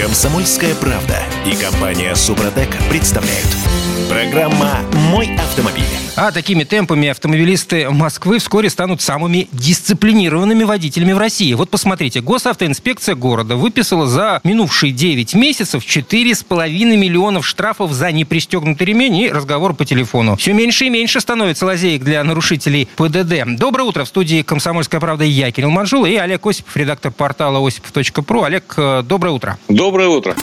Комсомольская 0.00 0.74
правда 0.76 1.18
и 1.44 1.54
компания 1.54 2.14
Супротек 2.14 2.70
представляют. 2.88 3.48
Программа 4.08 4.78
«Мой 5.10 5.36
автомобиль». 5.36 5.84
А 6.16 6.32
такими 6.32 6.64
темпами 6.64 7.08
автомобилисты 7.08 7.88
Москвы 7.90 8.40
вскоре 8.40 8.68
станут 8.68 9.00
самыми 9.00 9.48
дисциплинированными 9.52 10.64
водителями 10.64 11.12
в 11.12 11.18
России. 11.18 11.54
Вот 11.54 11.70
посмотрите, 11.70 12.20
госавтоинспекция 12.20 13.14
города 13.14 13.56
выписала 13.56 14.06
за 14.06 14.40
минувшие 14.44 14.92
9 14.92 15.34
месяцев 15.34 15.84
4,5 15.84 16.96
миллионов 16.96 17.46
штрафов 17.46 17.92
за 17.92 18.10
непристегнутый 18.10 18.88
ремень 18.88 19.16
и 19.16 19.30
разговор 19.30 19.74
по 19.74 19.84
телефону. 19.84 20.36
Все 20.36 20.52
меньше 20.52 20.86
и 20.86 20.90
меньше 20.90 21.20
становится 21.20 21.64
лазеек 21.64 22.02
для 22.02 22.24
нарушителей 22.24 22.88
ПДД. 22.96 23.44
Доброе 23.56 23.84
утро. 23.84 24.04
В 24.04 24.08
студии 24.08 24.42
«Комсомольская 24.42 25.00
правда» 25.00 25.24
я, 25.24 25.50
Кирилл 25.52 25.70
Манжула, 25.70 26.06
и 26.06 26.16
Олег 26.16 26.44
Осипов, 26.46 26.76
редактор 26.76 27.12
портала 27.12 27.66
осипов.про. 27.66 28.42
Олег, 28.42 28.74
э, 28.76 29.02
доброе 29.04 29.30
утро. 29.30 29.58
Доброе 29.68 29.89
утро. 29.90 30.36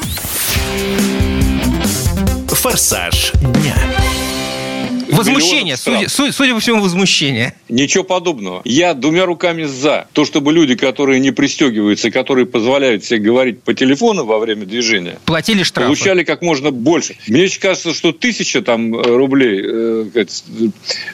«Форсаж 2.50 3.32
дня». 3.40 3.76
Возмущение, 5.18 5.78
судя, 5.78 6.10
судя, 6.10 6.32
судя 6.32 6.54
по 6.54 6.60
всему, 6.60 6.82
возмущение. 6.82 7.54
Ничего 7.70 8.04
подобного. 8.04 8.62
Я 8.66 8.94
двумя 8.94 9.26
руками 9.26 9.64
за 9.64 10.08
то, 10.14 10.26
чтобы 10.26 10.54
люди, 10.54 10.76
которые 10.76 11.20
не 11.20 11.32
пристегиваются, 11.32 12.12
которые 12.12 12.46
позволяют 12.46 13.04
себе 13.04 13.20
говорить 13.20 13.62
по 13.64 13.74
телефону 13.74 14.26
во 14.26 14.40
время 14.40 14.66
движения, 14.66 15.20
платили 15.26 15.64
штрафы. 15.64 15.88
Получали 15.88 16.24
как 16.24 16.42
можно 16.42 16.72
больше. 16.72 17.16
Мне 17.28 17.48
кажется, 17.60 17.94
что 17.94 18.12
тысяча 18.12 18.62
там 18.62 18.94
рублей 19.02 19.62
э, 19.64 20.26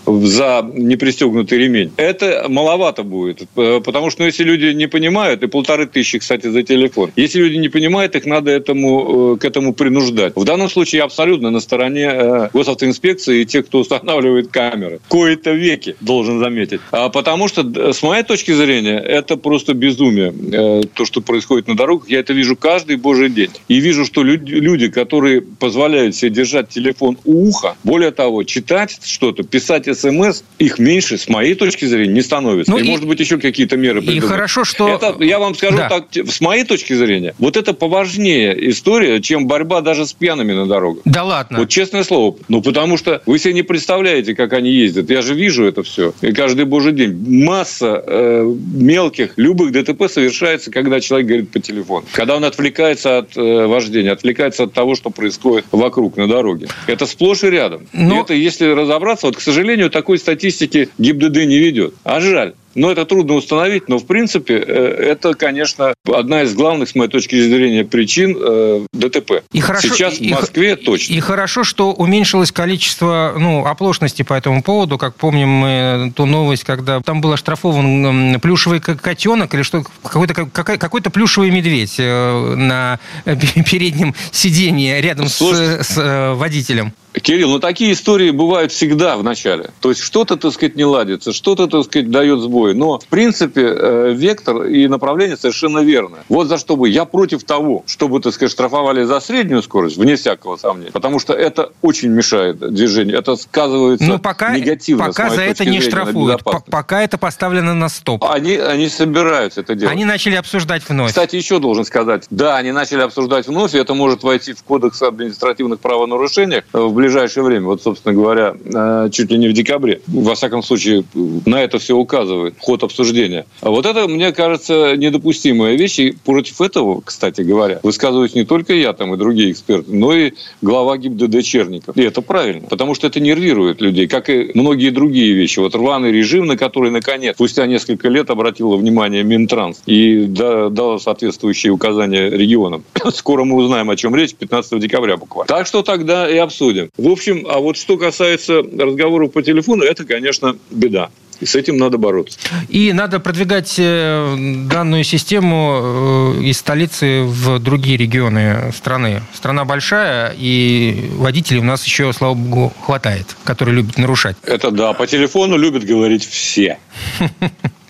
за 0.06 0.70
непристегнутый 0.74 1.58
ремень, 1.58 1.92
это 1.98 2.46
маловато 2.50 3.04
будет. 3.04 3.48
Потому 3.54 4.10
что 4.10 4.22
ну, 4.22 4.28
если 4.28 4.44
люди 4.44 4.74
не 4.74 4.88
понимают, 4.88 5.44
и 5.44 5.48
полторы 5.48 5.88
тысячи, 5.88 6.20
кстати, 6.20 6.48
за 6.48 6.64
телефон, 6.64 7.12
если 7.16 7.40
люди 7.40 7.56
не 7.56 7.70
понимают, 7.70 8.16
их 8.16 8.26
надо 8.26 8.52
этому, 8.52 9.36
э, 9.36 9.38
к 9.38 9.46
этому 9.46 9.74
принуждать. 9.74 10.34
В 10.36 10.44
данном 10.44 10.70
случае 10.70 11.00
я 11.00 11.06
абсолютно 11.06 11.50
на 11.50 11.60
стороне 11.60 12.10
э, 12.14 12.50
госавтоинспекции 12.54 13.42
и 13.42 13.46
тех, 13.46 13.66
кто 13.66 13.84
устанавливает 13.96 14.50
камеры. 14.50 15.00
Кои-то 15.08 15.52
веки, 15.52 15.96
должен 16.02 16.40
заметить. 16.40 16.82
А 16.92 17.10
потому 17.10 17.48
что, 17.48 17.94
с 17.94 18.02
моей 18.04 18.24
точки 18.24 18.52
зрения, 18.52 18.98
это 18.98 19.38
просто 19.38 19.74
безумие. 19.74 20.34
Э, 20.52 20.82
то, 20.94 21.06
что 21.06 21.22
происходит 21.22 21.68
на 21.68 21.76
дорогах, 21.76 22.10
я 22.10 22.20
это 22.20 22.34
вижу 22.34 22.56
каждый 22.56 22.98
божий 22.98 23.30
день. 23.30 23.52
И 23.68 23.80
вижу, 23.80 24.06
что 24.06 24.24
люди, 24.24 24.90
которые 24.90 25.42
позволяют 25.42 26.16
себе 26.16 26.32
держать 26.32 26.70
телефон 26.70 27.18
у 27.26 27.50
уха, 27.50 27.76
более 27.84 28.12
того, 28.12 28.44
читать 28.44 29.00
что-то, 29.04 29.44
писать 29.44 29.86
смс, 29.98 30.44
их 30.60 30.80
меньше, 30.80 31.18
с 31.18 31.28
моей 31.28 31.56
точки 31.56 31.86
зрения, 31.86 32.14
не 32.14 32.22
становится. 32.22 32.72
Ну, 32.72 32.78
и, 32.78 32.84
и, 32.84 32.88
может 32.90 33.08
быть, 33.08 33.20
еще 33.20 33.38
какие-то 33.38 33.78
меры 33.78 34.02
придумать. 34.02 34.24
И 34.24 34.28
хорошо, 34.28 34.64
что... 34.64 34.88
Это, 34.88 35.24
я 35.24 35.40
вам 35.40 35.56
скажу 35.56 35.78
да. 35.78 35.90
так, 35.90 36.06
с 36.16 36.42
моей 36.42 36.64
точки 36.64 36.94
зрения, 36.94 37.34
вот 37.40 37.58
это 37.58 37.74
поважнее 37.74 38.70
история, 38.70 39.22
чем 39.22 39.48
борьба 39.48 39.82
даже 39.82 40.06
с 40.06 40.14
пьяными 40.14 40.54
на 40.54 40.66
дорогах. 40.66 41.04
Да 41.06 41.24
ладно? 41.24 41.60
Вот 41.60 41.70
честное 41.70 42.04
слово. 42.04 42.38
Ну, 42.48 42.62
потому 42.62 42.98
что 42.98 43.22
вы 43.26 43.40
себе 43.40 43.54
не 43.54 43.64
представляете, 43.74 44.36
как 44.36 44.54
они 44.54 44.70
ездят. 44.70 45.10
Я 45.10 45.24
же 45.24 45.34
вижу 45.34 45.66
это 45.66 45.82
все. 45.82 46.14
И 46.22 46.32
каждый 46.32 46.66
божий 46.66 46.94
день. 46.94 47.44
Масса 47.44 48.04
э, 48.06 48.56
мелких, 48.72 49.34
любых 49.36 49.72
ДТП 49.72 50.08
совершается, 50.08 50.70
когда 50.70 51.00
человек 51.00 51.28
говорит 51.28 51.50
по 51.50 51.60
телефону. 51.60 52.06
Когда 52.12 52.36
он 52.36 52.46
отвлекается 52.46 53.18
от 53.18 53.36
э, 53.36 53.66
вождения, 53.66 54.12
отвлекается 54.12 54.66
от 54.66 54.74
того, 54.74 54.94
что 54.94 55.10
происходит 55.10 55.66
вокруг 55.72 56.18
на 56.18 56.28
дороге. 56.28 56.68
Это 56.86 57.08
сплошь 57.08 57.44
и 57.44 57.50
рядом. 57.50 57.88
Но... 57.94 58.18
И 58.18 58.22
это, 58.22 58.36
если 58.36 58.68
разобраться, 58.68 59.26
вот, 59.26 59.38
к 59.38 59.42
сожалению, 59.42 59.90
такой 59.90 60.20
статистики 60.20 60.90
ГИБДД 61.00 61.38
не 61.46 61.58
ведет. 61.58 61.96
А 62.04 62.22
жаль. 62.22 62.54
Но 62.76 62.92
это 62.92 63.06
трудно 63.06 63.36
установить, 63.36 63.88
но 63.90 64.00
в 64.00 64.06
принципе 64.06 64.56
э, 64.56 64.62
это, 64.64 65.34
конечно, 65.34 65.94
одна 66.12 66.44
из 66.44 66.54
главных, 66.54 66.90
с 66.90 66.96
моей 66.96 67.10
точки 67.10 67.40
зрения, 67.42 67.86
причин 67.86 68.36
э, 68.40 68.86
ДТП. 68.94 69.44
И 69.52 69.60
хорошо, 69.60 69.90
Сейчас 69.90 70.20
в 70.20 70.24
Москве 70.24 70.74
и, 70.74 70.76
точно. 70.76 71.14
И 71.14 71.20
хорошо, 71.20 71.64
что 71.64 71.92
уменьшилось 71.92 72.52
количество 72.52 73.36
ну, 73.38 73.66
оплошности 73.66 74.24
по 74.24 74.34
этому 74.34 74.64
поводу. 74.64 74.98
Как 74.98 75.16
помним 75.16 75.50
мы 75.50 76.14
ту 76.16 76.26
новость, 76.26 76.64
когда 76.64 77.02
там 77.02 77.22
был 77.22 77.34
оштрафован 77.34 78.40
плюшевый 78.40 78.80
котенок 78.80 79.54
или 79.54 79.62
что, 79.62 79.84
какой-то 80.02 80.34
какой-то 80.34 81.10
плюшевый 81.10 81.52
медведь 81.52 81.96
э, 82.00 82.56
на 82.56 83.00
переднем 83.26 84.16
сиденье 84.32 85.02
рядом 85.02 85.30
с, 85.30 85.40
с 85.40 86.34
водителем. 86.36 86.94
Кирилл, 87.22 87.50
ну 87.50 87.60
такие 87.60 87.94
истории 87.94 88.32
бывают 88.32 88.72
всегда 88.72 89.18
в 89.18 89.24
начале. 89.24 89.70
То 89.80 89.90
есть 89.90 90.02
что-то, 90.02 90.36
так 90.36 90.52
сказать, 90.54 90.76
не 90.76 90.86
ладится, 90.86 91.34
что-то, 91.34 91.68
так 91.68 91.84
сказать, 91.84 92.10
дает 92.10 92.40
сбой. 92.40 92.74
Но, 92.74 93.00
в 93.00 93.08
принципе, 93.08 93.62
э, 93.66 94.14
вектор 94.14 94.64
и 94.64 94.88
направление 94.88 95.38
совершенно 95.38 95.80
верно. 95.80 96.18
Вот 96.30 96.48
за 96.48 96.58
что 96.58 96.76
бы 96.76 96.90
я 96.90 97.06
против 97.06 97.44
того, 97.44 97.84
чтобы, 97.86 98.20
так 98.20 98.34
сказать, 98.34 98.52
штрафовали 98.52 99.04
за 99.04 99.20
среднюю 99.20 99.62
скорость, 99.62 99.98
вне 99.98 100.16
всякого 100.16 100.58
сомнения. 100.58 100.92
Потому 100.92 101.20
что 101.20 101.34
это 101.34 101.72
очень 101.82 102.10
мешает 102.10 102.58
движению. 102.58 103.18
Это 103.18 103.36
сказывается 103.36 104.06
Но 104.06 104.20
пока, 104.20 104.56
негативно. 104.56 105.06
Пока 105.06 105.30
за 105.30 105.42
это 105.42 105.66
не 105.66 105.82
штрафуют. 105.82 106.42
Пока 106.70 107.02
это 107.02 107.18
поставлено 107.18 107.74
на 107.74 107.90
стоп. 107.90 108.24
Они, 108.24 108.56
они 108.56 108.90
собираются 108.90 109.62
это 109.62 109.76
делать. 109.76 109.94
Они 109.94 110.06
начали 110.06 110.36
обсуждать 110.36 110.84
вновь. 110.88 111.10
Кстати, 111.10 111.36
еще 111.36 111.60
должен 111.60 111.86
сказать. 111.86 112.26
Да, 112.30 112.58
они 112.58 112.72
начали 112.72 113.02
обсуждать 113.02 113.48
вновь, 113.48 113.76
и 113.76 113.78
это 113.78 113.94
может 113.94 114.24
войти 114.24 114.54
в 114.54 114.64
кодекс 114.64 115.02
административных 115.02 115.80
правонарушений 115.80 116.64
в 116.72 117.03
ближайшее 117.04 117.44
время, 117.44 117.66
вот, 117.66 117.84
собственно 117.84 118.16
говоря, 118.16 118.56
э, 118.64 119.10
чуть 119.12 119.30
ли 119.30 119.38
не 119.38 119.50
в 119.50 119.54
декабре. 119.54 120.00
Во 120.08 120.36
всяком 120.36 120.64
случае, 120.64 121.04
на 121.46 121.62
это 121.62 121.78
все 121.78 121.96
указывает 121.96 122.56
ход 122.60 122.84
обсуждения. 122.84 123.46
А 123.62 123.70
вот 123.70 123.86
это, 123.86 124.08
мне 124.08 124.32
кажется, 124.32 124.96
недопустимая 124.96 125.76
вещь. 125.76 126.00
И 126.00 126.16
против 126.26 126.62
этого, 126.62 127.02
кстати 127.02 127.42
говоря, 127.42 127.80
высказываюсь 127.84 128.36
не 128.36 128.46
только 128.46 128.74
я 128.74 128.94
там 128.94 129.14
и 129.14 129.18
другие 129.18 129.52
эксперты, 129.52 129.94
но 129.94 130.14
и 130.14 130.32
глава 130.62 130.98
ГИБДД 130.98 131.44
Черников. 131.44 131.98
И 131.98 132.02
это 132.02 132.22
правильно, 132.22 132.68
потому 132.70 132.96
что 132.96 133.08
это 133.08 133.20
нервирует 133.20 133.82
людей, 133.82 134.08
как 134.08 134.30
и 134.30 134.52
многие 134.54 134.90
другие 134.90 135.34
вещи. 135.34 135.60
Вот 135.60 135.76
рваный 135.76 136.12
режим, 136.12 136.46
на 136.46 136.56
который, 136.56 136.90
наконец, 136.90 137.36
спустя 137.36 137.66
несколько 137.68 138.08
лет 138.08 138.30
обратила 138.30 138.78
внимание 138.78 139.24
Минтранс 139.24 139.82
и 139.86 140.26
дала 140.26 141.00
соответствующие 141.00 141.74
указания 141.74 142.30
регионам. 142.30 142.86
Скоро 143.14 143.44
мы 143.44 143.58
узнаем, 143.58 143.90
о 143.90 143.96
чем 143.98 144.16
речь, 144.16 144.34
15 144.36 144.80
декабря 144.80 145.18
буквально. 145.18 145.48
Так 145.48 145.68
что 145.68 145.82
тогда 145.82 146.30
и 146.30 146.38
обсудим. 146.38 146.90
В 146.96 147.10
общем, 147.10 147.48
а 147.50 147.58
вот 147.58 147.76
что 147.76 147.98
касается 147.98 148.62
разговоров 148.62 149.32
по 149.32 149.42
телефону, 149.42 149.84
это, 149.84 150.06
конечно, 150.06 150.56
беда. 150.70 151.10
И 151.40 151.46
с 151.48 151.56
этим 151.56 151.78
надо 151.78 151.98
бороться. 151.98 152.38
И 152.70 152.94
надо 152.94 153.20
продвигать 153.20 153.74
э, 153.80 154.36
данную 154.70 155.04
систему 155.04 156.36
э, 156.38 156.44
из 156.44 156.60
столицы 156.60 157.24
в 157.24 157.58
другие 157.58 157.98
регионы 157.98 158.72
страны. 158.78 159.24
Страна 159.34 159.66
большая, 159.66 160.36
и 160.38 161.10
водителей 161.16 161.62
у 161.62 161.64
нас 161.64 161.84
еще, 161.84 162.14
слава 162.14 162.36
богу, 162.36 162.72
хватает, 162.86 163.36
которые 163.44 163.78
любят 163.78 163.98
нарушать. 163.98 164.36
Это 164.44 164.70
да, 164.70 164.94
по 164.94 165.08
телефону 165.08 165.58
любят 165.58 165.86
говорить 165.86 166.24
все. 166.24 166.78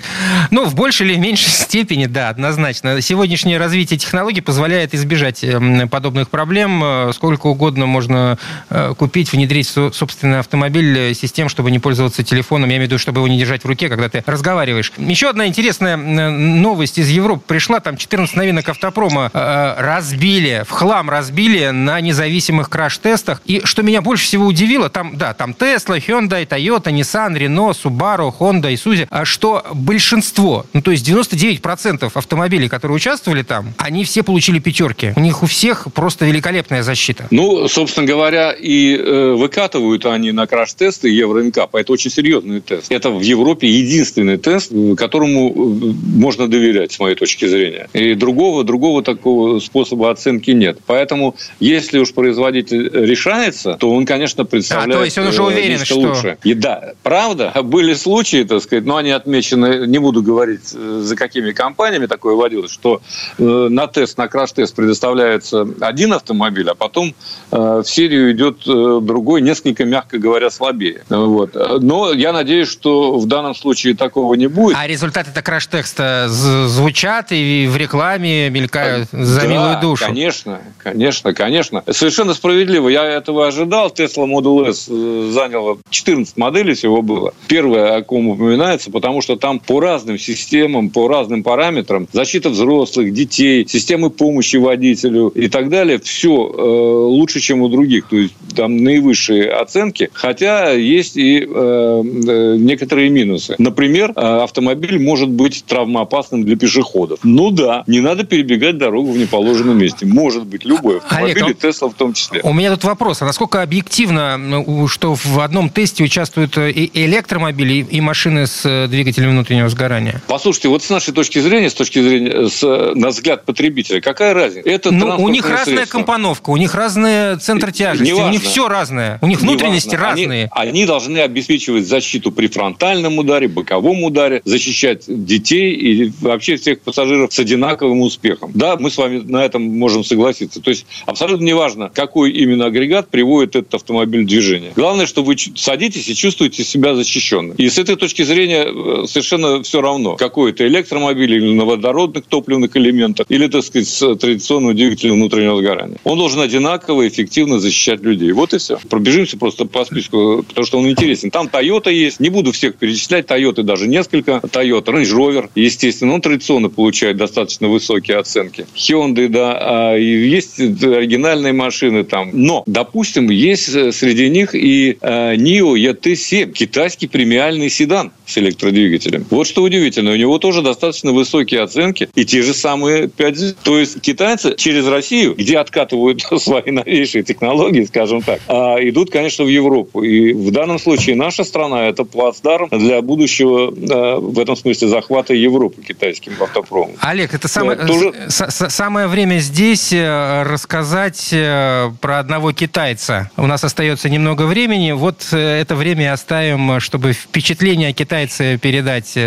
Ну, 0.51 0.65
в 0.65 0.75
большей 0.75 1.07
или 1.07 1.17
меньшей 1.17 1.49
степени, 1.51 2.05
да, 2.05 2.29
однозначно. 2.29 3.01
Сегодняшнее 3.01 3.57
развитие 3.57 3.97
технологий 3.97 4.41
позволяет 4.41 4.93
избежать 4.93 5.43
эм, 5.43 5.87
подобных 5.89 6.29
проблем. 6.29 6.81
Э, 6.83 7.11
сколько 7.13 7.47
угодно 7.47 7.85
можно 7.85 8.37
э, 8.69 8.93
купить, 8.97 9.31
внедрить 9.31 9.67
собственный 9.67 10.39
автомобиль 10.39 10.97
э, 10.97 11.13
систем, 11.13 11.49
чтобы 11.49 11.71
не 11.71 11.79
пользоваться 11.79 12.23
телефоном. 12.23 12.69
Я 12.69 12.77
имею 12.77 12.87
в 12.87 12.91
виду, 12.91 12.99
чтобы 12.99 13.19
его 13.19 13.27
не 13.27 13.37
держать 13.37 13.63
в 13.63 13.67
руке, 13.67 13.89
когда 13.89 14.09
ты 14.09 14.23
разговариваешь. 14.25 14.91
Еще 14.97 15.29
одна 15.29 15.47
интересная 15.47 15.97
новость 15.97 16.97
из 16.97 17.09
Европы 17.09 17.43
пришла. 17.47 17.79
Там 17.79 17.97
14 17.97 18.35
новинок 18.35 18.67
автопрома 18.69 19.31
разбили, 19.33 20.63
в 20.67 20.71
хлам 20.71 21.09
разбили 21.09 21.69
на 21.69 21.99
независимых 22.01 22.69
краш-тестах. 22.69 23.41
И 23.45 23.61
что 23.63 23.83
меня 23.83 24.01
больше 24.01 24.25
всего 24.25 24.45
удивило, 24.45 24.89
там, 24.89 25.17
да, 25.17 25.33
там 25.33 25.51
Tesla, 25.51 25.97
Hyundai, 25.99 26.47
Toyota, 26.47 26.91
Nissan, 26.91 27.37
Renault, 27.37 27.75
Subaru, 27.83 28.33
Honda, 28.37 28.73
Isuzu, 28.73 29.07
а 29.09 29.25
что 29.25 29.65
большинство, 29.93 30.65
ну 30.73 30.81
то 30.81 30.89
есть 30.89 31.07
99% 31.07 32.11
автомобилей, 32.11 32.67
которые 32.67 32.95
участвовали 32.95 33.43
там, 33.43 33.75
они 33.77 34.03
все 34.05 34.23
получили 34.23 34.57
пятерки. 34.57 35.13
У 35.15 35.19
них 35.19 35.43
у 35.43 35.45
всех 35.45 35.87
просто 35.93 36.25
великолепная 36.25 36.81
защита. 36.81 37.27
Ну, 37.29 37.67
собственно 37.67 38.07
говоря, 38.07 38.51
и 38.51 38.97
э, 38.97 39.33
выкатывают 39.33 40.07
они 40.07 40.31
на 40.31 40.47
краш-тесты 40.47 41.09
Евро-НКАП. 41.09 41.75
Это 41.75 41.93
очень 41.93 42.09
серьезный 42.09 42.59
тест. 42.59 42.91
Это 42.91 43.11
в 43.11 43.21
Европе 43.21 43.67
единственный 43.67 44.37
тест, 44.37 44.71
которому 44.97 45.51
э, 45.51 45.93
можно 46.17 46.47
доверять, 46.47 46.93
с 46.93 46.99
моей 46.99 47.15
точки 47.15 47.45
зрения. 47.45 47.87
И 47.93 48.15
другого, 48.15 48.63
другого 48.63 49.03
такого 49.03 49.59
способа 49.59 50.09
оценки 50.09 50.49
нет. 50.51 50.79
Поэтому, 50.87 51.35
если 51.59 51.99
уж 51.99 52.13
производитель 52.13 52.89
решается, 52.91 53.77
то 53.79 53.91
он, 53.93 54.07
конечно, 54.07 54.43
представляет 54.43 54.95
а, 54.95 54.97
то 54.97 55.05
есть 55.05 55.17
он 55.19 55.27
уже 55.27 55.43
уверен, 55.43 55.85
что... 55.85 55.95
лучше. 55.99 56.37
И 56.43 56.55
да, 56.55 56.93
правда, 57.03 57.51
были 57.63 57.93
случаи, 57.93 58.43
так 58.43 58.63
сказать, 58.63 58.85
но 58.85 58.95
они 58.95 59.11
отмечены 59.11 59.82
не 59.85 59.99
буду 59.99 60.21
говорить, 60.21 60.67
за 60.67 61.15
какими 61.15 61.51
компаниями 61.51 62.05
такое 62.05 62.35
вводилось, 62.35 62.71
что 62.71 63.01
на 63.37 63.87
тест, 63.87 64.17
на 64.17 64.27
краш-тест 64.27 64.75
предоставляется 64.75 65.67
один 65.81 66.13
автомобиль, 66.13 66.69
а 66.69 66.75
потом 66.75 67.13
в 67.51 67.83
серию 67.85 68.31
идет 68.31 68.63
другой, 68.65 69.41
несколько, 69.41 69.85
мягко 69.85 70.17
говоря, 70.17 70.49
слабее. 70.49 71.03
Вот. 71.09 71.55
Но 71.81 72.11
я 72.13 72.33
надеюсь, 72.33 72.69
что 72.69 73.17
в 73.17 73.25
данном 73.25 73.55
случае 73.55 73.95
такого 73.95 74.33
не 74.35 74.47
будет. 74.47 74.77
А 74.77 74.87
результаты 74.87 75.31
это 75.31 75.41
краш-текста 75.41 76.27
звучат 76.29 77.31
и 77.31 77.67
в 77.69 77.77
рекламе 77.77 78.49
мелькают 78.49 79.09
за 79.11 79.41
да, 79.41 79.47
милую 79.47 79.81
душу. 79.81 80.05
конечно, 80.05 80.61
конечно, 80.77 81.33
конечно. 81.33 81.83
Совершенно 81.91 82.33
справедливо. 82.33 82.89
Я 82.89 83.05
этого 83.05 83.47
ожидал. 83.47 83.89
Tesla 83.89 84.25
Model 84.25 84.69
S 84.69 84.87
э, 84.89 85.29
заняла 85.31 85.77
14 85.89 86.37
моделей 86.37 86.73
всего 86.73 87.01
было. 87.01 87.33
Первое, 87.47 87.97
о 87.97 88.01
ком 88.03 88.29
упоминается, 88.29 88.91
потому 88.91 89.21
что 89.21 89.35
там 89.35 89.59
по 89.65 89.79
разным 89.79 90.17
системам, 90.17 90.89
по 90.89 91.07
разным 91.07 91.43
параметрам, 91.43 92.07
защита 92.11 92.49
взрослых, 92.49 93.13
детей, 93.13 93.65
системы 93.67 94.09
помощи 94.09 94.57
водителю 94.57 95.29
и 95.29 95.47
так 95.47 95.69
далее, 95.69 95.99
все 95.99 96.29
э, 96.29 96.61
лучше, 96.61 97.39
чем 97.39 97.61
у 97.61 97.69
других. 97.69 98.07
То 98.07 98.17
есть 98.17 98.33
там 98.55 98.77
наивысшие 98.77 99.49
оценки. 99.51 100.09
Хотя 100.13 100.71
есть 100.71 101.17
и 101.17 101.39
э, 101.39 101.45
э 101.45 102.57
некоторые 102.57 103.09
минусы. 103.09 103.55
Например, 103.57 104.13
э, 104.15 104.19
автомобиль 104.19 104.99
может 104.99 105.29
быть 105.29 105.63
травмоопасным 105.65 106.43
для 106.43 106.55
пешеходов. 106.55 107.19
Ну 107.23 107.51
да, 107.51 107.83
не 107.87 107.99
надо 107.99 108.23
перебегать 108.23 108.77
дорогу 108.77 109.11
в 109.11 109.17
неположенном 109.17 109.77
месте. 109.77 110.05
Может 110.05 110.45
быть, 110.45 110.65
любой 110.65 110.97
автомобиль, 110.97 111.43
Олег, 111.43 111.57
и 111.57 111.59
Тесла 111.59 111.89
в 111.89 111.93
том 111.93 112.13
числе. 112.13 112.41
У 112.43 112.53
меня 112.53 112.71
тут 112.71 112.83
вопрос. 112.83 113.21
А 113.21 113.25
насколько 113.25 113.61
объективно, 113.61 114.87
что 114.87 115.15
в 115.15 115.39
одном 115.39 115.69
тесте 115.69 116.03
участвуют 116.03 116.57
и 116.57 116.91
электромобили, 116.93 117.85
и 117.89 118.01
машины 118.01 118.47
с 118.47 118.65
э, 118.65 118.87
двигателем 118.87 119.31
внутреннего 119.31 119.52
сгорания? 119.69 120.21
Послушайте, 120.27 120.69
вот 120.69 120.83
с 120.83 120.89
нашей 120.89 121.13
точки 121.13 121.39
зрения, 121.39 121.69
с 121.69 121.73
точки 121.73 122.01
зрения, 122.01 122.49
с, 122.49 122.63
на 122.95 123.09
взгляд 123.09 123.45
потребителя, 123.45 124.01
какая 124.01 124.33
разница? 124.33 124.69
Это 124.69 124.91
ну, 124.91 125.15
у 125.17 125.29
них 125.29 125.43
разная 125.47 125.65
средство. 125.65 125.97
компоновка, 125.97 126.49
у 126.49 126.57
них 126.57 126.75
разные 126.75 127.37
центры 127.37 127.71
тяжести, 127.71 128.11
у 128.11 128.29
них 128.29 128.41
все 128.41 128.67
разное. 128.67 129.19
У 129.21 129.27
них 129.27 129.41
внутренности 129.41 129.95
разные. 129.95 130.49
Они, 130.51 130.69
они 130.69 130.85
должны 130.85 131.19
обеспечивать 131.19 131.87
защиту 131.87 132.31
при 132.31 132.47
фронтальном 132.47 133.17
ударе, 133.17 133.47
боковом 133.47 134.03
ударе, 134.03 134.41
защищать 134.45 135.03
детей 135.07 135.73
и 135.73 136.11
вообще 136.21 136.57
всех 136.57 136.81
пассажиров 136.81 137.33
с 137.33 137.39
одинаковым 137.39 138.01
успехом. 138.01 138.51
Да, 138.53 138.77
мы 138.77 138.89
с 138.89 138.97
вами 138.97 139.19
на 139.19 139.43
этом 139.45 139.63
можем 139.63 140.03
согласиться. 140.03 140.61
То 140.61 140.69
есть 140.69 140.85
абсолютно 141.05 141.45
неважно, 141.45 141.91
какой 141.93 142.31
именно 142.31 142.65
агрегат 142.65 143.09
приводит 143.09 143.55
этот 143.55 143.73
автомобиль 143.75 144.23
в 144.23 144.27
движение. 144.27 144.71
Главное, 144.75 145.05
что 145.05 145.23
вы 145.23 145.35
садитесь 145.55 146.07
и 146.07 146.15
чувствуете 146.15 146.63
себя 146.63 146.95
защищенным. 146.95 147.55
И 147.57 147.69
с 147.69 147.77
этой 147.77 147.95
точки 147.95 148.23
зрения 148.23 148.65
э, 148.65 149.05
совершенно 149.43 149.63
все 149.63 149.81
равно, 149.81 150.15
какой 150.15 150.51
это 150.51 150.67
электромобиль 150.67 151.33
или 151.33 151.53
на 151.53 151.65
водородных 151.65 152.25
топливных 152.25 152.75
элементах, 152.77 153.25
или, 153.29 153.47
так 153.47 153.63
сказать, 153.63 153.87
с 153.87 154.15
традиционным 154.15 154.75
двигателем 154.75 155.15
внутреннего 155.15 155.57
сгорания. 155.57 155.97
Он 156.03 156.17
должен 156.17 156.41
одинаково 156.41 157.07
эффективно 157.07 157.59
защищать 157.59 158.01
людей. 158.01 158.31
Вот 158.31 158.53
и 158.53 158.57
все. 158.57 158.77
Пробежимся 158.89 159.37
просто 159.37 159.65
по 159.65 159.85
списку, 159.85 160.43
потому 160.47 160.65
что 160.65 160.79
он 160.79 160.89
интересен. 160.89 161.31
Там 161.31 161.47
Toyota 161.51 161.91
есть. 161.91 162.19
Не 162.19 162.29
буду 162.29 162.51
всех 162.51 162.75
перечислять. 162.75 163.25
Toyota 163.25 163.63
даже 163.63 163.87
несколько. 163.87 164.39
Toyota, 164.43 164.85
Range 164.85 165.11
Rover, 165.11 165.49
естественно. 165.55 166.13
Он 166.13 166.21
традиционно 166.21 166.69
получает 166.69 167.17
достаточно 167.17 167.67
высокие 167.67 168.17
оценки. 168.17 168.65
Hyundai, 168.75 169.27
да. 169.27 169.57
А 169.59 169.95
есть 169.95 170.59
оригинальные 170.59 171.53
машины 171.53 172.03
там. 172.03 172.29
Но, 172.33 172.63
допустим, 172.65 173.29
есть 173.29 173.69
э, 173.73 173.91
среди 173.91 174.29
них 174.29 174.55
и 174.55 174.97
э, 174.99 175.35
NIO 175.35 175.75
ET7. 175.75 176.51
Китайский 176.51 177.07
премиальный 177.07 177.69
седан 177.69 178.11
с 178.25 178.37
электродвигателем. 178.37 179.25
Вот 179.33 179.47
что 179.47 179.63
удивительно. 179.63 180.11
У 180.11 180.15
него 180.15 180.37
тоже 180.37 180.61
достаточно 180.61 181.11
высокие 181.11 181.61
оценки. 181.61 182.07
И 182.13 182.23
те 182.23 182.43
же 182.43 182.53
самые 182.53 183.07
5 183.07 183.63
То 183.63 183.79
есть 183.79 183.99
китайцы 183.99 184.55
через 184.55 184.85
Россию, 184.87 185.33
где 185.33 185.57
откатывают 185.57 186.21
свои 186.37 186.69
новейшие 186.69 187.23
технологии, 187.23 187.83
скажем 187.85 188.21
так, 188.21 188.41
а 188.47 188.75
идут, 188.79 189.09
конечно, 189.09 189.43
в 189.43 189.47
Европу. 189.47 190.03
И 190.03 190.33
в 190.33 190.51
данном 190.51 190.77
случае 190.77 191.15
наша 191.15 191.43
страна– 191.45 191.87
это 191.87 192.03
плацдарм 192.03 192.69
для 192.69 193.01
будущего, 193.01 193.71
э, 193.71 194.19
в 194.19 194.37
этом 194.37 194.55
смысле, 194.55 194.87
захвата 194.87 195.33
Европы 195.33 195.81
китайским 195.81 196.33
автопромом. 196.39 196.91
Олег, 196.99 197.33
это 197.33 197.47
самое, 197.47 197.79
тоже... 197.79 198.13
самое 198.29 199.07
время 199.07 199.39
здесь 199.39 199.91
э, 199.91 200.43
рассказать 200.43 201.29
э, 201.31 201.89
про 202.01 202.19
одного 202.19 202.51
китайца. 202.53 203.31
У 203.37 203.47
нас 203.47 203.63
остается 203.63 204.09
немного 204.09 204.43
времени. 204.43 204.91
Вот 204.91 205.33
это 205.33 205.75
время 205.75 206.13
оставим, 206.13 206.79
чтобы 206.79 207.13
впечатление 207.13 207.89
о 207.89 207.93
китайце 207.93 208.59
передать. 208.61 209.22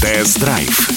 Тест-драйв 0.00 0.90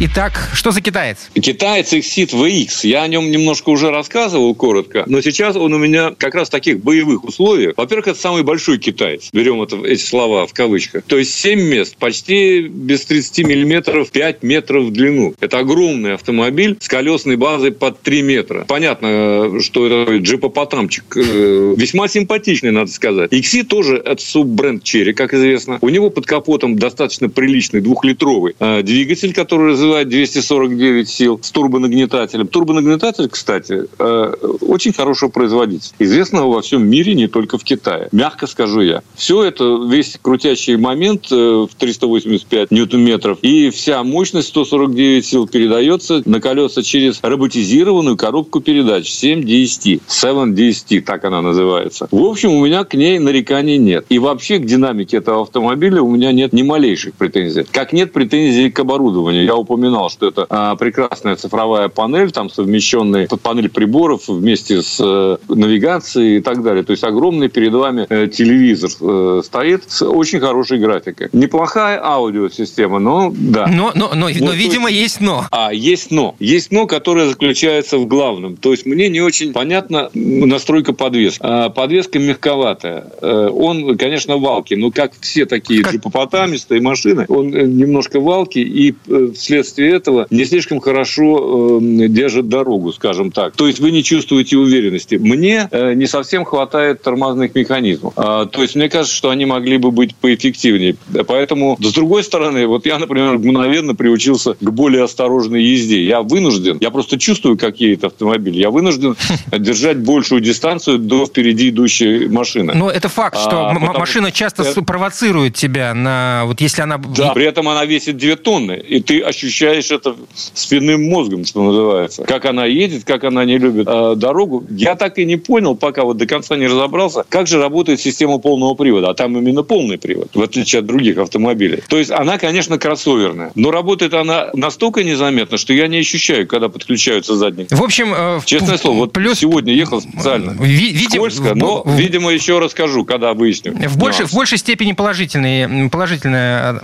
Итак, 0.00 0.50
что 0.54 0.72
за 0.72 0.80
китаец? 0.80 1.30
Китаец 1.34 1.92
Exit 1.92 2.30
VX. 2.32 2.80
Я 2.82 3.04
о 3.04 3.06
нем 3.06 3.30
немножко 3.30 3.70
уже 3.70 3.92
рассказывал 3.92 4.52
коротко, 4.56 5.04
но 5.06 5.20
сейчас 5.20 5.54
он 5.54 5.72
у 5.72 5.78
меня 5.78 6.12
как 6.18 6.34
раз 6.34 6.48
в 6.48 6.50
таких 6.50 6.80
боевых 6.82 7.22
условиях. 7.22 7.74
Во-первых, 7.76 8.08
это 8.08 8.18
самый 8.18 8.42
большой 8.42 8.78
китаец. 8.78 9.28
Берем 9.32 9.62
это, 9.62 9.76
эти 9.86 10.02
слова 10.02 10.46
в 10.48 10.52
кавычках. 10.52 11.04
То 11.04 11.16
есть 11.16 11.32
7 11.34 11.60
мест, 11.60 11.96
почти 11.96 12.62
без 12.62 13.06
30 13.06 13.46
миллиметров, 13.46 14.10
5 14.10 14.42
метров 14.42 14.86
в 14.86 14.90
длину. 14.90 15.34
Это 15.38 15.60
огромный 15.60 16.14
автомобиль 16.14 16.76
с 16.80 16.88
колесной 16.88 17.36
базой 17.36 17.70
под 17.70 18.02
3 18.02 18.22
метра. 18.22 18.64
Понятно, 18.66 19.60
что 19.60 19.86
это 19.86 20.16
джипопотамчик. 20.16 21.16
Э, 21.16 21.74
весьма 21.76 22.08
симпатичный, 22.08 22.72
надо 22.72 22.90
сказать. 22.90 23.32
XC 23.32 23.62
тоже 23.62 23.98
это 23.98 24.20
суббренд 24.20 24.82
Cherry, 24.82 25.12
как 25.12 25.34
известно. 25.34 25.78
У 25.82 25.88
него 25.88 26.10
под 26.10 26.26
капотом 26.26 26.74
достаточно 26.76 27.28
приличный 27.28 27.80
двухлитровый 27.80 28.56
э, 28.58 28.82
двигатель, 28.82 29.32
который 29.32 29.76
развивает 29.84 30.08
249 30.08 31.08
сил 31.08 31.40
с 31.42 31.50
турбонагнетателем. 31.50 32.48
Турбонагнетатель, 32.48 33.28
кстати, 33.28 33.84
э, 33.98 34.34
очень 34.60 34.92
хорошего 34.92 35.30
производителя. 35.30 35.92
Известного 35.98 36.54
во 36.54 36.62
всем 36.62 36.86
мире, 36.86 37.14
не 37.14 37.28
только 37.28 37.58
в 37.58 37.64
Китае. 37.64 38.08
Мягко 38.12 38.46
скажу 38.46 38.80
я. 38.80 39.02
Все 39.14 39.42
это, 39.44 39.78
весь 39.86 40.18
крутящий 40.20 40.76
момент 40.76 41.26
э, 41.30 41.34
в 41.34 41.74
385 41.78 42.70
ньютон-метров 42.70 43.38
и 43.42 43.70
вся 43.70 44.02
мощность 44.02 44.48
149 44.48 45.26
сил 45.26 45.46
передается 45.46 46.22
на 46.24 46.40
колеса 46.40 46.82
через 46.82 47.20
роботизированную 47.22 48.16
коробку 48.16 48.60
передач 48.60 49.08
7 49.08 49.40
DST. 49.40 50.00
7 50.06 50.54
DST, 50.54 51.00
так 51.02 51.24
она 51.24 51.42
называется. 51.42 52.08
В 52.10 52.24
общем, 52.24 52.52
у 52.52 52.64
меня 52.64 52.84
к 52.84 52.94
ней 52.94 53.18
нареканий 53.18 53.76
нет. 53.76 54.06
И 54.08 54.18
вообще 54.18 54.58
к 54.58 54.64
динамике 54.64 55.18
этого 55.18 55.42
автомобиля 55.42 56.00
у 56.00 56.10
меня 56.10 56.32
нет 56.32 56.52
ни 56.52 56.62
малейших 56.62 57.14
претензий. 57.14 57.64
Как 57.70 57.92
нет 57.92 58.12
претензий 58.12 58.70
к 58.70 58.78
оборудованию. 58.80 59.44
Я 59.44 59.54
упоминал, 59.74 60.08
что 60.10 60.28
это 60.28 60.46
а, 60.48 60.76
прекрасная 60.76 61.36
цифровая 61.36 61.88
панель, 61.88 62.30
там 62.30 62.48
совмещенная 62.50 63.28
панель 63.42 63.68
приборов 63.68 64.28
вместе 64.28 64.82
с 64.82 64.98
э, 65.00 65.36
навигацией 65.48 66.38
и 66.38 66.40
так 66.40 66.62
далее. 66.62 66.84
То 66.84 66.92
есть 66.92 67.04
огромный 67.04 67.48
перед 67.48 67.72
вами 67.72 68.06
э, 68.08 68.28
телевизор 68.28 68.90
э, 69.00 69.42
стоит 69.44 69.84
с 69.88 70.04
очень 70.04 70.40
хорошей 70.40 70.78
графикой. 70.78 71.28
Неплохая 71.32 72.00
аудиосистема, 72.02 72.98
но 72.98 73.32
да. 73.34 73.66
Но, 73.66 73.92
но, 73.94 74.12
но, 74.14 74.26
вот, 74.26 74.40
но 74.40 74.52
видимо, 74.52 74.90
есть, 74.90 75.20
но. 75.20 75.46
А, 75.50 75.72
есть 75.72 76.10
но. 76.10 76.36
Есть 76.38 76.70
но, 76.70 76.86
которое 76.86 77.28
заключается 77.28 77.98
в 77.98 78.06
главном. 78.06 78.56
То 78.56 78.72
есть 78.72 78.86
мне 78.86 79.08
не 79.08 79.20
очень 79.20 79.52
понятна 79.52 80.10
настройка 80.14 80.92
подвески. 80.92 81.40
А, 81.42 81.68
подвеска 81.70 82.18
мягковатая. 82.18 83.04
Он, 83.20 83.96
конечно, 83.96 84.36
валки, 84.36 84.74
но 84.74 84.90
как 84.90 85.12
все 85.20 85.46
такие 85.46 85.82
как... 85.82 85.92
джипопотамистые 85.92 86.80
машины, 86.80 87.26
он 87.28 87.50
немножко 87.50 88.20
валки, 88.20 88.58
и 88.58 88.94
вслед 89.34 89.63
вследствие 89.64 89.94
этого 89.94 90.26
не 90.30 90.44
слишком 90.44 90.80
хорошо 90.80 91.80
э, 91.80 92.08
держит 92.08 92.48
дорогу, 92.48 92.92
скажем 92.92 93.30
так. 93.30 93.56
То 93.56 93.66
есть 93.66 93.80
вы 93.80 93.90
не 93.90 94.02
чувствуете 94.02 94.56
уверенности. 94.56 95.16
Мне 95.16 95.68
э, 95.70 95.94
не 95.94 96.06
совсем 96.06 96.44
хватает 96.44 97.02
тормозных 97.02 97.54
механизмов. 97.54 98.12
А, 98.16 98.46
то 98.46 98.62
есть 98.62 98.74
мне 98.74 98.88
кажется, 98.88 99.14
что 99.14 99.30
они 99.30 99.46
могли 99.46 99.78
бы 99.78 99.90
быть 99.90 100.14
поэффективнее. 100.14 100.96
Поэтому, 101.26 101.76
с 101.80 101.92
другой 101.92 102.22
стороны, 102.22 102.66
вот 102.66 102.86
я, 102.86 102.98
например, 102.98 103.38
мгновенно 103.38 103.94
приучился 103.94 104.54
к 104.54 104.70
более 104.70 105.04
осторожной 105.04 105.62
езде. 105.62 106.04
Я 106.04 106.22
вынужден, 106.22 106.78
я 106.80 106.90
просто 106.90 107.18
чувствую, 107.18 107.56
как 107.56 107.80
едет 107.80 108.04
автомобиль, 108.04 108.56
я 108.56 108.70
вынужден 108.70 109.16
держать 109.58 109.98
большую 109.98 110.40
дистанцию 110.40 110.98
до 110.98 111.26
впереди 111.26 111.70
идущей 111.70 112.28
машины. 112.28 112.74
Но 112.74 112.90
это 112.90 113.08
факт, 113.08 113.38
что 113.38 113.68
а, 113.68 113.72
машина 113.72 114.30
часто 114.30 114.62
это... 114.62 114.82
провоцирует 114.82 115.54
тебя 115.54 115.94
на... 115.94 116.42
Вот 116.46 116.60
если 116.60 116.82
она... 116.82 116.98
Да, 116.98 117.32
при 117.32 117.46
этом 117.46 117.68
она 117.68 117.84
весит 117.84 118.18
2 118.18 118.36
тонны, 118.36 118.76
и 118.76 119.00
ты 119.00 119.20
ощущаешь 119.20 119.53
ощущаешь 119.54 119.90
это 119.90 120.16
спинным 120.34 121.08
мозгом, 121.08 121.44
что 121.44 121.62
называется. 121.62 122.24
Как 122.24 122.44
она 122.44 122.66
едет, 122.66 123.04
как 123.04 123.24
она 123.24 123.44
не 123.44 123.58
любит 123.58 123.86
э, 123.88 124.14
дорогу. 124.16 124.64
Я 124.70 124.96
так 124.96 125.18
и 125.18 125.24
не 125.24 125.36
понял, 125.36 125.76
пока 125.76 126.02
вот 126.02 126.16
до 126.16 126.26
конца 126.26 126.56
не 126.56 126.66
разобрался, 126.66 127.24
как 127.28 127.46
же 127.46 127.60
работает 127.60 128.00
система 128.00 128.38
полного 128.38 128.74
привода. 128.74 129.10
А 129.10 129.14
там 129.14 129.38
именно 129.38 129.62
полный 129.62 129.96
привод, 129.96 130.30
в 130.34 130.42
отличие 130.42 130.80
от 130.80 130.86
других 130.86 131.18
автомобилей. 131.18 131.82
То 131.88 131.98
есть 131.98 132.10
она, 132.10 132.38
конечно, 132.38 132.78
кроссоверная, 132.78 133.52
но 133.54 133.70
работает 133.70 134.14
она 134.14 134.50
настолько 134.54 135.04
незаметно, 135.04 135.56
что 135.56 135.72
я 135.72 135.86
не 135.86 135.98
ощущаю, 135.98 136.48
когда 136.48 136.68
подключаются 136.68 137.36
задние. 137.36 137.68
В 137.70 137.82
общем... 137.82 138.12
Э, 138.16 138.40
Честное 138.44 138.76
слово, 138.76 138.98
вот 138.98 139.12
плюс... 139.12 139.38
сегодня 139.38 139.72
ехал 139.72 140.00
специально. 140.00 140.50
Видим... 140.60 141.10
Скользко, 141.10 141.54
но, 141.54 141.82
в... 141.84 141.94
видимо, 141.94 142.32
еще 142.32 142.58
расскажу, 142.58 143.04
когда 143.04 143.34
выясню. 143.34 143.74
В 143.88 143.96
большей, 143.98 144.26
в 144.26 144.34
большей 144.34 144.58
степени 144.58 144.92
положительные, 144.92 145.88
положительное 145.90 146.80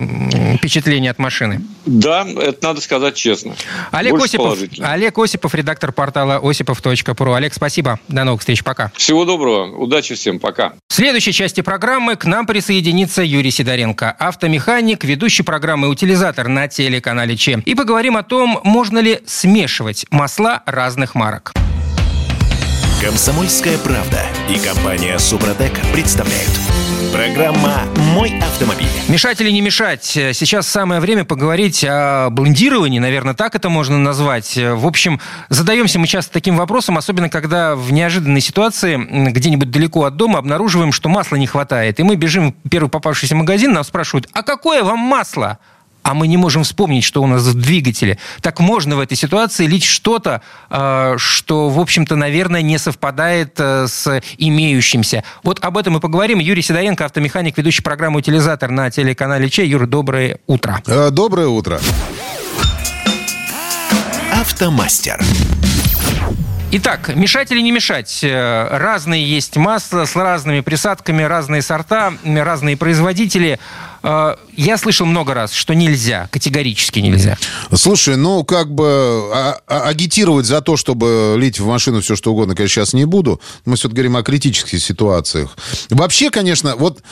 впечатление 0.56 1.10
от 1.10 1.18
машины. 1.18 1.62
Да, 1.86 2.26
это 2.40 2.59
надо 2.62 2.80
сказать 2.80 3.14
честно. 3.14 3.54
Олег 3.90 4.14
Осипов, 4.14 4.58
Олег 4.80 5.18
Осипов, 5.18 5.54
редактор 5.54 5.92
портала 5.92 6.40
осипов.ру. 6.42 7.32
Олег, 7.32 7.54
спасибо. 7.54 8.00
До 8.08 8.24
новых 8.24 8.40
встреч. 8.40 8.62
Пока. 8.64 8.92
Всего 8.96 9.24
доброго. 9.24 9.76
Удачи 9.76 10.14
всем. 10.14 10.38
Пока. 10.38 10.74
В 10.88 10.94
следующей 10.94 11.32
части 11.32 11.60
программы 11.60 12.16
к 12.16 12.24
нам 12.24 12.46
присоединится 12.46 13.22
Юрий 13.22 13.50
Сидоренко, 13.50 14.10
автомеханик, 14.10 15.04
ведущий 15.04 15.42
программы 15.42 15.88
«Утилизатор» 15.88 16.48
на 16.48 16.68
телеканале 16.68 17.36
ЧЕМ. 17.36 17.60
И 17.60 17.74
поговорим 17.74 18.16
о 18.16 18.22
том, 18.22 18.60
можно 18.64 18.98
ли 18.98 19.20
смешивать 19.26 20.06
масла 20.10 20.62
разных 20.66 21.14
марок. 21.14 21.52
Комсомольская 23.02 23.78
правда 23.78 24.26
и 24.50 24.58
компания 24.58 25.18
«Супротек» 25.18 25.72
представляют. 25.92 26.50
Программа 27.12 27.82
«Мой 28.14 28.38
автомобиль». 28.38 28.86
Мешать 29.08 29.40
или 29.40 29.50
не 29.50 29.60
мешать? 29.60 30.04
Сейчас 30.04 30.68
самое 30.68 31.00
время 31.00 31.24
поговорить 31.24 31.84
о 31.84 32.30
блендировании, 32.30 32.98
наверное, 32.98 33.34
так 33.34 33.54
это 33.54 33.68
можно 33.68 33.98
назвать. 33.98 34.56
В 34.56 34.86
общем, 34.86 35.20
задаемся 35.48 35.98
мы 35.98 36.06
часто 36.06 36.32
таким 36.32 36.56
вопросом, 36.56 36.96
особенно 36.96 37.28
когда 37.28 37.74
в 37.74 37.92
неожиданной 37.92 38.40
ситуации 38.40 38.96
где-нибудь 39.30 39.70
далеко 39.70 40.04
от 40.04 40.16
дома 40.16 40.38
обнаруживаем, 40.38 40.92
что 40.92 41.08
масла 41.08 41.36
не 41.36 41.46
хватает. 41.46 41.98
И 41.98 42.04
мы 42.04 42.14
бежим 42.14 42.54
в 42.64 42.68
первый 42.68 42.88
попавшийся 42.88 43.34
магазин, 43.34 43.72
нас 43.72 43.88
спрашивают, 43.88 44.28
а 44.32 44.42
какое 44.42 44.84
вам 44.84 45.00
масло? 45.00 45.58
А 46.10 46.14
мы 46.14 46.26
не 46.26 46.36
можем 46.36 46.64
вспомнить, 46.64 47.04
что 47.04 47.22
у 47.22 47.26
нас 47.28 47.44
в 47.44 47.54
двигателе. 47.54 48.18
Так 48.40 48.58
можно 48.58 48.96
в 48.96 49.00
этой 49.00 49.16
ситуации 49.16 49.66
лить 49.66 49.84
что-то, 49.84 50.42
э, 50.68 51.14
что, 51.18 51.68
в 51.68 51.78
общем-то, 51.78 52.16
наверное, 52.16 52.62
не 52.62 52.78
совпадает 52.78 53.54
э, 53.58 53.86
с 53.86 54.20
имеющимся. 54.36 55.22
Вот 55.44 55.64
об 55.64 55.78
этом 55.78 55.92
мы 55.92 56.00
поговорим. 56.00 56.40
Юрий 56.40 56.62
Сидоренко, 56.62 57.04
автомеханик, 57.04 57.56
ведущий 57.56 57.82
программу 57.82 58.18
«Утилизатор» 58.18 58.72
на 58.72 58.90
телеканале 58.90 59.48
Че. 59.48 59.64
Юр, 59.64 59.86
доброе 59.86 60.40
утро. 60.48 60.82
Э, 60.88 61.10
доброе 61.12 61.46
утро. 61.46 61.80
Автомастер. 64.32 65.20
Итак, 66.72 67.14
мешать 67.14 67.52
или 67.52 67.60
не 67.60 67.70
мешать? 67.70 68.24
Разные 68.24 69.24
есть 69.24 69.56
масла 69.56 70.06
с 70.06 70.16
разными 70.16 70.60
присадками, 70.60 71.22
разные 71.22 71.62
сорта, 71.62 72.14
разные 72.24 72.76
производители. 72.76 73.60
Я 74.60 74.76
слышал 74.76 75.06
много 75.06 75.32
раз, 75.32 75.54
что 75.54 75.72
нельзя, 75.72 76.28
категорически 76.30 76.98
нельзя. 76.98 77.38
Слушай, 77.72 78.16
ну, 78.16 78.44
как 78.44 78.70
бы 78.70 78.84
а, 79.32 79.58
а, 79.66 79.88
агитировать 79.88 80.44
за 80.44 80.60
то, 80.60 80.76
чтобы 80.76 81.36
лить 81.38 81.58
в 81.58 81.66
машину 81.66 82.02
все, 82.02 82.14
что 82.14 82.32
угодно, 82.32 82.54
конечно, 82.54 82.82
сейчас 82.82 82.92
не 82.92 83.06
буду. 83.06 83.40
Мы 83.64 83.76
все-таки 83.76 83.94
говорим 83.94 84.16
о 84.18 84.22
критических 84.22 84.82
ситуациях. 84.82 85.56
Вообще, 85.88 86.28
конечно, 86.28 86.76
вот 86.76 87.02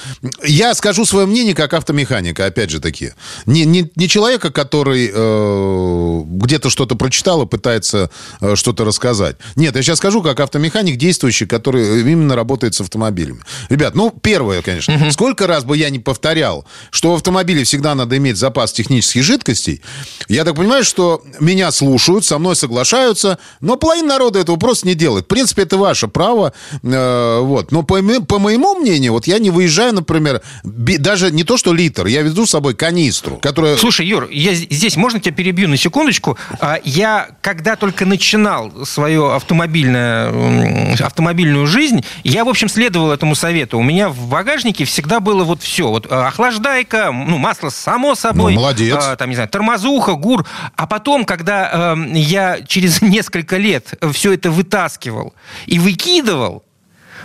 я 0.45 0.75
скажу 0.75 1.07
свое 1.07 1.27
мнение 1.27 1.55
как 1.55 1.73
автомеханика, 1.73 2.45
опять 2.45 2.69
же 2.69 2.81
таки. 2.81 3.13
Не, 3.47 3.65
не, 3.65 3.91
не 3.97 4.09
человека, 4.09 4.51
который 4.51 5.11
э, 5.11 6.23
где-то 6.27 6.69
что-то 6.69 6.97
прочитал 6.97 7.45
и 7.45 7.47
пытается 7.47 8.11
э, 8.43 8.57
что-то 8.57 8.85
рассказать. 8.85 9.37
Нет, 9.57 9.75
я 9.75 9.83
сейчас 9.83 9.97
скажу 9.97 10.23
как 10.23 10.41
автомеханик, 10.41 10.97
действующий, 10.97 11.47
который 11.47 12.03
именно 12.03 12.37
работает 12.37 12.75
с 12.75 12.83
автомобилями. 12.83 13.41
Ребят, 13.71 13.95
ну, 13.95 14.11
первое, 14.11 14.61
конечно. 14.61 14.97
Угу. 14.97 15.13
Сколько 15.13 15.47
раз 15.47 15.65
бы 15.65 15.79
я 15.79 15.89
не 15.89 15.99
повторял, 15.99 16.67
что 16.91 17.17
в 17.17 17.23
автомобиле 17.39 17.65
всегда 17.65 17.95
надо 17.95 18.17
иметь 18.17 18.37
запас 18.37 18.73
технических 18.73 19.23
жидкостей. 19.23 19.81
Я 20.29 20.45
так 20.45 20.57
понимаю, 20.57 20.85
что 20.85 21.23
меня 21.41 21.71
слушают, 21.71 22.25
со 22.25 22.39
мной 22.39 22.57
соглашаются, 22.57 23.39
но 23.61 23.77
половина 23.77 24.09
народа 24.09 24.41
этого 24.41 24.57
просто 24.57 24.89
не 24.89 24.95
делает. 24.95 25.27
В 25.27 25.29
принципе, 25.29 25.63
это 25.63 25.77
ваше 25.77 26.09
право. 26.09 26.53
Э, 26.83 27.41
вот. 27.41 27.71
Но 27.71 27.83
по, 27.83 28.01
по 28.27 28.39
моему 28.39 28.75
мнению, 28.75 29.13
вот 29.13 29.27
я 29.27 29.39
не 29.39 29.51
выезжаю, 29.51 29.95
например, 29.95 30.43
даже 30.65 31.31
не 31.31 31.45
то, 31.45 31.57
что 31.57 31.73
литр, 31.73 32.07
я 32.07 32.23
веду 32.23 32.45
с 32.45 32.51
собой 32.51 32.75
канистру, 32.75 33.37
которая... 33.37 33.77
Слушай, 33.77 34.07
Юр, 34.07 34.29
я 34.31 34.55
здесь, 34.55 34.97
можно 34.97 35.21
тебя 35.21 35.35
перебью 35.35 35.69
на 35.69 35.77
секундочку? 35.77 36.37
А, 36.61 36.79
я, 36.85 37.29
когда 37.41 37.77
только 37.77 38.05
начинал 38.05 38.85
свою 38.85 39.27
автомобильную, 39.27 40.97
автомобильную 41.01 41.67
жизнь, 41.67 42.05
я, 42.25 42.45
в 42.45 42.49
общем, 42.49 42.69
следовал 42.69 43.13
этому 43.13 43.35
совету. 43.35 43.79
У 43.79 43.83
меня 43.83 44.09
в 44.09 44.29
багажнике 44.29 44.85
всегда 44.85 45.21
было 45.21 45.45
вот 45.45 45.63
все. 45.63 45.89
Вот 45.89 46.07
охлаждать 46.11 46.49
охлаждайка, 46.49 47.13
ну, 47.29 47.39
масло 47.39 47.69
само 47.69 48.15
собой. 48.15 48.55
Ну, 48.55 48.61
молодец. 48.61 48.97
А, 49.01 49.17
там, 49.17 49.29
не 49.29 49.35
знаю, 49.35 49.49
тормозуха, 49.49 50.15
гур. 50.15 50.47
А 50.77 50.87
потом, 50.87 51.25
когда 51.25 51.95
э, 51.95 52.07
я 52.15 52.61
через 52.63 53.03
несколько 53.03 53.57
лет 53.57 53.95
все 54.13 54.33
это 54.33 54.51
вытаскивал 54.51 55.35
и 55.67 55.79
выкидывал, 55.79 56.65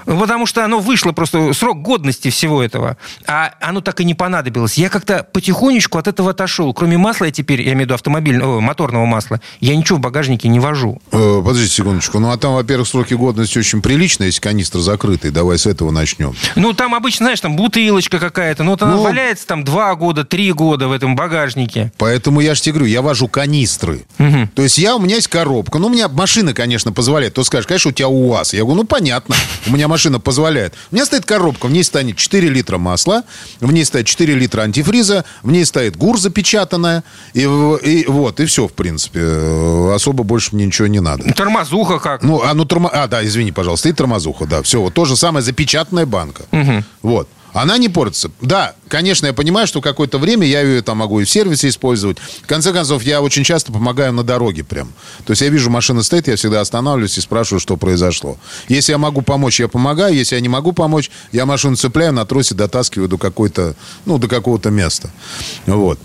потому 0.06 0.46
что 0.46 0.64
оно 0.64 0.80
вышло 0.80 1.12
просто, 1.12 1.54
срок 1.54 1.82
годности 1.82 2.30
всего 2.30 2.64
этого, 2.64 2.98
а 3.26 3.54
оно 3.62 3.82
так 3.82 4.00
и 4.02 4.06
не 4.06 4.14
понадобилось. 4.14 4.76
Я 4.76 4.90
как-то 4.90 5.28
потихонечку 5.32 5.98
от 5.98 6.08
этого 6.08 6.32
отошел. 6.32 6.74
Кроме 6.74 6.98
масла 6.98 7.26
я 7.26 7.32
теперь, 7.32 7.62
я 7.62 7.74
имею 7.74 7.80
в 7.80 7.82
виду 7.82 7.94
автомобильного, 7.94 8.60
моторного 8.60 9.06
масла, 9.06 9.42
я 9.60 9.76
ничего 9.76 9.98
в 9.98 10.02
багажнике 10.02 10.48
не 10.48 10.60
вожу. 10.60 11.02
Э, 11.12 11.42
подождите 11.44 11.76
секундочку. 11.76 12.20
Ну, 12.20 12.32
а 12.32 12.38
там, 12.38 12.54
во-первых, 12.54 12.88
сроки 12.88 13.14
годности 13.14 13.58
очень 13.58 13.82
приличные, 13.82 14.28
если 14.28 14.42
канистра 14.42 14.80
закрытый. 14.80 15.32
Давай 15.32 15.58
с 15.58 15.66
этого 15.66 15.92
начнем. 15.92 16.36
Ну, 16.56 16.74
там 16.74 16.96
обычно, 16.96 17.26
знаешь, 17.26 17.40
там 17.40 17.56
бутылочка 17.56 18.20
какая-то, 18.20 18.64
ну, 18.64 18.72
вот 18.72 18.82
она 18.82 18.96
ну, 18.96 19.04
валяется 19.04 19.48
там 19.48 19.64
два 19.64 19.96
года, 19.96 20.24
три 20.24 20.52
года 20.52 20.88
в 20.88 20.92
этом 20.92 21.16
багажнике. 21.16 21.92
Поэтому 21.98 22.42
я 22.42 22.56
же 22.56 22.62
тебе 22.62 22.74
говорю, 22.74 22.92
я 22.92 23.02
вожу 23.02 23.28
канистры. 23.28 24.06
Угу. 24.20 24.50
То 24.56 24.62
есть 24.62 24.78
я, 24.78 24.96
у 24.96 25.00
меня 25.00 25.16
есть 25.16 25.28
коробка. 25.28 25.80
Ну, 25.80 25.88
у 25.88 25.90
меня 25.90 26.08
машина, 26.08 26.54
конечно, 26.54 26.92
позволяет. 26.92 27.34
То 27.34 27.44
скажешь, 27.44 27.68
конечно, 27.68 27.90
у 27.90 27.94
тебя 27.94 28.10
УАЗ. 28.10 28.54
Я 28.54 28.62
говорю, 28.62 28.78
ну, 28.78 28.84
понятно. 28.86 29.36
У 29.68 29.72
меня 29.72 29.88
машина 29.94 30.20
позволяет. 30.20 30.74
У 30.92 30.96
меня 30.96 31.06
стоит 31.06 31.24
коробка, 31.26 31.68
в 31.68 31.72
ней 31.72 31.84
стоит 31.84 32.18
4 32.18 32.50
литра 32.50 32.80
масла, 32.80 33.24
в 33.60 33.72
ней 33.72 33.86
стоит 33.86 34.08
4 34.08 34.34
литра 34.34 34.64
антифриза, 34.64 35.24
в 35.44 35.52
ней 35.52 35.66
стоит 35.66 35.96
гур 35.96 36.20
запечатанная, 36.20 37.04
и, 37.36 37.42
и 37.42 38.06
вот, 38.08 38.40
и 38.40 38.46
все, 38.46 38.68
в 38.68 38.74
принципе. 38.74 39.22
Особо 39.94 40.24
больше 40.24 40.56
мне 40.56 40.66
ничего 40.66 40.88
не 40.88 41.00
надо. 41.00 41.32
Тормозуха 41.34 42.00
как? 42.00 42.24
Ну, 42.24 42.42
а, 42.42 42.56
ну, 42.56 42.66
тормо... 42.66 42.90
а 42.92 43.08
да, 43.08 43.24
извини, 43.24 43.52
пожалуйста, 43.52 43.90
и 43.90 43.94
тормозуха, 43.94 44.48
да, 44.48 44.64
все, 44.64 44.82
вот 44.82 44.96
то 44.96 45.06
же 45.06 45.16
самое, 45.16 45.44
запечатанная 45.44 46.08
банка. 46.08 46.46
Угу. 46.52 46.84
Вот. 47.04 47.30
Она 47.54 47.78
не 47.78 47.88
портится. 47.88 48.32
Да, 48.42 48.76
конечно, 48.88 49.28
я 49.28 49.34
понимаю, 49.34 49.68
что 49.68 49.82
какое-то 49.82 50.18
время 50.18 50.46
я 50.46 50.62
ее 50.62 50.82
там 50.82 50.98
могу 50.98 51.20
и 51.20 51.24
в 51.24 51.30
сервисе 51.30 51.70
использовать. 51.70 52.18
В 52.20 52.48
конце 52.48 52.74
концов, 52.74 53.04
я 53.04 53.22
очень 53.22 53.44
часто 53.44 53.72
помогаю 53.72 54.12
на 54.12 54.24
дороге 54.24 54.64
прям. 54.64 54.92
То 55.26 55.32
есть 55.32 55.42
я 55.42 55.50
вижу, 55.50 55.70
машина 55.70 56.04
стоит, 56.04 56.28
я 56.28 56.36
всегда 56.36 56.62
останавливаюсь 56.62 57.18
и 57.18 57.22
спрашиваю, 57.22 57.60
что 57.60 57.78
произошло. 57.78 58.38
Если 58.68 58.92
я 58.92 58.98
могу 58.98 59.22
помочь, 59.22 59.60
я 59.60 59.68
помогаю. 59.68 60.16
Если 60.16 60.36
я 60.36 60.42
не 60.42 60.50
могу 60.50 60.74
помочь, 60.74 61.12
я 61.32 61.46
машину 61.46 61.76
цепляю, 61.76 62.14
на 62.14 62.26
тросе 62.26 62.56
дотаскиваю 62.56 63.08
до 63.08 63.18
какой-то, 63.18 63.76
ну, 64.06 64.18
до 64.18 64.28
какого-то 64.28 64.70
места. 64.70 65.12
Вот. 65.66 66.00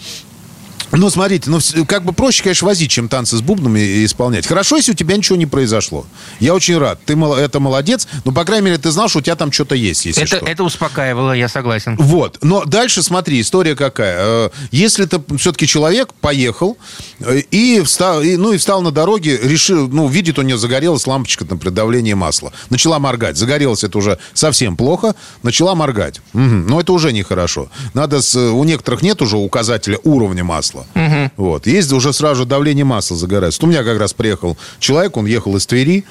Ну, 0.93 1.11
смотрите, 1.11 1.51
ну, 1.51 1.61
как 1.87 2.05
бы 2.05 2.13
проще, 2.13 2.43
конечно, 2.43 2.67
возить, 2.67 2.91
чем 2.91 3.09
танцы 3.09 3.37
с 3.37 3.41
бубнами 3.41 4.05
исполнять. 4.05 4.47
Хорошо, 4.47 4.77
если 4.77 4.93
у 4.93 4.95
тебя 4.95 5.17
ничего 5.17 5.37
не 5.37 5.47
произошло. 5.47 6.07
Я 6.41 6.55
очень 6.55 6.79
рад. 6.79 6.99
Ты 7.05 7.15
это 7.15 7.61
молодец. 7.61 8.09
Но, 8.25 8.33
по 8.33 8.45
крайней 8.45 8.67
мере, 8.67 8.79
ты 8.79 8.91
знал, 8.91 9.09
что 9.09 9.19
у 9.19 9.23
тебя 9.23 9.37
там 9.37 9.53
что-то 9.53 9.75
есть, 9.75 10.07
если 10.07 10.23
это, 10.23 10.37
что. 10.37 10.47
Это 10.47 10.65
успокаивало, 10.65 11.33
я 11.33 11.49
согласен. 11.49 11.97
Вот. 11.99 12.39
Но 12.43 12.65
дальше 12.65 13.03
смотри, 13.03 13.41
история 13.41 13.77
какая. 13.77 14.17
Э, 14.19 14.51
если 14.71 15.05
ты 15.05 15.21
все-таки 15.37 15.67
человек 15.67 16.15
поехал 16.15 16.79
э, 17.21 17.41
и 17.51 17.83
встал, 17.83 18.23
и, 18.23 18.37
ну, 18.37 18.53
и 18.53 18.59
встал 18.59 18.81
на 18.81 18.91
дороге, 18.91 19.39
решил, 19.43 19.89
ну, 19.89 20.09
видит, 20.09 20.39
у 20.39 20.43
него 20.43 20.59
загорелась 20.59 21.07
лампочка, 21.07 21.45
например, 21.49 21.75
давление 21.75 22.15
масла. 22.15 22.53
Начала 22.71 22.99
моргать. 22.99 23.37
Загорелось 23.37 23.85
это 23.85 23.99
уже 23.99 24.19
совсем 24.33 24.77
плохо. 24.77 25.15
Начала 25.43 25.75
моргать. 25.75 26.21
Угу. 26.33 26.41
Но 26.43 26.81
это 26.81 26.93
уже 26.93 27.13
нехорошо. 27.13 27.69
Надо 27.93 28.23
с, 28.23 28.35
у 28.37 28.65
некоторых 28.65 29.03
нет 29.03 29.21
уже 29.21 29.37
указателя 29.37 29.99
уровня 30.05 30.45
масла 30.45 30.78
масла. 30.79 30.87
Угу. 30.95 31.31
Вот. 31.37 31.67
Есть 31.67 31.93
уже 31.93 32.13
сразу 32.13 32.45
давление 32.45 32.85
масла 32.85 33.17
загорается. 33.17 33.65
У 33.65 33.69
меня 33.69 33.83
как 33.83 33.99
раз 33.99 34.13
приехал 34.13 34.57
человек, 34.79 35.17
он 35.17 35.27
ехал 35.27 35.57
из 35.57 35.67
Твери. 35.67 36.05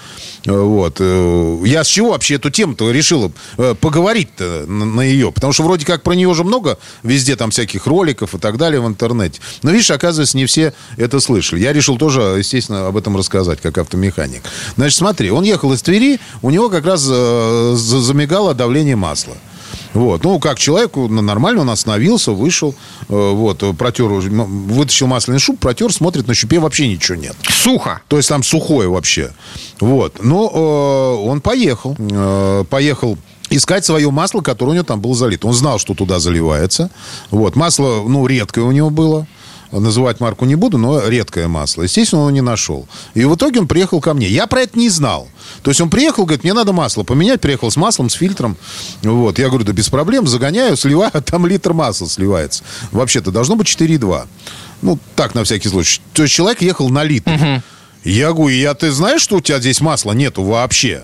Э, 0.46 0.52
вот. 0.52 0.98
Э, 1.00 1.62
я 1.66 1.84
с 1.84 1.88
чего 1.88 2.12
вообще 2.12 2.36
эту 2.36 2.50
тему-то 2.50 2.92
решил 2.92 3.32
э, 3.58 3.76
поговорить-то 3.80 4.66
на, 4.68 4.86
на 4.86 5.02
ее? 5.02 5.32
Потому 5.32 5.54
что 5.54 5.64
вроде 5.64 5.86
как 5.86 6.04
про 6.04 6.14
нее 6.14 6.28
уже 6.28 6.44
много 6.44 6.78
везде 7.04 7.36
там 7.36 7.52
всяких 7.52 7.86
роликов 7.88 8.36
и 8.36 8.38
так 8.38 8.58
далее 8.58 8.82
в 8.82 8.88
интернете. 8.88 9.40
Но 9.64 9.72
видишь, 9.72 9.92
оказывается, 9.92 10.38
не 10.38 10.46
все 10.46 10.74
это 10.98 11.20
слышали. 11.20 11.62
Я 11.62 11.74
решил 11.74 11.98
тоже, 11.98 12.22
естественно, 12.38 12.88
об 12.88 12.98
этом 12.98 13.18
рассказать, 13.18 13.62
как 13.62 13.78
автомеханик. 13.78 14.42
Значит, 14.76 14.98
смотри, 14.98 15.32
он 15.32 15.44
ехал 15.44 15.74
из 15.74 15.82
Твери, 15.82 16.20
у 16.42 16.50
него 16.50 16.70
как 16.70 16.86
раз 16.86 17.02
замигало 17.02 18.54
давление 18.54 18.96
масла. 18.96 19.36
Вот. 19.94 20.24
Ну, 20.24 20.40
как 20.40 20.60
человеку 20.60 21.08
ну, 21.08 21.22
нормально, 21.22 21.62
он 21.62 21.70
остановился, 21.70 22.32
вышел, 22.32 22.76
э, 23.10 23.32
вот, 23.32 23.64
протер, 23.78 24.06
вытащил 24.06 25.08
масляный 25.08 25.40
шуб, 25.40 25.60
протер, 25.60 25.92
смотрит, 25.92 26.28
на 26.28 26.34
щупе 26.34 26.60
вообще 26.60 26.88
ничего 26.88 27.18
нет. 27.18 27.36
Сухо. 27.50 28.02
То 28.08 28.18
есть 28.18 28.30
там 28.30 28.44
сухое 28.44 28.90
вообще. 28.90 29.32
Вот. 29.80 30.24
Но 30.24 30.52
э, 30.54 31.28
он 31.28 31.42
поехал. 31.42 31.96
Э, 31.98 32.64
поехал 32.70 33.18
искать 33.50 33.86
свое 33.86 34.12
масло, 34.12 34.42
которое 34.42 34.72
у 34.72 34.74
него 34.74 34.84
там 34.84 35.02
было 35.02 35.16
залито. 35.16 35.48
Он 35.48 35.54
знал, 35.54 35.80
что 35.80 35.94
туда 35.94 36.20
заливается. 36.20 36.90
Вот. 37.32 37.56
Масло, 37.56 38.04
ну, 38.08 38.28
редкое 38.28 38.62
у 38.62 38.72
него 38.72 38.90
было. 38.90 39.28
Называть 39.72 40.20
марку 40.20 40.46
не 40.46 40.56
буду, 40.56 40.78
но 40.78 41.08
редкое 41.08 41.48
масло. 41.48 41.84
Естественно, 41.84 42.22
он 42.22 42.28
его 42.30 42.36
не 42.36 42.42
нашел. 42.42 42.88
И 43.14 43.26
в 43.26 43.36
итоге 43.36 43.60
он 43.60 43.68
приехал 43.68 44.00
ко 44.00 44.14
мне. 44.14 44.28
Я 44.28 44.48
про 44.48 44.62
это 44.62 44.80
не 44.80 44.90
знал. 44.90 45.28
То 45.62 45.72
есть 45.72 45.82
он 45.82 45.90
приехал, 45.90 46.24
говорит, 46.24 46.44
мне 46.44 46.54
надо 46.54 46.72
масло 46.74 47.04
поменять. 47.04 47.42
Приехал 47.42 47.70
с 47.70 47.76
маслом, 47.76 48.10
с 48.10 48.14
фильтром. 48.14 48.56
Вот. 49.04 49.40
Я 49.40 49.50
говорю, 49.50 49.66
да 49.66 49.74
без 49.74 49.90
проблем, 49.90 50.26
загоняю, 50.26 50.78
сливаю, 50.78 51.12
а 51.14 51.22
там 51.22 51.46
литр 51.46 51.74
масла 51.74 52.08
сливается. 52.08 52.64
Вообще-то 52.92 53.32
должно 53.32 53.56
быть 53.56 53.68
4,2. 53.68 54.28
Ну, 54.82 55.00
так, 55.16 55.36
на 55.36 55.44
всякий 55.44 55.70
случай. 55.70 56.02
То 56.14 56.24
есть 56.24 56.34
человек 56.34 56.62
ехал 56.62 56.90
на 56.90 57.04
литр. 57.04 57.32
Угу. 57.32 57.62
Я 58.06 58.32
говорю, 58.32 58.56
я 58.56 58.74
ты 58.74 58.92
знаешь, 58.92 59.22
что 59.22 59.38
у 59.38 59.42
тебя 59.42 59.60
здесь 59.60 59.82
масла 59.82 60.14
нету 60.14 60.44
вообще? 60.44 61.04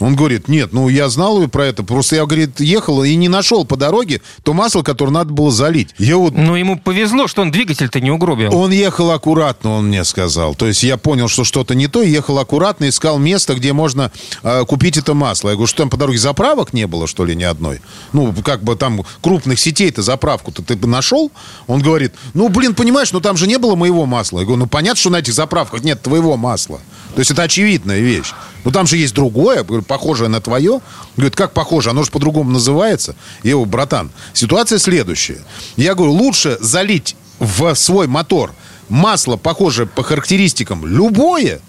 Он 0.00 0.16
говорит, 0.16 0.48
нет, 0.48 0.72
ну 0.72 0.88
я 0.88 1.08
знал 1.08 1.46
про 1.48 1.66
это, 1.66 1.82
просто 1.82 2.16
я, 2.16 2.26
говорит, 2.26 2.60
ехал 2.60 3.02
и 3.04 3.14
не 3.14 3.28
нашел 3.28 3.64
по 3.64 3.76
дороге 3.76 4.20
то 4.42 4.52
масло, 4.52 4.82
которое 4.82 5.12
надо 5.12 5.32
было 5.32 5.50
залить. 5.50 5.94
Я 5.98 6.16
вот... 6.16 6.34
Ну 6.34 6.56
ему 6.56 6.78
повезло, 6.78 7.28
что 7.28 7.42
он 7.42 7.50
двигатель-то 7.50 8.00
не 8.00 8.10
угробил. 8.10 8.54
Он 8.54 8.70
ехал 8.70 9.10
аккуратно, 9.10 9.70
он 9.70 9.88
мне 9.88 10.04
сказал. 10.04 10.54
То 10.54 10.66
есть 10.66 10.82
я 10.82 10.96
понял, 10.96 11.28
что 11.28 11.44
что-то 11.44 11.74
не 11.74 11.86
то, 11.86 12.02
ехал 12.02 12.38
аккуратно, 12.38 12.88
искал 12.88 13.18
место, 13.18 13.54
где 13.54 13.72
можно 13.72 14.10
э, 14.42 14.64
купить 14.66 14.96
это 14.96 15.14
масло. 15.14 15.50
Я 15.50 15.54
говорю, 15.54 15.68
что 15.68 15.78
там 15.78 15.90
по 15.90 15.96
дороге 15.96 16.18
заправок 16.18 16.72
не 16.72 16.86
было, 16.86 17.06
что 17.06 17.24
ли, 17.24 17.34
ни 17.36 17.44
одной? 17.44 17.80
Ну, 18.12 18.34
как 18.44 18.62
бы 18.62 18.76
там 18.76 19.02
крупных 19.20 19.58
сетей-то 19.60 20.02
заправку-то 20.02 20.62
ты 20.62 20.76
бы 20.76 20.88
нашел? 20.88 21.30
Он 21.66 21.80
говорит, 21.80 22.14
ну, 22.34 22.48
блин, 22.48 22.74
понимаешь, 22.74 23.12
ну 23.12 23.20
там 23.20 23.36
же 23.36 23.46
не 23.46 23.58
было 23.58 23.74
моего 23.74 24.06
масла. 24.06 24.40
Я 24.40 24.44
говорю, 24.44 24.60
ну 24.60 24.66
понятно, 24.66 25.00
что 25.00 25.10
на 25.10 25.18
этих 25.18 25.34
заправках 25.34 25.82
нет 25.82 26.02
твоего 26.02 26.36
масла. 26.36 26.80
То 27.14 27.20
есть 27.20 27.30
это 27.30 27.42
очевидная 27.42 28.00
вещь. 28.00 28.32
Но 28.64 28.70
там 28.70 28.86
же 28.86 28.96
есть 28.96 29.14
другое, 29.14 29.62
похожее 29.62 30.28
на 30.28 30.40
твое. 30.40 30.80
Говорит, 31.16 31.36
как 31.36 31.52
похоже? 31.52 31.90
Оно 31.90 32.02
же 32.02 32.10
по-другому 32.10 32.50
называется. 32.50 33.14
Я 33.42 33.52
говорю, 33.52 33.66
братан, 33.66 34.10
ситуация 34.32 34.78
следующая. 34.78 35.38
Я 35.76 35.94
говорю, 35.94 36.12
лучше 36.12 36.58
залить 36.60 37.16
в 37.38 37.74
свой 37.74 38.06
мотор 38.06 38.52
масло, 38.88 39.36
похожее 39.36 39.86
по 39.86 40.02
характеристикам, 40.02 40.86
любое, 40.86 41.60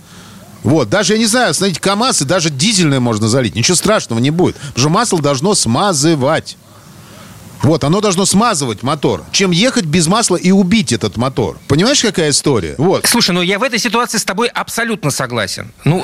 вот, 0.66 0.90
даже, 0.90 1.14
я 1.14 1.20
не 1.20 1.28
знаю, 1.28 1.54
смотрите, 1.54 1.80
КАМАЗ 1.80 2.24
и 2.24 2.26
даже 2.26 2.50
дизельное 2.50 3.00
можно 3.00 3.28
залить. 3.30 3.56
Ничего 3.56 3.76
страшного 3.76 4.18
не 4.18 4.32
будет. 4.32 4.56
Потому 4.56 4.80
что 4.80 4.90
масло 4.90 5.22
должно 5.22 5.54
смазывать. 5.54 6.58
Вот, 7.64 7.84
оно 7.84 8.02
должно 8.02 8.26
смазывать 8.26 8.84
мотор, 8.84 9.24
чем 9.32 9.52
ехать 9.52 9.86
без 9.86 10.08
масла 10.08 10.36
и 10.36 10.52
убить 10.52 10.92
этот 10.92 11.18
мотор. 11.18 11.58
Понимаешь, 11.68 12.02
какая 12.02 12.30
история? 12.30 12.76
Вот. 12.78 13.06
Слушай, 13.06 13.32
ну 13.32 13.42
я 13.42 13.60
в 13.60 13.64
этой 13.64 13.80
ситуации 13.80 14.18
с 14.18 14.24
тобой 14.24 14.48
абсолютно 14.48 15.12
согласен. 15.12 15.72
Ну, 15.84 16.04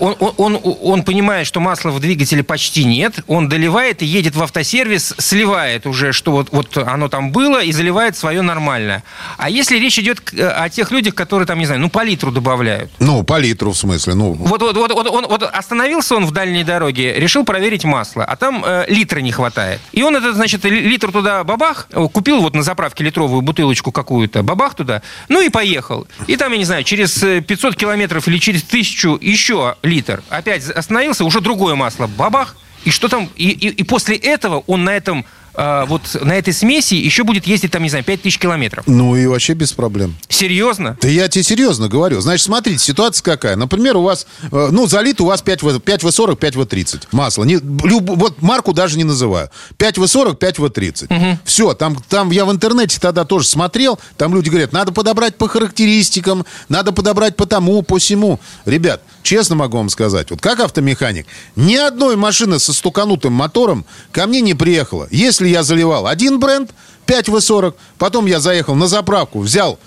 он, 0.00 0.16
он, 0.18 0.58
он, 0.62 0.76
он 0.82 1.02
понимает, 1.02 1.46
что 1.46 1.60
масла 1.60 1.90
в 1.90 2.00
двигателе 2.00 2.42
почти 2.42 2.84
нет, 2.84 3.20
он 3.26 3.48
доливает 3.48 4.02
и 4.02 4.06
едет 4.06 4.36
в 4.36 4.42
автосервис, 4.42 5.14
сливает 5.18 5.86
уже, 5.86 6.12
что 6.12 6.32
вот, 6.32 6.48
вот 6.52 6.76
оно 6.76 7.08
там 7.08 7.32
было, 7.32 7.62
и 7.62 7.72
заливает 7.72 8.16
свое 8.16 8.42
нормальное. 8.42 9.02
А 9.38 9.50
если 9.50 9.78
речь 9.78 9.98
идет 9.98 10.22
о 10.38 10.68
тех 10.68 10.90
людях, 10.90 11.14
которые 11.14 11.46
там, 11.46 11.58
не 11.58 11.66
знаю, 11.66 11.80
ну 11.80 11.90
по 11.90 12.04
литру 12.04 12.30
добавляют? 12.30 12.90
Ну, 12.98 13.22
по 13.22 13.38
литру 13.38 13.72
в 13.72 13.76
смысле, 13.76 14.14
ну... 14.14 14.32
Вот, 14.32 14.60
вот, 14.60 14.76
вот, 14.76 14.92
вот, 14.92 15.06
он, 15.06 15.26
вот 15.26 15.42
остановился 15.42 16.14
он 16.14 16.26
в 16.26 16.30
дальней 16.30 16.64
дороге, 16.64 17.14
решил 17.14 17.44
проверить 17.44 17.84
масло, 17.84 18.24
а 18.24 18.36
там 18.36 18.62
э, 18.64 18.84
литра 18.88 19.20
не 19.20 19.32
хватает. 19.32 19.80
И 19.92 20.02
он 20.02 20.16
это, 20.16 20.32
значит, 20.32 20.64
литр 20.82 21.12
туда 21.12 21.44
бабах, 21.44 21.88
купил 22.12 22.40
вот 22.40 22.54
на 22.54 22.62
заправке 22.62 23.04
литровую 23.04 23.42
бутылочку 23.42 23.92
какую-то, 23.92 24.42
бабах 24.42 24.74
туда, 24.74 25.02
ну 25.28 25.40
и 25.40 25.48
поехал. 25.48 26.06
И 26.26 26.36
там, 26.36 26.52
я 26.52 26.58
не 26.58 26.64
знаю, 26.64 26.84
через 26.84 27.14
500 27.14 27.74
э, 27.74 27.76
километров 27.76 28.28
или 28.28 28.38
через 28.38 28.62
тысячу 28.62 29.18
еще 29.20 29.76
литр. 29.82 30.22
Опять 30.28 30.68
остановился, 30.68 31.24
уже 31.24 31.40
другое 31.40 31.74
масло, 31.74 32.06
бабах. 32.06 32.56
И 32.84 32.90
что 32.90 33.08
там? 33.08 33.28
И, 33.36 33.50
и, 33.50 33.68
и 33.68 33.82
после 33.84 34.16
этого 34.16 34.64
он 34.66 34.84
на 34.84 34.90
этом 34.90 35.24
а, 35.54 35.86
вот 35.86 36.02
на 36.20 36.32
этой 36.32 36.52
смеси 36.52 36.94
еще 36.94 37.24
будет 37.24 37.46
ездить, 37.46 37.70
там, 37.70 37.82
не 37.82 37.88
знаю, 37.88 38.04
5000 38.04 38.38
километров. 38.38 38.84
Ну 38.86 39.16
и 39.16 39.26
вообще 39.26 39.52
без 39.54 39.72
проблем. 39.72 40.16
Серьезно? 40.28 40.96
Да 41.00 41.08
я 41.08 41.28
тебе 41.28 41.44
серьезно 41.44 41.88
говорю. 41.88 42.20
Значит, 42.20 42.46
смотрите, 42.46 42.78
ситуация 42.78 43.22
какая. 43.22 43.56
Например, 43.56 43.96
у 43.96 44.02
вас, 44.02 44.26
э, 44.50 44.68
ну, 44.70 44.86
залит 44.86 45.20
у 45.20 45.26
вас 45.26 45.42
5 45.42 45.62
в, 45.62 45.78
5 45.80 46.02
в 46.02 46.36
5 46.36 46.56
в 46.56 46.66
30 46.66 47.12
масло. 47.12 47.44
Не, 47.44 47.54
люб, 47.56 48.04
вот 48.08 48.40
марку 48.40 48.72
даже 48.72 48.96
не 48.96 49.04
называю. 49.04 49.50
5 49.76 49.98
в 49.98 50.06
40, 50.06 50.38
5 50.38 50.58
в 50.58 50.70
30. 50.70 51.10
Угу. 51.10 51.38
Все, 51.44 51.74
там, 51.74 51.96
там 52.08 52.30
я 52.30 52.44
в 52.44 52.52
интернете 52.52 52.98
тогда 53.00 53.24
тоже 53.24 53.46
смотрел, 53.46 53.98
там 54.16 54.34
люди 54.34 54.48
говорят, 54.48 54.72
надо 54.72 54.92
подобрать 54.92 55.36
по 55.36 55.48
характеристикам, 55.48 56.46
надо 56.68 56.92
подобрать 56.92 57.36
по 57.36 57.46
тому, 57.46 57.82
по 57.82 57.98
всему. 57.98 58.40
Ребят, 58.64 59.02
честно 59.22 59.56
могу 59.56 59.76
вам 59.76 59.88
сказать, 59.90 60.30
вот 60.30 60.40
как 60.40 60.60
автомеханик, 60.60 61.26
ни 61.56 61.74
одной 61.76 62.16
машины 62.16 62.58
со 62.58 62.72
стуканутым 62.72 63.32
мотором 63.32 63.84
ко 64.12 64.26
мне 64.26 64.40
не 64.40 64.54
приехала. 64.54 65.08
Если 65.10 65.41
если 65.42 65.54
я 65.54 65.62
заливал 65.62 66.06
один 66.06 66.38
бренд 66.38 66.70
5В40, 67.06 67.74
потом 67.98 68.26
я 68.26 68.40
заехал 68.40 68.74
на 68.74 68.86
заправку, 68.86 69.40
взял 69.40 69.78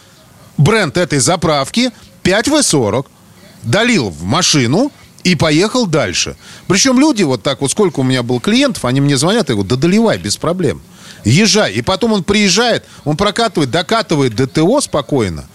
бренд 0.57 0.97
этой 0.97 1.19
заправки 1.19 1.91
5В40, 2.23 3.05
долил 3.63 4.09
в 4.09 4.23
машину 4.23 4.91
и 5.23 5.35
поехал 5.35 5.87
дальше. 5.87 6.35
Причем 6.67 6.99
люди 6.99 7.23
вот 7.23 7.41
так 7.41 7.61
вот, 7.61 7.71
сколько 7.71 8.01
у 8.01 8.03
меня 8.03 8.21
было 8.21 8.39
клиентов, 8.39 8.85
они 8.85 9.01
мне 9.01 9.17
звонят, 9.17 9.49
я 9.49 9.55
говорю, 9.55 9.69
да 9.69 9.75
доливай, 9.75 10.17
без 10.17 10.37
проблем. 10.37 10.81
Езжай. 11.23 11.73
И 11.73 11.81
потом 11.81 12.13
он 12.13 12.23
приезжает, 12.23 12.85
он 13.03 13.17
прокатывает, 13.17 13.71
докатывает 13.71 14.35
ДТО 14.35 14.81
спокойно. 14.81 15.45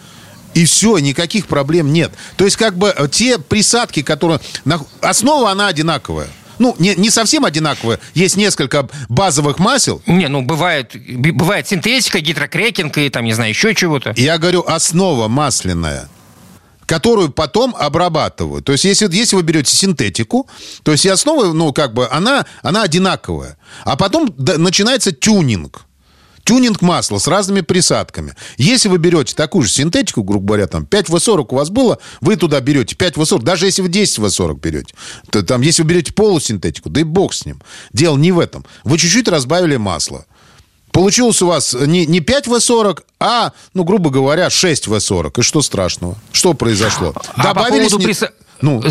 И 0.54 0.64
все, 0.64 0.98
никаких 0.98 1.46
проблем 1.46 1.92
нет. 1.92 2.10
То 2.36 2.44
есть, 2.44 2.56
как 2.56 2.76
бы 2.76 2.92
те 3.12 3.38
присадки, 3.38 4.02
которые... 4.02 4.40
Основа, 5.00 5.52
она 5.52 5.68
одинаковая 5.68 6.28
ну, 6.60 6.76
не, 6.78 6.94
не 6.94 7.10
совсем 7.10 7.44
одинаковые. 7.44 7.98
Есть 8.14 8.36
несколько 8.36 8.88
базовых 9.08 9.58
масел. 9.58 10.02
Не, 10.06 10.28
ну, 10.28 10.42
бывает, 10.42 10.94
бывает 10.94 11.66
синтетика, 11.66 12.20
гидрокрекинг 12.20 12.96
и 12.98 13.08
там, 13.08 13.24
не 13.24 13.32
знаю, 13.32 13.50
еще 13.50 13.74
чего-то. 13.74 14.12
Я 14.16 14.38
говорю, 14.38 14.64
основа 14.66 15.26
масляная 15.26 16.08
которую 16.86 17.30
потом 17.30 17.76
обрабатывают. 17.78 18.64
То 18.64 18.72
есть, 18.72 18.84
если, 18.84 19.08
если 19.14 19.36
вы 19.36 19.42
берете 19.42 19.76
синтетику, 19.76 20.48
то 20.82 20.90
есть 20.90 21.06
и 21.06 21.08
основа, 21.08 21.52
ну, 21.52 21.72
как 21.72 21.94
бы, 21.94 22.08
она, 22.08 22.44
она 22.62 22.82
одинаковая. 22.82 23.56
А 23.84 23.94
потом 23.94 24.34
начинается 24.36 25.12
тюнинг 25.12 25.86
тюнинг 26.44 26.82
масла 26.82 27.18
с 27.18 27.26
разными 27.26 27.60
присадками. 27.60 28.34
Если 28.56 28.88
вы 28.88 28.98
берете 28.98 29.34
такую 29.34 29.64
же 29.64 29.70
синтетику, 29.70 30.22
грубо 30.22 30.48
говоря, 30.48 30.66
там 30.66 30.84
5В40 30.84 31.46
у 31.50 31.54
вас 31.56 31.70
было, 31.70 31.98
вы 32.20 32.36
туда 32.36 32.60
берете 32.60 32.96
5В40, 32.96 33.42
даже 33.42 33.66
если 33.66 33.82
вы 33.82 33.88
10В40 33.88 34.60
берете, 34.60 34.94
то 35.30 35.42
там, 35.42 35.60
если 35.60 35.82
вы 35.82 35.88
берете 35.90 36.12
полусинтетику, 36.12 36.90
да 36.90 37.00
и 37.00 37.04
бог 37.04 37.34
с 37.34 37.44
ним. 37.44 37.60
Дело 37.92 38.16
не 38.16 38.32
в 38.32 38.38
этом. 38.38 38.64
Вы 38.84 38.98
чуть-чуть 38.98 39.28
разбавили 39.28 39.76
масло. 39.76 40.26
Получилось 40.92 41.40
у 41.40 41.46
вас 41.46 41.74
не, 41.74 42.04
не 42.04 42.20
5В40, 42.20 43.02
а, 43.20 43.52
ну, 43.74 43.84
грубо 43.84 44.10
говоря, 44.10 44.48
6В40. 44.48 45.38
И 45.38 45.42
что 45.42 45.62
страшного? 45.62 46.16
Что 46.32 46.54
произошло? 46.54 47.14
А 47.34 47.42
Добавили... 47.44 47.84
По 47.84 47.90
поводу 47.90 48.04
приса... 48.04 48.32
Ну, 48.62 48.82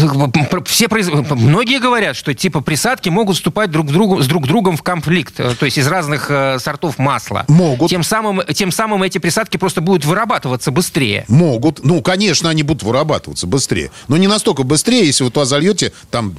все 0.65 0.87
произ... 0.87 1.07
многие 1.07 1.79
говорят, 1.79 2.15
что 2.15 2.33
типа 2.33 2.61
присадки 2.61 3.09
могут 3.09 3.35
вступать 3.35 3.71
друг 3.71 3.89
с, 3.89 3.91
другом, 3.91 4.23
с 4.23 4.27
друг 4.27 4.47
другом 4.47 4.77
в 4.77 4.83
конфликт, 4.83 5.39
э, 5.39 5.53
то 5.55 5.65
есть 5.65 5.77
из 5.77 5.87
разных 5.87 6.27
э, 6.29 6.57
сортов 6.59 6.97
масла. 6.97 7.45
Могут. 7.47 7.89
Тем 7.89 8.03
самым, 8.03 8.41
тем 8.53 8.71
самым 8.71 9.03
эти 9.03 9.17
присадки 9.17 9.57
просто 9.57 9.81
будут 9.81 10.05
вырабатываться 10.05 10.71
быстрее. 10.71 11.25
Могут. 11.27 11.83
Ну, 11.83 12.01
конечно, 12.01 12.49
они 12.49 12.63
будут 12.63 12.83
вырабатываться 12.83 13.47
быстрее. 13.47 13.91
Но 14.07 14.17
не 14.17 14.27
настолько 14.27 14.63
быстрее, 14.63 15.05
если 15.05 15.23
вы 15.23 15.31
туда 15.31 15.45
зальете 15.45 15.91
там, 16.09 16.35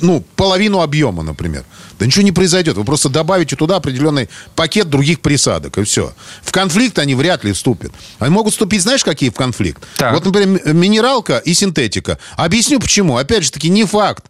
ну, 0.00 0.24
половину 0.36 0.80
объема, 0.80 1.22
например. 1.22 1.64
Да 1.98 2.06
ничего 2.06 2.22
не 2.22 2.32
произойдет. 2.32 2.76
Вы 2.76 2.84
просто 2.84 3.08
добавите 3.08 3.56
туда 3.56 3.76
определенный 3.76 4.28
пакет 4.54 4.88
других 4.88 5.20
присадок, 5.20 5.78
и 5.78 5.84
все. 5.84 6.12
В 6.42 6.52
конфликт 6.52 6.98
они 6.98 7.14
вряд 7.14 7.44
ли 7.44 7.52
вступят. 7.52 7.92
Они 8.18 8.30
могут 8.32 8.52
вступить, 8.52 8.82
знаешь, 8.82 9.02
какие 9.02 9.30
в 9.30 9.34
конфликт? 9.34 9.82
Так. 9.96 10.14
Вот, 10.14 10.24
например, 10.24 10.72
минералка 10.72 11.38
и 11.38 11.54
синтетика. 11.54 12.18
Объясню 12.48 12.80
почему. 12.80 13.18
Опять 13.18 13.44
же 13.44 13.50
таки, 13.50 13.68
не 13.68 13.84
факт. 13.84 14.24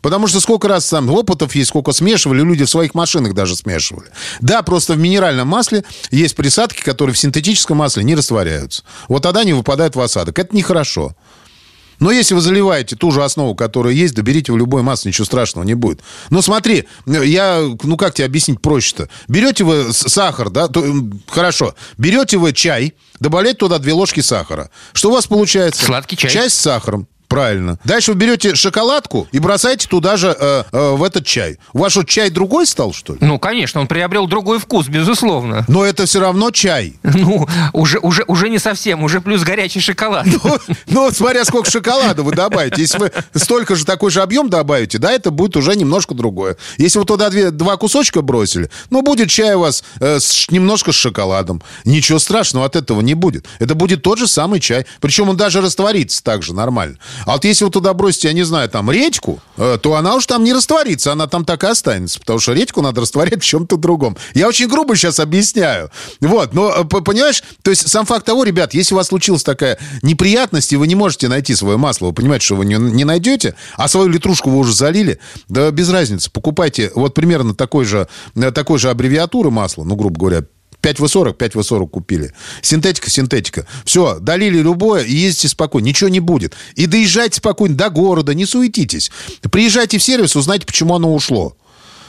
Потому 0.00 0.28
что 0.28 0.38
сколько 0.38 0.68
раз 0.68 0.88
там 0.88 1.10
опытов 1.10 1.56
есть, 1.56 1.70
сколько 1.70 1.90
смешивали, 1.90 2.40
люди 2.40 2.64
в 2.64 2.70
своих 2.70 2.94
машинах 2.94 3.34
даже 3.34 3.56
смешивали. 3.56 4.10
Да, 4.40 4.62
просто 4.62 4.92
в 4.92 4.98
минеральном 4.98 5.48
масле 5.48 5.82
есть 6.12 6.36
присадки, 6.36 6.82
которые 6.82 7.14
в 7.14 7.18
синтетическом 7.18 7.78
масле 7.78 8.04
не 8.04 8.14
растворяются. 8.14 8.84
Вот 9.08 9.24
тогда 9.24 9.40
они 9.40 9.54
выпадают 9.54 9.96
в 9.96 10.00
осадок. 10.00 10.38
Это 10.38 10.54
нехорошо. 10.54 11.16
Но 11.98 12.12
если 12.12 12.34
вы 12.34 12.42
заливаете 12.42 12.94
ту 12.94 13.10
же 13.10 13.24
основу, 13.24 13.56
которая 13.56 13.92
есть, 13.92 14.14
доберите 14.14 14.52
в 14.52 14.56
любой 14.56 14.82
масло, 14.82 15.08
ничего 15.08 15.24
страшного 15.24 15.64
не 15.64 15.74
будет. 15.74 16.00
Но 16.30 16.42
смотри, 16.42 16.84
я, 17.06 17.60
ну 17.82 17.96
как 17.96 18.14
тебе 18.14 18.26
объяснить 18.26 18.62
проще-то? 18.62 19.08
Берете 19.26 19.64
вы 19.64 19.92
сахар, 19.92 20.48
да, 20.48 20.68
то, 20.68 20.84
хорошо, 21.26 21.74
берете 21.98 22.36
вы 22.36 22.52
чай, 22.52 22.94
добавляете 23.18 23.58
туда 23.58 23.80
две 23.80 23.92
ложки 23.94 24.20
сахара. 24.20 24.70
Что 24.92 25.10
у 25.10 25.12
вас 25.12 25.26
получается? 25.26 25.84
Сладкий 25.84 26.16
чай. 26.16 26.30
Чай 26.30 26.50
с 26.50 26.54
сахаром. 26.54 27.08
Правильно. 27.34 27.80
Дальше 27.82 28.12
вы 28.12 28.18
берете 28.18 28.54
шоколадку 28.54 29.26
и 29.32 29.40
бросаете 29.40 29.88
туда 29.88 30.16
же 30.16 30.36
э, 30.38 30.62
э, 30.70 30.90
в 30.92 31.02
этот 31.02 31.26
чай. 31.26 31.58
У 31.72 31.80
вас 31.80 31.90
что, 31.90 32.04
чай 32.04 32.30
другой 32.30 32.64
стал, 32.64 32.92
что 32.92 33.14
ли? 33.14 33.18
Ну, 33.20 33.40
конечно, 33.40 33.80
он 33.80 33.88
приобрел 33.88 34.28
другой 34.28 34.60
вкус, 34.60 34.86
безусловно. 34.86 35.64
Но 35.66 35.84
это 35.84 36.06
все 36.06 36.20
равно 36.20 36.52
чай. 36.52 36.94
Ну, 37.24 37.48
уже, 37.72 38.00
уже, 38.00 38.22
уже 38.26 38.50
не 38.50 38.58
совсем, 38.58 39.02
уже 39.02 39.20
плюс 39.20 39.42
горячий 39.44 39.80
шоколад. 39.80 40.26
Ну, 40.26 40.58
ну, 40.88 41.10
смотря 41.10 41.44
сколько 41.44 41.70
шоколада 41.70 42.22
вы 42.22 42.32
добавите. 42.32 42.82
Если 42.82 42.98
вы 42.98 43.10
столько 43.34 43.76
же 43.76 43.86
такой 43.86 44.10
же 44.10 44.20
объем 44.20 44.50
добавите, 44.50 44.98
да, 44.98 45.10
это 45.10 45.30
будет 45.30 45.56
уже 45.56 45.74
немножко 45.74 46.12
другое. 46.12 46.56
Если 46.76 46.98
вы 46.98 47.06
туда 47.06 47.30
две, 47.30 47.50
два 47.50 47.76
кусочка 47.78 48.20
бросили, 48.20 48.68
ну, 48.90 49.00
будет 49.00 49.30
чай 49.30 49.54
у 49.54 49.60
вас 49.60 49.84
э, 50.00 50.20
с, 50.20 50.50
немножко 50.50 50.92
с 50.92 50.96
шоколадом. 50.96 51.62
Ничего 51.84 52.18
страшного 52.18 52.66
от 52.66 52.76
этого 52.76 53.00
не 53.00 53.14
будет. 53.14 53.46
Это 53.58 53.74
будет 53.74 54.02
тот 54.02 54.18
же 54.18 54.28
самый 54.28 54.60
чай. 54.60 54.84
Причем 55.00 55.30
он 55.30 55.36
даже 55.36 55.62
растворится 55.62 56.22
так 56.22 56.42
же 56.42 56.52
нормально. 56.52 56.98
А 57.26 57.32
вот 57.32 57.44
если 57.44 57.64
вы 57.64 57.70
туда 57.70 57.94
бросите, 57.94 58.28
я 58.28 58.34
не 58.34 58.42
знаю, 58.42 58.68
там, 58.68 58.90
редьку, 58.90 59.40
э, 59.56 59.78
то 59.80 59.94
она 59.94 60.16
уж 60.16 60.26
там 60.26 60.44
не 60.44 60.52
растворится, 60.52 61.12
она 61.12 61.26
там 61.26 61.44
так 61.44 61.64
и 61.64 61.66
останется. 61.66 62.20
Потому 62.20 62.38
что 62.38 62.52
редьку 62.52 62.82
надо 62.82 63.00
растворять 63.00 63.42
в 63.42 63.44
чем-то 63.44 63.76
другом. 63.76 64.16
Я 64.34 64.48
очень 64.48 64.68
грубо 64.68 64.96
сейчас 64.96 65.20
объясняю. 65.20 65.90
Вот, 66.20 66.54
но, 66.54 66.70
э, 66.70 66.84
понимаешь, 66.84 67.42
то 67.62 67.70
есть 67.70 67.88
сам 67.88 68.06
факт 68.06 68.26
того, 68.26 68.44
ребят, 68.44 68.74
если 68.74 68.94
у 68.94 68.96
вас 68.96 69.08
случилась 69.08 69.42
такая 69.42 69.78
неприятность, 70.02 70.72
и 70.72 70.76
вы 70.76 70.86
не 70.86 70.94
можете 70.94 71.28
найти 71.28 71.54
свое 71.54 71.76
масло, 71.76 72.06
вы 72.06 72.12
понимаете, 72.12 72.46
что 72.46 72.56
вы 72.56 72.64
не 72.64 73.04
найдете, 73.04 73.54
а 73.76 73.88
свою 73.88 74.08
литрушку 74.08 74.50
вы 74.50 74.58
уже 74.58 74.74
залили, 74.74 75.18
да 75.48 75.70
без 75.70 75.88
разницы, 75.90 76.30
покупайте 76.30 76.90
вот 76.94 77.14
примерно 77.14 77.54
такой 77.54 77.84
же, 77.84 78.08
э, 78.34 78.50
такой 78.50 78.78
же 78.78 78.90
аббревиатуры 78.90 79.50
масла, 79.50 79.84
ну, 79.84 79.96
грубо 79.96 80.18
говоря, 80.18 80.44
5В40, 80.84 81.36
5В40 81.36 81.88
купили. 81.88 82.32
Синтетика, 82.60 83.08
синтетика. 83.10 83.66
Все, 83.84 84.18
долили 84.20 84.58
любое 84.58 85.02
и 85.02 85.12
ездите 85.12 85.48
спокойно. 85.48 85.86
Ничего 85.86 86.10
не 86.10 86.20
будет. 86.20 86.54
И 86.74 86.86
доезжайте 86.86 87.36
спокойно 87.36 87.74
до 87.74 87.88
города, 87.88 88.34
не 88.34 88.44
суетитесь. 88.44 89.10
Приезжайте 89.50 89.98
в 89.98 90.02
сервис, 90.02 90.36
узнайте, 90.36 90.66
почему 90.66 90.94
оно 90.94 91.14
ушло. 91.14 91.56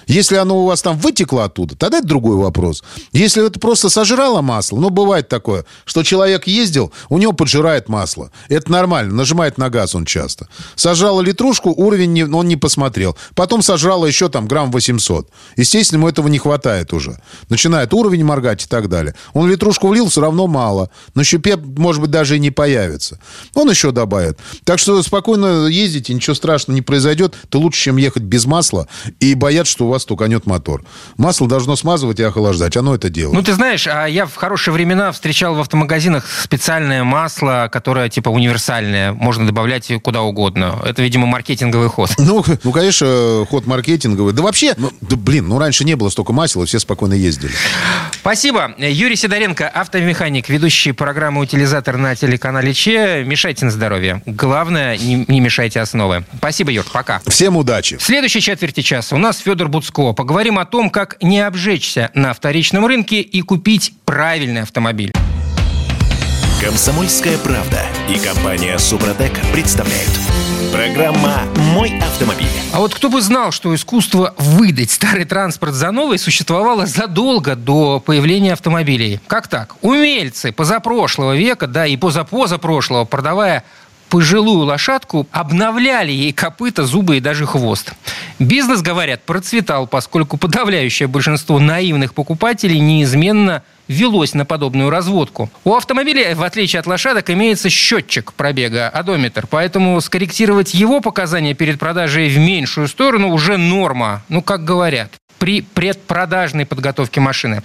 Если 0.08 0.36
оно 0.36 0.62
у 0.62 0.66
вас 0.66 0.82
там 0.82 0.98
вытекло 0.98 1.46
оттуда, 1.46 1.76
тогда 1.76 2.00
это 2.00 2.08
другой 2.08 2.36
вопрос. 2.38 2.84
Если 3.12 3.46
это 3.46 3.60
просто 3.60 3.90
сожрало 3.90 4.42
масло, 4.42 4.80
ну, 4.80 4.90
бывает 4.90 5.30
такое, 5.30 5.66
что 5.86 6.04
человек 6.04 6.48
ездил, 6.48 6.92
у 7.10 7.18
него 7.18 7.34
поджирает 7.34 7.90
масло. 7.90 8.32
Это 8.50 8.72
нормально, 8.72 9.14
нажимает 9.14 9.58
на 9.58 9.70
газ 9.70 9.96
он 9.96 10.06
часто. 10.06 10.48
Сожрало 10.76 11.22
литрушку, 11.22 11.74
уровень 11.76 12.14
не, 12.14 12.24
он 12.24 12.48
не 12.48 12.58
посмотрел. 12.58 13.18
Потом 13.36 13.62
сожрало 13.62 14.06
еще 14.06 14.30
там 14.30 14.48
грамм 14.48 14.72
800. 14.72 15.30
Естественно, 15.58 16.00
ему 16.00 16.10
этого 16.10 16.28
не 16.28 16.38
хватает 16.38 16.94
уже. 16.94 17.20
Начинает 17.50 17.94
уровень 17.94 18.24
моргать 18.24 18.64
и 18.64 18.68
так 18.68 18.90
далее. 18.90 19.16
Он 19.34 19.50
литрушку 19.50 19.88
влил, 19.88 20.10
все 20.10 20.22
равно 20.22 20.48
мало. 20.48 20.90
На 21.14 21.24
щупе, 21.24 21.56
может 21.56 22.02
быть, 22.02 22.12
даже 22.12 22.36
и 22.36 22.40
не 22.40 22.52
появится. 22.52 23.20
Он 23.54 23.70
еще 23.70 23.92
добавит. 23.92 24.38
Так 24.64 24.80
что 24.80 25.02
спокойно 25.04 25.68
ездите, 25.68 26.14
ничего 26.14 26.36
страшного 26.36 26.76
не 26.76 26.82
произойдет. 26.82 27.36
Это 27.44 27.58
лучше, 27.58 27.82
чем 27.82 27.98
ехать 27.98 28.24
без 28.24 28.46
масла 28.46 28.88
и 29.20 29.34
бояться, 29.36 29.72
что 29.72 29.86
у 29.86 29.90
вас 29.90 29.95
стуканет 30.00 30.46
мотор. 30.46 30.84
Масло 31.18 31.48
должно 31.48 31.76
смазывать 31.76 32.20
и 32.20 32.24
охлаждать. 32.24 32.78
Оно 32.78 32.96
это 32.96 33.10
делает. 33.10 33.36
Ну, 33.36 33.44
ты 33.44 33.54
знаешь, 33.54 33.88
а 33.88 34.06
я 34.06 34.26
в 34.26 34.36
хорошие 34.36 34.74
времена 34.74 35.12
встречал 35.12 35.56
в 35.56 35.60
автомагазинах 35.60 36.26
специальное 36.44 37.04
масло, 37.04 37.70
которое 37.72 38.10
типа 38.10 38.30
универсальное. 38.30 39.14
Можно 39.14 39.46
добавлять 39.48 39.92
куда 40.04 40.22
угодно. 40.22 40.80
Это, 40.84 41.02
видимо, 41.02 41.28
маркетинговый 41.28 41.90
ход. 41.90 42.12
Ну, 42.26 42.44
ну 42.64 42.72
конечно, 42.72 43.46
ход 43.48 43.68
маркетинговый. 43.68 44.34
Да 44.34 44.42
вообще, 44.42 44.74
ну, 44.78 44.92
да, 45.02 45.16
блин, 45.16 45.48
ну 45.48 45.60
раньше 45.60 45.84
не 45.84 45.96
было 45.96 46.10
столько 46.10 46.34
масел, 46.34 46.64
и 46.64 46.66
все 46.66 46.80
спокойно 46.80 47.14
ездили. 47.14 47.54
Спасибо. 48.14 48.74
Юрий 48.80 49.16
Сидоренко, 49.16 49.68
автомеханик, 49.68 50.50
ведущий 50.50 50.92
программы 50.92 51.42
«Утилизатор» 51.42 51.98
на 51.98 52.16
телеканале 52.16 52.74
ЧЕ. 52.74 53.24
Мешайте 53.24 53.66
на 53.66 53.72
здоровье. 53.72 54.24
Главное, 54.26 54.98
не, 54.98 55.26
не 55.28 55.40
мешайте 55.40 55.80
основы. 55.80 56.26
Спасибо, 56.38 56.72
Юр. 56.72 56.86
Пока. 56.92 57.22
Всем 57.28 57.58
удачи. 57.58 57.98
В 57.98 58.04
следующей 58.04 58.42
четверти 58.42 58.82
часа 58.82 59.16
у 59.16 59.20
нас 59.20 59.38
Федор 59.40 59.68
Буц 59.68 59.85
Луцко. 59.86 60.14
Поговорим 60.14 60.58
о 60.58 60.66
том, 60.66 60.90
как 60.90 61.18
не 61.22 61.40
обжечься 61.40 62.12
на 62.14 62.34
вторичном 62.34 62.86
рынке 62.86 63.22
и 63.22 63.42
купить 63.42 63.94
правильный 64.06 64.62
автомобиль. 64.62 65.12
Комсомольская 66.62 67.38
правда 67.38 67.82
и 68.10 68.18
компания 68.18 68.78
Супротек 68.80 69.34
представляют. 69.52 70.10
Программа 70.72 71.44
«Мой 71.74 71.98
автомобиль». 72.00 72.48
А 72.74 72.80
вот 72.80 72.94
кто 72.96 73.10
бы 73.10 73.22
знал, 73.22 73.52
что 73.52 73.74
искусство 73.76 74.34
выдать 74.38 74.92
старый 74.92 75.26
транспорт 75.26 75.74
за 75.74 75.92
новый 75.92 76.18
существовало 76.18 76.86
задолго 76.86 77.56
до 77.56 78.00
появления 78.00 78.54
автомобилей. 78.54 79.20
Как 79.28 79.48
так? 79.48 79.76
Умельцы 79.82 80.52
позапрошлого 80.52 81.36
века, 81.36 81.68
да 81.68 81.86
и 81.86 81.96
позапозапрошлого, 81.98 83.06
продавая 83.06 83.64
пожилую 84.16 84.66
лошадку, 84.66 85.28
обновляли 85.34 86.14
ей 86.14 86.32
копыта, 86.32 86.86
зубы 86.86 87.18
и 87.18 87.20
даже 87.20 87.46
хвост. 87.46 87.92
Бизнес, 88.40 88.82
говорят, 88.82 89.24
процветал, 89.24 89.88
поскольку 89.88 90.38
подавляющее 90.38 91.10
большинство 91.10 91.60
наивных 91.60 92.14
покупателей 92.14 92.80
неизменно 92.80 93.62
велось 93.90 94.34
на 94.34 94.46
подобную 94.46 94.90
разводку. 94.90 95.50
У 95.66 95.76
автомобиля, 95.76 96.34
в 96.34 96.44
отличие 96.44 96.80
от 96.80 96.88
лошадок, 96.88 97.30
имеется 97.30 97.70
счетчик 97.70 98.32
пробега, 98.32 98.88
одометр, 98.88 99.48
поэтому 99.50 100.00
скорректировать 100.00 100.74
его 100.74 101.02
показания 101.02 101.54
перед 101.54 101.78
продажей 101.78 102.30
в 102.30 102.38
меньшую 102.38 102.88
сторону 102.88 103.34
уже 103.34 103.58
норма, 103.58 104.24
ну, 104.30 104.42
как 104.42 104.64
говорят, 104.64 105.12
при 105.40 105.62
предпродажной 105.62 106.66
подготовке 106.66 107.20
машины. 107.20 107.64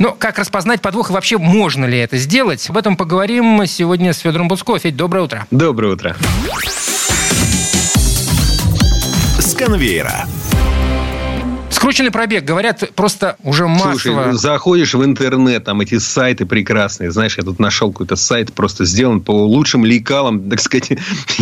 Но 0.00 0.16
как 0.18 0.38
распознать 0.38 0.80
подвох 0.80 1.10
и 1.10 1.12
вообще 1.12 1.36
можно 1.36 1.84
ли 1.84 1.98
это 1.98 2.16
сделать? 2.16 2.70
Об 2.70 2.78
этом 2.78 2.96
поговорим 2.96 3.66
сегодня 3.66 4.14
с 4.14 4.20
Федором 4.20 4.48
Буцко. 4.48 4.78
Федь, 4.78 4.96
доброе 4.96 5.24
утро. 5.24 5.46
Доброе 5.50 5.92
утро. 5.92 6.16
С 9.38 9.54
конвейера. 9.54 10.26
Скрученный 11.80 12.10
пробег, 12.10 12.44
говорят, 12.44 12.90
просто 12.94 13.36
уже 13.42 13.66
массово... 13.66 14.24
Слушай, 14.24 14.32
заходишь 14.34 14.92
в 14.92 15.02
интернет, 15.02 15.64
там 15.64 15.80
эти 15.80 15.96
сайты 15.96 16.44
прекрасные. 16.44 17.10
Знаешь, 17.10 17.38
я 17.38 17.42
тут 17.42 17.58
нашел 17.58 17.90
какой-то 17.90 18.16
сайт, 18.16 18.52
просто 18.52 18.84
сделан 18.84 19.22
по 19.22 19.30
лучшим 19.46 19.86
лекалам, 19.86 20.50
так 20.50 20.60
сказать, 20.60 20.90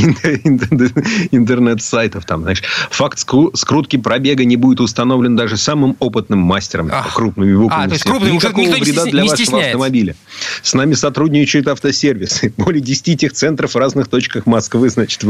интернет-сайтов. 1.32 2.24
Там, 2.24 2.42
знаешь, 2.42 2.62
факт 2.88 3.18
скрутки 3.18 3.96
пробега 3.96 4.44
не 4.44 4.54
будет 4.54 4.78
установлен 4.78 5.34
даже 5.34 5.56
самым 5.56 5.96
опытным 5.98 6.38
мастером, 6.38 6.88
Ах. 6.92 7.14
крупными 7.16 7.56
буквами. 7.56 7.86
А, 7.86 7.88
то 7.88 7.94
есть 7.94 8.04
крупным 8.04 8.34
Никакого 8.34 8.64
никто 8.64 8.84
вреда 8.84 9.04
не 9.06 9.10
для 9.10 9.22
не 9.24 9.30
вашего 9.30 9.60
автомобиля. 9.60 10.14
С 10.62 10.72
нами 10.72 10.94
сотрудничают 10.94 11.66
автосервисы. 11.66 12.54
Более 12.58 12.80
10 12.80 13.20
техцентров 13.20 13.74
в 13.74 13.76
разных 13.76 14.06
точках 14.06 14.46
Москвы, 14.46 14.88
значит, 14.88 15.24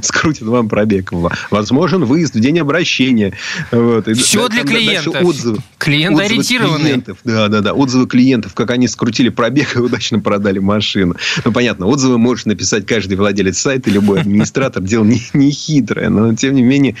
скрутят 0.00 0.48
вам 0.48 0.70
пробег. 0.70 1.12
Возможен 1.50 2.06
выезд 2.06 2.34
в 2.34 2.40
день 2.40 2.60
обращения. 2.60 3.34
Вот. 3.70 4.08
Все 4.08 4.53
для 4.54 4.64
клиентов. 4.64 5.22
Отзывы. 5.22 5.58
Клиент 5.78 6.18
ориентированные. 6.18 6.84
Клиентов. 6.84 7.18
Да, 7.24 7.48
да, 7.48 7.60
да. 7.60 7.72
Отзывы 7.72 8.06
клиентов, 8.06 8.54
как 8.54 8.70
они 8.70 8.88
скрутили 8.88 9.28
пробег 9.28 9.76
и 9.76 9.78
удачно 9.78 10.20
продали 10.20 10.58
машину. 10.58 11.16
Ну, 11.44 11.52
понятно, 11.52 11.86
отзывы 11.86 12.18
может 12.18 12.46
написать 12.46 12.86
каждый 12.86 13.16
владелец 13.16 13.58
сайта, 13.58 13.90
любой 13.90 14.20
администратор. 14.20 14.82
Дело 14.82 15.04
не, 15.04 15.22
не 15.32 15.50
хитрое, 15.50 16.08
но, 16.08 16.34
тем 16.34 16.54
не 16.54 16.62
менее, 16.62 16.96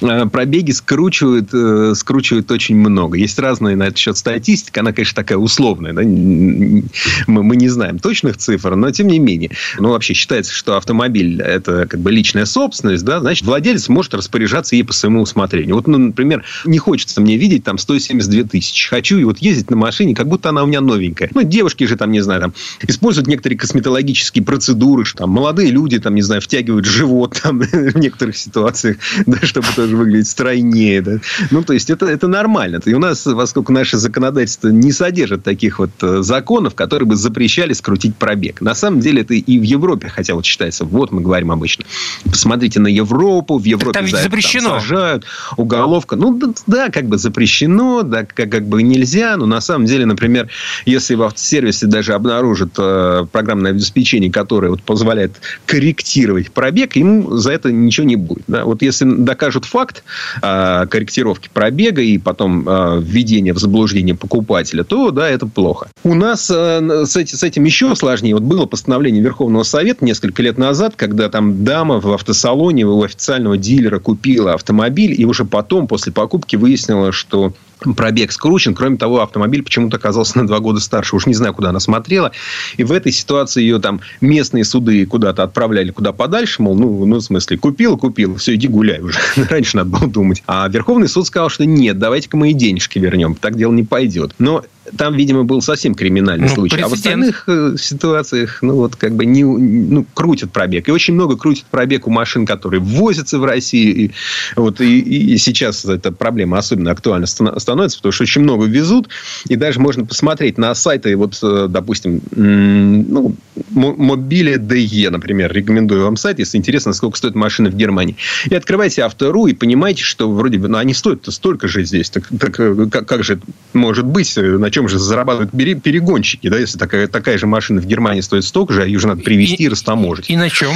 э, 0.00 0.26
пробеги 0.26 0.72
скручивают, 0.72 1.50
э, 1.52 1.94
скручивают 1.94 2.50
очень 2.50 2.76
много. 2.76 3.16
Есть 3.18 3.38
разные 3.38 3.76
на 3.76 3.84
этот 3.84 3.98
счет 3.98 4.16
статистика. 4.16 4.80
Она, 4.80 4.92
конечно, 4.92 5.14
такая 5.14 5.38
условная. 5.38 5.92
Да? 5.92 6.02
Мы, 6.02 7.42
мы 7.42 7.56
не 7.56 7.68
знаем 7.68 7.98
точных 7.98 8.36
цифр, 8.36 8.74
но, 8.74 8.90
тем 8.90 9.06
не 9.06 9.18
менее. 9.18 9.50
Ну, 9.78 9.90
вообще 9.90 10.14
считается, 10.14 10.52
что 10.52 10.76
автомобиль– 10.76 11.40
это 11.42 11.86
как 11.86 12.00
бы 12.00 12.10
личная 12.10 12.44
собственность, 12.44 13.04
да, 13.04 13.20
значит, 13.20 13.44
владелец 13.44 13.88
может 13.88 14.14
распоряжаться 14.14 14.76
ей 14.76 14.82
по 14.82 14.92
своему 14.92 15.22
усмотрению. 15.22 15.76
Вот, 15.76 15.86
ну, 15.86 15.98
например, 15.98 16.44
не 16.64 16.78
хочется 16.96 17.20
мне 17.20 17.36
видеть 17.36 17.62
там 17.62 17.76
172 17.76 18.44
тысячи. 18.44 18.88
Хочу 18.88 19.18
и 19.18 19.24
вот 19.24 19.36
ездить 19.38 19.68
на 19.68 19.76
машине, 19.76 20.14
как 20.14 20.28
будто 20.28 20.48
она 20.48 20.62
у 20.62 20.66
меня 20.66 20.80
новенькая. 20.80 21.28
Ну, 21.34 21.42
девушки 21.42 21.84
же 21.84 21.96
там, 21.96 22.10
не 22.10 22.22
знаю, 22.22 22.40
там 22.40 22.54
используют 22.88 23.28
некоторые 23.28 23.58
косметологические 23.58 24.42
процедуры, 24.42 25.04
что 25.04 25.18
там 25.18 25.30
молодые 25.30 25.70
люди 25.70 25.98
там, 25.98 26.14
не 26.14 26.22
знаю, 26.22 26.40
втягивают 26.40 26.86
живот 26.86 27.38
там 27.42 27.60
в 27.60 27.98
некоторых 27.98 28.38
ситуациях, 28.38 28.96
да, 29.26 29.36
чтобы 29.42 29.68
тоже 29.76 29.94
выглядеть 29.94 30.28
стройнее, 30.28 31.02
да. 31.02 31.18
Ну, 31.50 31.62
то 31.62 31.74
есть, 31.74 31.90
это, 31.90 32.06
это 32.06 32.28
нормально. 32.28 32.80
И 32.86 32.94
у 32.94 32.98
нас, 32.98 33.24
поскольку 33.24 33.72
наше 33.72 33.98
законодательство 33.98 34.68
не 34.68 34.90
содержит 34.90 35.44
таких 35.44 35.78
вот 35.78 35.90
э, 36.00 36.22
законов, 36.22 36.74
которые 36.74 37.06
бы 37.06 37.16
запрещали 37.16 37.74
скрутить 37.74 38.16
пробег. 38.16 38.62
На 38.62 38.74
самом 38.74 39.00
деле, 39.00 39.20
это 39.20 39.34
и 39.34 39.58
в 39.58 39.62
Европе, 39.62 40.08
хотя 40.08 40.34
вот 40.34 40.46
считается, 40.46 40.86
вот 40.86 41.12
мы 41.12 41.20
говорим 41.20 41.52
обычно. 41.52 41.84
Посмотрите 42.24 42.80
на 42.80 42.88
Европу, 42.88 43.58
в 43.58 43.64
Европе 43.64 43.92
там 43.92 44.06
ведь 44.06 44.14
за 44.14 44.22
запрещено. 44.22 44.70
Там 44.70 44.80
сажают, 44.80 45.26
уголовка. 45.58 46.16
Ну, 46.16 46.40
да, 46.66 46.85
как 46.90 47.06
бы 47.06 47.18
запрещено, 47.18 48.02
да, 48.02 48.24
как, 48.24 48.50
как 48.50 48.66
бы 48.66 48.82
нельзя, 48.82 49.36
но 49.36 49.46
на 49.46 49.60
самом 49.60 49.86
деле, 49.86 50.06
например, 50.06 50.48
если 50.84 51.14
в 51.14 51.22
автосервисе 51.22 51.86
даже 51.86 52.14
обнаружат 52.14 52.70
э, 52.78 53.26
программное 53.30 53.72
обеспечение, 53.72 54.30
которое 54.30 54.70
вот 54.70 54.82
позволяет 54.82 55.32
корректировать 55.66 56.50
пробег, 56.50 56.96
ему 56.96 57.36
за 57.36 57.52
это 57.52 57.72
ничего 57.72 58.06
не 58.06 58.16
будет. 58.16 58.44
Да? 58.46 58.64
Вот 58.64 58.82
если 58.82 59.04
докажут 59.04 59.64
факт 59.64 60.04
э, 60.42 60.86
корректировки 60.88 61.50
пробега 61.52 62.02
и 62.02 62.18
потом 62.18 62.68
э, 62.68 63.00
введения 63.02 63.52
в 63.52 63.58
заблуждение 63.58 64.14
покупателя, 64.14 64.84
то 64.84 65.10
да, 65.10 65.28
это 65.28 65.46
плохо. 65.46 65.88
У 66.04 66.14
нас 66.14 66.50
э, 66.50 67.04
с, 67.06 67.16
эти, 67.16 67.34
с 67.34 67.42
этим 67.42 67.64
еще 67.64 67.94
сложнее. 67.94 68.34
Вот 68.34 68.42
было 68.42 68.66
постановление 68.66 69.22
Верховного 69.22 69.62
Совета 69.62 70.04
несколько 70.04 70.42
лет 70.42 70.58
назад, 70.58 70.94
когда 70.96 71.28
там 71.28 71.64
дама 71.64 72.00
в 72.00 72.12
автосалоне 72.12 72.86
у 72.86 73.02
официального 73.02 73.56
дилера 73.56 73.98
купила 73.98 74.54
автомобиль, 74.54 75.14
и 75.20 75.24
уже 75.24 75.44
потом, 75.44 75.86
после 75.86 76.12
покупки, 76.12 76.56
выяснила, 76.76 77.10
что 77.10 77.52
пробег 77.78 78.32
скручен. 78.32 78.74
Кроме 78.74 78.96
того, 78.96 79.22
автомобиль 79.22 79.62
почему-то 79.62 79.96
оказался 79.96 80.38
на 80.38 80.46
два 80.46 80.60
года 80.60 80.80
старше. 80.80 81.16
Уж 81.16 81.26
не 81.26 81.34
знаю, 81.34 81.54
куда 81.54 81.70
она 81.70 81.80
смотрела. 81.80 82.32
И 82.76 82.84
в 82.84 82.92
этой 82.92 83.12
ситуации 83.12 83.62
ее 83.62 83.78
там 83.78 84.00
местные 84.20 84.64
суды 84.64 85.04
куда-то 85.06 85.42
отправляли 85.42 85.90
куда 85.90 86.12
подальше. 86.12 86.62
Мол, 86.62 86.76
ну, 86.76 87.04
ну 87.04 87.16
в 87.16 87.20
смысле, 87.20 87.58
купил, 87.58 87.96
купил, 87.96 88.36
все, 88.36 88.54
иди 88.54 88.68
гуляй 88.68 89.00
уже. 89.00 89.18
Раньше 89.50 89.76
надо 89.76 89.90
было 89.90 90.08
думать. 90.08 90.42
А 90.46 90.68
Верховный 90.68 91.08
суд 91.08 91.26
сказал, 91.26 91.48
что 91.48 91.64
нет, 91.66 91.98
давайте-ка 91.98 92.36
мы 92.36 92.50
и 92.50 92.54
денежки 92.54 92.98
вернем. 92.98 93.34
Так 93.34 93.56
дело 93.56 93.72
не 93.72 93.84
пойдет. 93.84 94.34
Но 94.38 94.64
там, 94.96 95.14
видимо, 95.14 95.44
был 95.44 95.60
совсем 95.62 95.94
криминальный 95.94 96.48
ну, 96.48 96.54
случай. 96.54 96.76
Прецедент. 96.76 96.92
А 96.92 96.94
в 96.94 96.98
остальных 96.98 97.44
э, 97.48 97.76
ситуациях, 97.78 98.58
ну, 98.62 98.76
вот 98.76 98.96
как 98.96 99.14
бы 99.14 99.24
не, 99.24 99.44
ну, 99.44 100.06
крутят 100.14 100.52
пробег. 100.52 100.88
И 100.88 100.92
очень 100.92 101.14
много 101.14 101.36
крутят 101.36 101.64
пробег 101.66 102.06
у 102.06 102.10
машин, 102.10 102.46
которые 102.46 102.80
ввозятся 102.80 103.38
в 103.38 103.44
Россию. 103.44 103.96
И, 103.96 104.10
вот, 104.54 104.80
и, 104.80 105.00
и 105.00 105.38
сейчас 105.38 105.84
эта 105.84 106.12
проблема 106.12 106.58
особенно 106.58 106.90
актуальна 106.90 107.26
становится, 107.66 107.98
потому 107.98 108.12
что 108.12 108.22
очень 108.22 108.42
много 108.42 108.66
везут. 108.66 109.08
И 109.48 109.56
даже 109.56 109.80
можно 109.80 110.06
посмотреть 110.06 110.56
на 110.56 110.74
сайты, 110.74 111.16
вот, 111.16 111.38
э, 111.42 111.66
допустим, 111.68 112.20
ну, 112.30 113.34
Мобиле 113.70 114.58
ДЕ, 114.58 115.10
например, 115.10 115.52
рекомендую 115.52 116.04
вам 116.04 116.16
сайт, 116.16 116.38
если 116.38 116.58
интересно, 116.58 116.92
сколько 116.92 117.18
стоит 117.18 117.34
машина 117.34 117.70
в 117.70 117.74
Германии. 117.74 118.16
И 118.48 118.54
открывайте 118.54 119.02
Автору 119.02 119.46
и 119.46 119.54
понимаете, 119.54 120.04
что 120.04 120.30
вроде 120.30 120.58
бы, 120.58 120.68
ну, 120.68 120.78
они 120.78 120.94
стоят 120.94 121.26
столько 121.28 121.66
же 121.66 121.84
здесь. 121.84 122.10
Так, 122.10 122.28
так 122.38 122.60
э, 122.60 122.86
как, 122.90 123.06
как 123.06 123.24
же 123.24 123.40
может 123.72 124.06
быть, 124.06 124.36
на 124.36 124.70
чем 124.70 124.88
же 124.88 124.98
зарабатывают 124.98 125.50
перегонщики, 125.50 126.48
да, 126.48 126.58
если 126.58 126.78
такая, 126.78 127.08
такая 127.08 127.38
же 127.38 127.46
машина 127.46 127.80
в 127.80 127.86
Германии 127.86 128.20
стоит 128.20 128.44
столько 128.44 128.72
же, 128.72 128.82
а 128.82 128.86
ее 128.86 128.98
же 128.98 129.08
надо 129.08 129.22
привезти 129.22 129.64
и, 129.64 129.66
и 129.66 129.68
растаможить. 129.68 130.30
И 130.30 130.36
на 130.36 130.48
чем? 130.48 130.72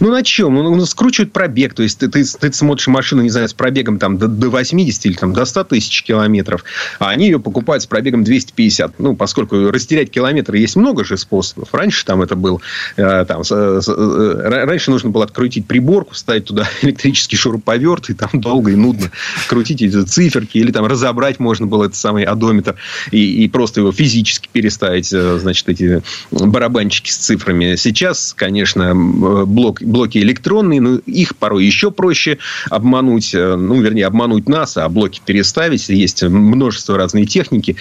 Ну, 0.00 0.10
на 0.10 0.22
чем? 0.22 0.54
Ну, 0.54 0.74
ну, 0.74 0.86
скручивают 0.86 1.32
пробег. 1.32 1.74
То 1.74 1.82
есть, 1.82 1.98
ты, 1.98 2.08
ты, 2.08 2.24
ты 2.24 2.52
смотришь 2.52 2.86
машину, 2.86 3.22
не 3.22 3.30
знаю, 3.30 3.48
с 3.48 3.54
пробегом 3.54 3.98
там, 3.98 4.18
до, 4.18 4.28
до 4.28 4.50
80 4.50 5.06
или 5.06 5.14
там, 5.14 5.32
до 5.32 5.44
100 5.44 5.64
тысяч 5.64 6.02
километров, 6.02 6.64
а 6.98 7.10
они 7.10 7.26
ее 7.26 7.40
покупают 7.40 7.82
с 7.82 7.86
пробегом 7.86 8.24
250. 8.24 8.98
Ну, 8.98 9.16
поскольку 9.16 9.70
растерять 9.70 10.10
километры 10.10 10.58
есть 10.58 10.76
много 10.76 11.04
же 11.04 11.16
способов. 11.16 11.68
Раньше 11.72 12.04
там 12.04 12.22
это 12.22 12.36
был... 12.36 12.60
Э, 12.96 13.24
там, 13.26 13.44
с, 13.44 13.48
с, 13.50 13.88
э, 13.88 14.64
раньше 14.64 14.90
нужно 14.90 15.10
было 15.10 15.24
открутить 15.24 15.66
приборку, 15.66 16.14
ставить 16.14 16.46
туда 16.46 16.68
электрический 16.82 17.36
шуруповерт, 17.36 18.10
и 18.10 18.14
там 18.14 18.30
долго 18.34 18.72
и 18.72 18.76
нудно 18.76 19.10
крутить 19.48 19.82
эти 19.82 20.02
циферки, 20.04 20.58
или 20.58 20.72
там 20.72 20.86
разобрать 20.86 21.38
можно 21.38 21.66
было 21.66 21.84
этот 21.84 21.96
самый 21.96 22.24
одометр, 22.24 22.76
и, 23.10 23.44
и 23.44 23.48
просто 23.48 23.80
его 23.80 23.92
физически 23.92 24.48
переставить, 24.52 25.12
э, 25.12 25.38
значит, 25.38 25.68
эти 25.68 26.02
барабанчики 26.30 27.10
с 27.10 27.16
цифрами. 27.16 27.76
Сейчас, 27.76 28.34
конечно, 28.36 28.94
блок 28.94 29.69
блок, 29.70 29.82
блоки 29.82 30.18
электронные, 30.18 30.80
но 30.80 30.96
их 31.06 31.36
порой 31.36 31.64
еще 31.64 31.90
проще 31.90 32.38
обмануть, 32.70 33.34
э, 33.34 33.56
ну, 33.56 33.80
вернее, 33.80 34.06
обмануть 34.06 34.48
нас, 34.48 34.76
а 34.76 34.88
блоки 34.88 35.20
переставить. 35.24 35.88
Есть 35.88 36.22
множество 36.22 36.96
разной 36.96 37.26
техники. 37.26 37.76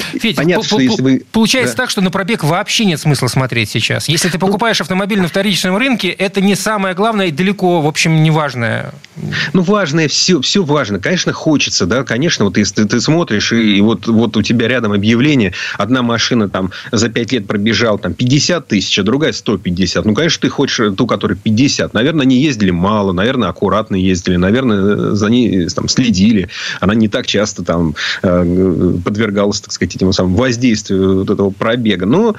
Федя, 0.00 0.36
Понятно, 0.36 0.64
что 0.64 0.80
если 0.80 1.02
вы... 1.02 1.22
Получается 1.32 1.76
да. 1.76 1.82
так, 1.82 1.90
что 1.90 2.00
на 2.00 2.10
пробег 2.10 2.44
вообще 2.44 2.84
нет 2.84 3.00
смысла 3.00 3.28
смотреть 3.28 3.70
сейчас. 3.70 4.08
Если 4.08 4.28
ты 4.28 4.38
покупаешь 4.38 4.80
автомобиль 4.80 5.20
на 5.20 5.28
вторичном 5.28 5.76
рынке, 5.76 6.08
это 6.08 6.40
не 6.40 6.54
самое 6.54 6.94
главное 6.94 7.26
и 7.26 7.30
далеко, 7.30 7.80
в 7.80 7.86
общем, 7.86 8.22
не 8.22 8.30
важное. 8.30 8.92
Ну, 9.52 9.62
важное 9.62 10.08
все, 10.08 10.40
все 10.40 10.62
важно. 10.62 10.98
Конечно, 10.98 11.32
хочется, 11.32 11.86
да, 11.86 12.04
конечно, 12.04 12.44
вот 12.44 12.58
если 12.58 12.82
ты, 12.82 12.88
ты 12.88 13.00
смотришь, 13.00 13.52
и, 13.52 13.78
и 13.78 13.80
вот, 13.80 14.06
вот 14.06 14.36
у 14.36 14.42
тебя 14.42 14.68
рядом 14.68 14.92
объявление, 14.92 15.54
одна 15.78 16.02
машина 16.02 16.48
там 16.48 16.70
за 16.92 17.08
5 17.08 17.32
лет 17.32 17.46
пробежал 17.46 17.98
там 17.98 18.14
50 18.14 18.68
тысяч, 18.68 18.98
а 18.98 19.02
другая 19.02 19.32
150. 19.32 20.04
Ну, 20.04 20.14
конечно, 20.14 20.40
ты 20.42 20.48
хочешь 20.48 20.94
ту, 20.96 21.06
которая 21.06 21.38
50. 21.38 21.94
Наверное, 21.94 22.22
они 22.22 22.40
ездили 22.40 22.70
мало, 22.70 23.12
наверное, 23.12 23.48
аккуратно 23.48 23.96
ездили, 23.96 24.36
наверное, 24.36 25.14
за 25.14 25.28
ней 25.28 25.68
там 25.68 25.88
следили. 25.88 26.48
Она 26.80 26.94
не 26.94 27.08
так 27.08 27.26
часто 27.26 27.64
там 27.64 27.94
э, 28.22 28.94
подвергалась, 29.04 29.60
так 29.60 29.72
сказать, 29.72 29.85
сказать, 29.86 29.96
этим 29.96 30.12
самым 30.12 30.34
воздействию 30.34 31.20
вот 31.20 31.30
этого 31.30 31.50
пробега. 31.50 32.06
Но 32.06 32.30
а, 32.30 32.34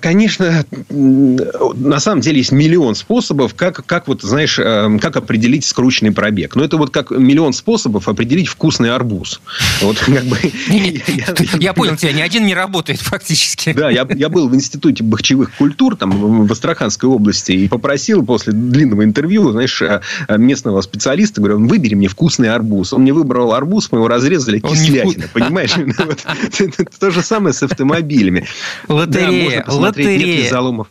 конечно, 0.00 0.64
на 0.88 2.00
самом 2.00 2.20
деле 2.20 2.38
есть 2.38 2.52
миллион 2.52 2.94
способов, 2.94 3.54
как, 3.54 3.84
как 3.86 4.08
вот, 4.08 4.22
знаешь, 4.22 4.58
эм, 4.58 4.98
как 4.98 5.16
определить 5.16 5.64
скрученный 5.64 6.12
пробег. 6.12 6.56
Но 6.56 6.64
это 6.64 6.76
вот 6.76 6.90
как 6.90 7.10
миллион 7.10 7.52
способов 7.52 8.08
определить 8.08 8.48
вкусный 8.48 8.90
арбуз. 8.90 9.40
Вот 9.80 9.98
как 9.98 10.24
бы... 10.24 10.38
Я 11.58 11.72
понял 11.72 11.96
тебя, 11.96 12.12
ни 12.12 12.20
один 12.20 12.46
не 12.46 12.54
работает 12.54 13.00
фактически. 13.00 13.72
Да, 13.72 13.90
я 13.90 14.28
был 14.28 14.48
в 14.48 14.54
Институте 14.54 15.04
бахчевых 15.04 15.54
культур 15.56 15.96
там 15.96 16.46
в 16.46 16.52
Астраханской 16.52 17.08
области 17.08 17.52
и 17.52 17.68
попросил 17.68 18.24
после 18.24 18.52
длинного 18.52 19.04
интервью, 19.04 19.50
знаешь, 19.52 19.80
э, 19.82 20.00
местного 20.36 20.80
специалиста, 20.80 21.40
говорю, 21.40 21.66
выбери 21.66 21.94
мне 21.94 22.08
вкусный 22.08 22.50
арбуз. 22.50 22.92
Он 22.92 23.02
мне 23.02 23.12
выбрал 23.12 23.52
арбуз, 23.52 23.90
мы 23.90 23.98
его 23.98 24.08
разрезали 24.08 24.58
кислятина, 24.58 25.28
понимаешь? 25.32 25.72
То 26.98 27.10
же 27.10 27.22
самое 27.22 27.52
с 27.52 27.62
автомобилями. 27.62 28.46
Лотерея 28.88 29.51
можно 29.56 29.66
посмотреть, 29.72 30.06
лотерея. 30.06 30.26
нет 30.26 30.44
ли 30.44 30.48
заломов 30.48 30.88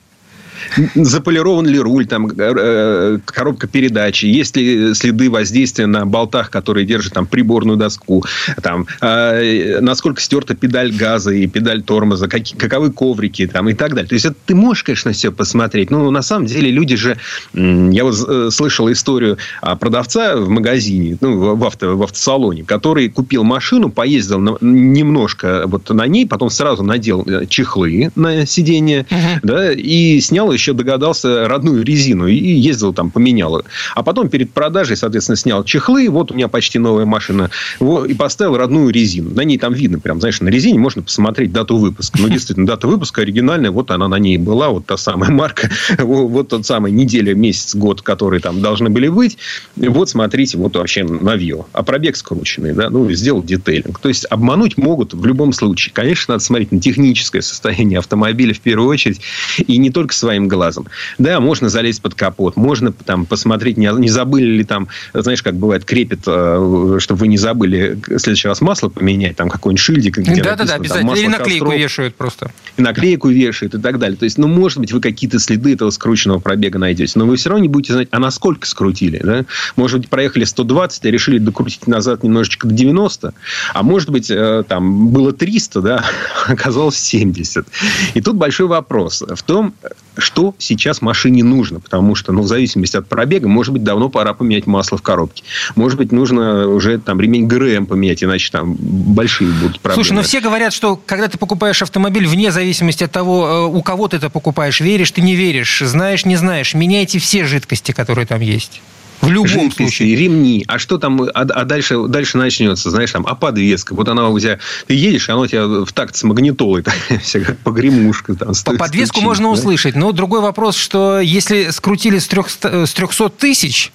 заполирован 0.96 1.68
ли 1.68 1.80
руль, 1.80 2.06
там, 2.06 2.28
э, 2.28 2.34
э, 2.38 3.20
коробка 3.26 3.68
передачи, 3.68 4.26
есть 4.26 4.56
ли 4.58 4.94
следы 4.94 5.30
воздействия 5.30 5.88
на 5.88 6.06
болтах, 6.06 6.50
которые 6.50 6.86
держат 6.86 7.14
там 7.14 7.26
приборную 7.26 7.78
доску, 7.78 8.24
там, 8.62 8.88
э, 9.02 9.80
насколько 9.82 10.22
стерта 10.22 10.56
педаль 10.56 10.92
газа 10.92 11.32
и 11.32 11.48
педаль 11.48 11.82
тормоза, 11.82 12.28
как, 12.28 12.44
каковы 12.58 12.92
коврики 12.92 13.48
там, 13.48 13.70
и 13.70 13.74
так 13.74 13.94
далее. 13.94 14.08
То 14.08 14.16
есть, 14.16 14.26
это 14.26 14.36
ты 14.46 14.56
можешь, 14.56 14.84
конечно, 14.84 15.12
все 15.12 15.32
посмотреть, 15.32 15.92
но 15.92 16.10
на 16.12 16.22
самом 16.22 16.46
деле 16.46 16.72
люди 16.72 16.96
же... 16.96 17.18
Я 17.54 18.04
вот 18.04 18.54
слышал 18.54 18.92
историю 18.92 19.38
продавца 19.80 20.36
в 20.38 20.50
магазине, 20.50 21.18
ну, 21.22 21.56
в, 21.56 21.64
авто, 21.64 21.96
в 21.96 22.04
автосалоне, 22.04 22.64
который 22.64 23.10
купил 23.10 23.44
машину, 23.44 23.90
поездил 23.90 24.40
на, 24.40 24.58
немножко 24.62 25.64
вот 25.68 25.90
на 25.90 26.08
ней, 26.08 26.26
потом 26.26 26.50
сразу 26.50 26.84
надел 26.84 27.26
чехлы 27.48 28.12
на 28.16 28.46
сиденье, 28.46 29.06
угу. 29.10 29.40
да, 29.44 29.72
и 29.72 30.20
снял 30.22 30.51
еще 30.54 30.74
догадался 30.74 31.48
родную 31.48 31.84
резину 31.84 32.28
и 32.28 32.36
ездил 32.36 32.94
там, 32.94 33.12
поменял. 33.12 33.52
А 33.96 34.04
потом 34.04 34.30
перед 34.30 34.52
продажей, 34.54 34.96
соответственно, 34.96 35.36
снял 35.36 35.64
чехлы. 35.64 36.10
Вот 36.10 36.32
у 36.32 36.36
меня 36.36 36.48
почти 36.48 36.80
новая 36.80 37.06
машина. 37.06 37.50
И 37.80 38.14
поставил 38.14 38.58
родную 38.58 38.90
резину. 38.90 39.32
На 39.32 39.42
ней 39.42 39.58
там 39.58 39.74
видно, 39.74 40.00
прям, 40.00 40.20
знаешь, 40.20 40.40
на 40.42 40.50
резине 40.50 40.80
можно 40.80 41.02
посмотреть 41.02 41.52
дату 41.52 41.78
выпуска. 41.78 42.20
Ну, 42.22 42.30
действительно, 42.30 42.68
дата 42.68 42.88
выпуска 42.88 43.22
оригинальная. 43.22 43.72
Вот 43.72 43.92
она 43.92 44.08
на 44.08 44.20
ней 44.20 44.38
была, 44.38 44.70
вот 44.70 44.86
та 44.86 44.98
самая 44.98 45.32
марка. 45.32 45.70
Вот 46.02 46.50
тот 46.50 46.66
самый 46.66 46.92
неделя, 46.92 47.34
месяц, 47.34 47.76
год, 47.76 48.02
которые 48.02 48.42
там 48.42 48.62
должны 48.62 48.90
были 48.90 49.08
быть. 49.08 49.38
Вот, 49.76 50.10
смотрите, 50.10 50.58
вот 50.58 50.76
вообще 50.76 51.04
новье. 51.04 51.66
А 51.74 51.84
пробег 51.84 52.16
скрученный, 52.16 52.74
да, 52.74 52.90
ну, 52.90 53.10
сделал 53.12 53.44
детейлинг. 53.44 54.00
То 54.00 54.10
есть, 54.10 54.26
обмануть 54.30 54.78
могут 54.78 55.14
в 55.14 55.26
любом 55.26 55.54
случае. 55.54 55.94
Конечно, 55.94 56.34
надо 56.34 56.44
смотреть 56.44 56.72
на 56.72 56.80
техническое 56.80 57.42
состояние 57.42 58.00
автомобиля 58.00 58.54
в 58.54 58.60
первую 58.60 58.90
очередь. 58.90 59.22
И 59.66 59.78
не 59.78 59.90
только 59.90 60.14
своим 60.14 60.41
своим 60.42 60.48
глазом. 60.48 60.88
Да, 61.18 61.40
можно 61.40 61.70
залезть 61.70 62.02
под 62.02 62.16
капот, 62.16 62.56
можно 62.56 62.92
там 62.92 63.26
посмотреть, 63.26 63.78
не, 63.78 63.90
не 64.00 64.10
забыли 64.10 64.58
ли 64.58 64.64
там, 64.64 64.88
знаешь, 65.14 65.44
как 65.44 65.56
бывает, 65.56 65.86
крепит, 65.86 66.22
э, 66.26 66.98
чтобы 67.00 67.20
вы 67.20 67.28
не 67.28 67.38
забыли 67.38 68.00
в 68.08 68.20
следующий 68.20 68.48
раз 68.48 68.62
масло 68.62 68.90
поменять, 68.90 69.36
там 69.36 69.50
какой-нибудь 69.50 69.82
шильдик. 69.82 70.18
Да-да-да, 70.18 70.76
обязательно. 70.76 71.12
Или 71.14 71.28
наклейку 71.28 71.66
костров, 71.66 71.82
вешают 71.82 72.16
просто. 72.16 72.52
И 72.78 72.82
наклейку 72.82 73.30
вешают 73.30 73.76
и 73.76 73.80
так 73.80 74.00
далее. 74.00 74.18
То 74.18 74.26
есть, 74.26 74.38
ну, 74.38 74.48
может 74.48 74.80
быть, 74.80 74.92
вы 74.92 75.00
какие-то 75.00 75.40
следы 75.40 75.74
этого 75.74 75.90
скрученного 75.92 76.40
пробега 76.40 76.80
найдете, 76.80 77.14
но 77.16 77.26
вы 77.26 77.36
все 77.36 77.50
равно 77.50 77.64
не 77.64 77.70
будете 77.70 77.94
знать, 77.94 78.08
а 78.12 78.20
насколько 78.20 78.68
скрутили. 78.68 79.22
Да? 79.24 79.46
Может 79.76 80.02
быть, 80.02 80.10
проехали 80.10 80.44
120, 80.44 81.06
а 81.06 81.12
решили 81.12 81.38
докрутить 81.38 81.88
назад 81.88 82.24
немножечко 82.24 82.68
до 82.68 82.74
90, 82.74 83.34
а 83.74 83.84
может 83.84 84.10
быть, 84.10 84.30
э, 84.30 84.64
там 84.68 85.10
было 85.10 85.34
300, 85.34 85.82
да, 85.82 86.06
оказалось 86.48 86.98
70. 86.98 87.66
И 88.14 88.22
тут 88.22 88.36
большой 88.36 88.68
вопрос 88.68 89.24
в 89.28 89.44
том, 89.44 89.74
что 90.18 90.56
сейчас 90.58 91.02
машине 91.02 91.44
нужно. 91.44 91.80
Потому 91.80 92.16
что, 92.16 92.32
ну, 92.32 92.42
в 92.42 92.48
зависимости 92.48 92.98
от 92.98 93.08
пробега, 93.08 93.48
может 93.48 93.74
быть, 93.74 93.84
давно 93.84 94.10
пора 94.10 94.34
поменять 94.34 94.68
масло 94.68 94.98
в 94.98 95.02
коробке. 95.02 95.44
Может 95.76 95.98
быть, 95.98 96.12
нужно 96.12 96.68
уже 96.68 97.00
там 97.00 97.20
ремень 97.22 97.48
ГРМ 97.48 97.86
поменять, 97.86 98.24
иначе 98.24 98.52
там 98.52 98.76
большие 98.80 99.50
будут 99.52 99.80
проблемы. 99.80 100.04
Слушай, 100.04 100.14
но 100.14 100.24
все 100.24 100.42
говорят, 100.42 100.74
что 100.74 101.00
когда 101.06 101.28
ты 101.28 101.38
покупаешь 101.38 101.82
автомобиль, 101.82 102.28
вне 102.28 102.52
зависимости 102.52 103.04
от 103.04 103.12
того, 103.12 103.48
э, 103.48 103.66
у 103.66 103.82
кого 103.82 104.08
ты 104.08 104.18
это 104.18 104.30
покупаешь, 104.30 104.82
веришь 104.82 105.12
ты 105.12 105.22
не 105.22 105.36
веришь, 105.36 105.82
знаешь 105.86 106.26
не 106.26 106.36
знаешь, 106.36 106.74
меняйте 106.74 107.20
все 107.20 107.46
жидкости, 107.46 107.92
которые 107.92 108.26
там 108.26 108.42
есть. 108.42 108.82
В 109.22 109.30
любом 109.30 109.48
жидкости, 109.48 109.78
случае. 109.78 110.16
ремни. 110.16 110.64
А 110.68 110.80
что 110.80 110.98
там, 110.98 111.22
а, 111.22 111.30
а 111.34 111.66
дальше, 111.66 112.08
дальше 112.08 112.38
начнется, 112.38 112.90
знаешь, 112.90 113.12
там, 113.12 113.26
а 113.28 113.36
подвеска. 113.36 113.94
Вот 113.94 114.08
она 114.08 114.30
у 114.30 114.40
тебя, 114.40 114.60
ты 114.88 114.96
едешь, 114.96 115.30
она 115.30 115.40
у 115.40 115.48
тебя 115.48 115.66
в 115.68 115.92
такт 115.94 116.16
с 116.16 116.24
магнитолой, 116.24 116.84
вся 117.22 117.40
как 117.40 117.58
погремушка. 117.60 118.36
Там, 118.36 118.54
По 118.66 118.74
подвеску 118.76 119.16
стучит, 119.16 119.28
можно 119.28 119.46
да? 119.46 119.52
услышать. 119.52 119.96
Но 119.96 120.12
другой 120.12 120.42
вопрос, 120.42 120.76
что 120.76 121.20
если 121.20 121.70
скрутили 121.70 122.18
с 122.18 122.28
300, 122.28 122.88
с 122.88 122.94
300 122.94 123.30
тысяч, 123.30 123.92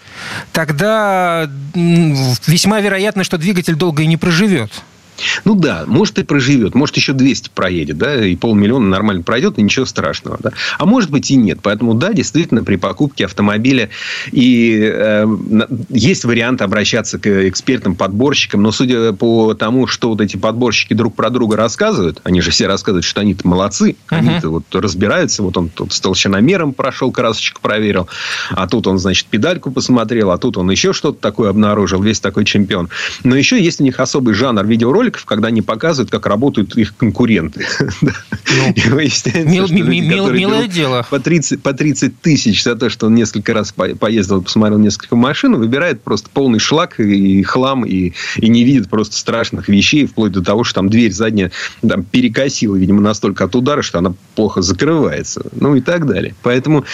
тогда 0.53 1.51
весьма 1.75 2.81
вероятно, 2.81 3.25
что 3.25 3.39
двигатель 3.39 3.75
долго 3.75 4.03
и 4.03 4.07
не 4.07 4.17
проживет. 4.17 4.71
Ну 5.45 5.55
да, 5.55 5.85
может 5.87 6.19
и 6.19 6.25
проживет, 6.25 6.75
может 6.75 6.97
еще 6.97 7.13
200 7.13 7.51
проедет, 7.55 7.99
да, 7.99 8.25
и 8.25 8.37
полмиллиона 8.37 8.89
нормально 8.89 9.23
пройдет, 9.23 9.59
и 9.59 9.63
ничего 9.63 9.87
страшного, 9.87 10.39
да. 10.43 10.53
А 10.79 10.87
может 10.87 11.11
быть 11.11 11.31
и 11.31 11.37
нет. 11.37 11.59
Поэтому 11.63 11.95
да, 11.95 12.13
действительно, 12.13 12.65
при 12.65 12.77
покупке 12.77 13.25
автомобиля 13.25 13.91
и 14.31 14.91
э, 14.93 15.27
есть 15.89 16.25
вариант 16.25 16.63
обращаться 16.63 17.19
к 17.19 17.49
экспертам-подборщикам, 17.49 18.63
но 18.63 18.73
судя 18.73 19.13
по 19.13 19.55
тому, 19.55 19.87
что 19.87 20.11
вот 20.11 20.21
эти 20.21 20.37
подборщики 20.37 20.95
друг 20.95 21.15
про 21.15 21.31
друга 21.31 21.57
рассказывают, 21.57 22.21
они 22.25 22.41
же 22.41 22.51
все 22.51 22.67
рассказывают, 22.67 23.05
что 23.05 23.21
они-то 23.21 23.47
молодцы, 23.47 23.91
uh-huh. 23.91 24.17
они-то 24.17 24.51
вот 24.51 24.65
разбираются, 24.75 25.43
вот 25.43 25.57
он 25.57 25.69
тут 25.69 25.93
с 25.93 26.01
толщиномером 26.01 26.73
прошел, 26.73 27.11
красочку 27.13 27.61
проверил, 27.61 28.09
а 28.51 28.67
тут 28.67 28.87
он, 28.87 28.99
значит, 28.99 29.27
педальку 29.27 29.71
посмотрел, 29.71 30.31
а 30.31 30.39
тут 30.39 30.57
он 30.57 30.71
еще 30.71 30.93
что-то 30.93 31.21
такое 31.21 31.51
обнаружил, 31.51 32.03
весь 32.03 32.21
такой 32.21 32.45
чемпион. 32.45 32.89
Но 33.25 33.37
еще 33.37 33.63
есть 33.63 33.81
у 33.81 33.85
них 33.85 34.01
особый 34.01 34.35
жанр 34.35 34.65
видеороликов, 34.65 35.06
роликов, 35.07 35.25
когда 35.25 35.49
они 35.49 35.63
показывают, 35.63 36.11
как 36.11 36.27
работают 36.27 36.77
их 36.77 36.97
конкуренты. 36.97 37.67
Ну, 40.33 40.33
милое 40.33 40.67
дело. 40.69 41.07
По 41.11 41.19
30, 41.19 41.63
по 41.63 41.73
30 41.73 42.21
тысяч 42.21 42.63
за 42.63 42.75
то, 42.77 42.89
что 42.89 43.07
он 43.07 43.15
несколько 43.15 43.53
раз 43.53 43.73
поездил, 43.73 44.43
посмотрел 44.43 44.79
несколько 44.79 45.17
машин, 45.17 45.57
выбирает 45.57 46.03
просто 46.03 46.31
полный 46.33 46.59
шлак 46.59 46.99
и 47.01 47.43
хлам, 47.43 47.85
и, 47.85 48.13
и 48.37 48.49
не 48.49 48.65
видит 48.65 48.89
просто 48.89 49.17
страшных 49.17 49.69
вещей, 49.69 50.07
вплоть 50.07 50.33
до 50.33 50.43
того, 50.43 50.65
что 50.65 50.77
там 50.77 50.89
дверь 50.89 51.13
задняя 51.13 51.51
там, 51.87 52.05
перекосила, 52.05 52.77
видимо, 52.77 53.01
настолько 53.01 53.45
от 53.45 53.55
удара, 53.55 53.83
что 53.83 53.99
она 53.99 54.15
плохо 54.35 54.63
закрывается. 54.63 55.43
Ну, 55.53 55.75
и 55.77 55.81
так 55.81 56.07
далее. 56.07 56.35
Поэтому 56.43 56.85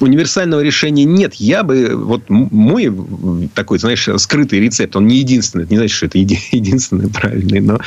универсального 0.00 0.60
решения 0.60 1.04
нет. 1.04 1.34
Я 1.34 1.62
бы, 1.62 1.92
вот 1.94 2.28
мой 2.28 2.92
такой, 3.54 3.78
знаешь, 3.78 4.08
скрытый 4.16 4.60
рецепт, 4.60 4.96
он 4.96 5.06
не 5.06 5.18
единственный, 5.18 5.64
это 5.64 5.72
не 5.72 5.78
значит, 5.78 5.96
что 5.96 6.06
это 6.06 6.18
единственный 6.52 7.08
правильный, 7.08 7.60
но 7.60 7.80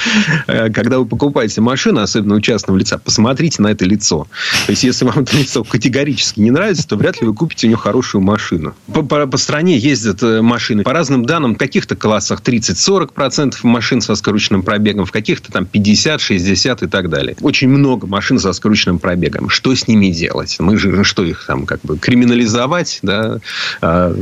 э, 0.47 0.69
когда 0.71 0.99
вы 0.99 1.05
покупаете 1.05 1.61
машину, 1.61 2.01
особенно 2.01 2.35
у 2.35 2.41
частного 2.41 2.77
лица, 2.77 2.97
посмотрите 2.97 3.61
на 3.61 3.67
это 3.67 3.85
лицо. 3.85 4.27
То 4.65 4.71
есть, 4.71 4.83
если 4.83 5.05
вам 5.05 5.19
это 5.19 5.37
лицо 5.37 5.63
категорически 5.63 6.39
не 6.39 6.51
нравится, 6.51 6.87
то 6.87 6.95
вряд 6.95 7.21
ли 7.21 7.27
вы 7.27 7.33
купите 7.33 7.67
у 7.67 7.69
него 7.69 7.79
хорошую 7.79 8.21
машину. 8.21 8.73
По 8.91 9.37
стране 9.37 9.77
ездят 9.77 10.23
э, 10.23 10.41
машины. 10.41 10.83
По 10.83 10.93
разным 10.93 11.25
данным, 11.25 11.55
в 11.55 11.57
каких-то 11.57 11.95
классах 11.95 12.41
30-40% 12.41 13.55
машин 13.63 14.01
со 14.01 14.15
скрученным 14.15 14.63
пробегом, 14.63 15.05
в 15.05 15.11
каких-то 15.11 15.51
там 15.51 15.67
50-60 15.71 16.85
и 16.85 16.87
так 16.87 17.09
далее. 17.09 17.35
Очень 17.41 17.69
много 17.69 18.07
машин 18.07 18.39
со 18.39 18.53
скрученным 18.53 18.99
пробегом. 18.99 19.49
Что 19.49 19.75
с 19.75 19.87
ними 19.87 20.07
делать? 20.07 20.57
Мы 20.59 20.77
же, 20.77 20.89
ну, 20.89 21.03
что 21.03 21.23
их 21.23 21.45
там 21.45 21.65
как 21.65 21.81
бы 21.81 21.97
криминализовать, 22.01 22.99
да, 23.01 23.39
а, 23.81 24.13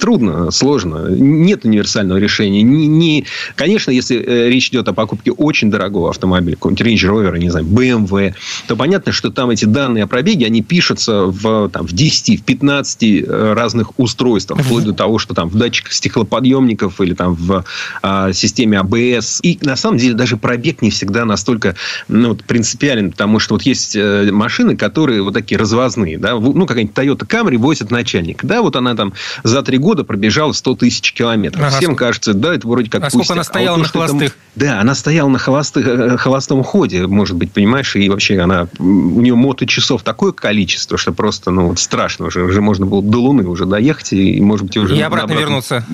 трудно, 0.00 0.50
сложно. 0.50 1.08
Нет 1.10 1.64
универсального 1.64 2.18
решения. 2.18 2.62
Не, 2.62 2.86
не... 2.86 3.26
Конечно, 3.56 3.90
если 3.90 4.18
э, 4.18 4.48
речь 4.48 4.68
идет 4.68 4.88
о 4.88 4.92
покупке 4.94 5.32
очень 5.32 5.70
дорогого 5.70 6.10
автомобиля, 6.10 6.54
какого-нибудь 6.54 6.86
Range 6.86 7.10
Rover, 7.10 7.38
не 7.38 7.50
знаю, 7.50 7.66
BMW, 7.66 8.34
то 8.66 8.76
понятно, 8.76 9.12
что 9.12 9.30
там 9.30 9.50
эти 9.50 9.64
данные 9.64 10.04
о 10.04 10.06
пробеге, 10.06 10.46
они 10.46 10.62
пишутся 10.62 11.24
в, 11.24 11.68
там, 11.68 11.86
в 11.86 11.92
10, 11.92 12.40
в 12.40 12.44
15 12.44 13.02
э, 13.02 13.52
разных 13.52 13.98
устройствах, 13.98 14.60
вплоть 14.60 14.84
до 14.84 14.92
того, 14.92 15.18
что 15.18 15.34
там 15.34 15.48
в 15.48 15.56
датчиках 15.56 15.92
стеклоподъемников 15.92 17.00
или 17.00 17.14
там 17.14 17.34
в 17.34 17.64
а, 18.02 18.32
системе 18.32 18.78
АБС. 18.78 19.40
И 19.42 19.58
на 19.62 19.76
самом 19.76 19.98
деле 19.98 20.14
даже 20.14 20.36
пробег 20.36 20.82
не 20.82 20.90
всегда 20.90 21.24
настолько 21.24 21.74
ну, 22.08 22.34
принципиален, 22.34 23.10
потому 23.10 23.38
что 23.38 23.54
вот 23.54 23.62
есть 23.62 23.96
э, 23.96 24.30
машины, 24.30 24.76
которые 24.76 25.22
вот 25.22 25.34
такие 25.34 25.58
развозные, 25.58 26.18
да, 26.18 26.34
ну, 26.34 26.66
какая-нибудь 26.66 26.94
Toyota 26.96 27.23
Toyota 27.24 27.26
Camry 27.26 27.56
возит 27.58 27.90
начальник. 27.90 28.44
Да, 28.44 28.62
вот 28.62 28.76
она 28.76 28.94
там 28.94 29.12
за 29.42 29.62
три 29.62 29.78
года 29.78 30.04
пробежала 30.04 30.52
100 30.52 30.76
тысяч 30.76 31.12
километров. 31.12 31.62
Ага, 31.62 31.76
Всем 31.76 31.96
кажется, 31.96 32.34
да, 32.34 32.54
это 32.54 32.66
вроде 32.66 32.90
как 32.90 33.02
А 33.02 33.04
пустяк. 33.06 33.24
сколько 33.24 33.32
она 33.34 33.44
стояла 33.44 33.76
а 33.76 33.78
вот 33.78 33.86
на 33.86 33.92
холостых? 33.92 34.32
Там, 34.32 34.40
да, 34.54 34.80
она 34.80 34.94
стояла 34.94 35.28
на 35.28 35.38
холостых, 35.38 35.86
э, 35.86 36.16
холостом 36.16 36.62
ходе, 36.62 37.06
может 37.06 37.36
быть, 37.36 37.52
понимаешь, 37.52 37.96
и 37.96 38.08
вообще 38.08 38.38
она, 38.38 38.68
у 38.78 39.20
нее 39.20 39.34
моточасов 39.34 40.02
такое 40.02 40.32
количество, 40.32 40.96
что 40.98 41.12
просто, 41.12 41.50
ну, 41.50 41.74
страшно 41.76 42.26
уже, 42.26 42.42
уже 42.42 42.60
можно 42.60 42.86
было 42.86 43.02
до 43.02 43.18
Луны 43.18 43.46
уже 43.46 43.66
доехать, 43.66 44.12
и, 44.12 44.40
может 44.40 44.66
быть, 44.66 44.76
уже... 44.76 44.96
И 44.96 45.00
обратно, 45.00 45.24
обратно 45.24 45.40
вернуться. 45.40 45.86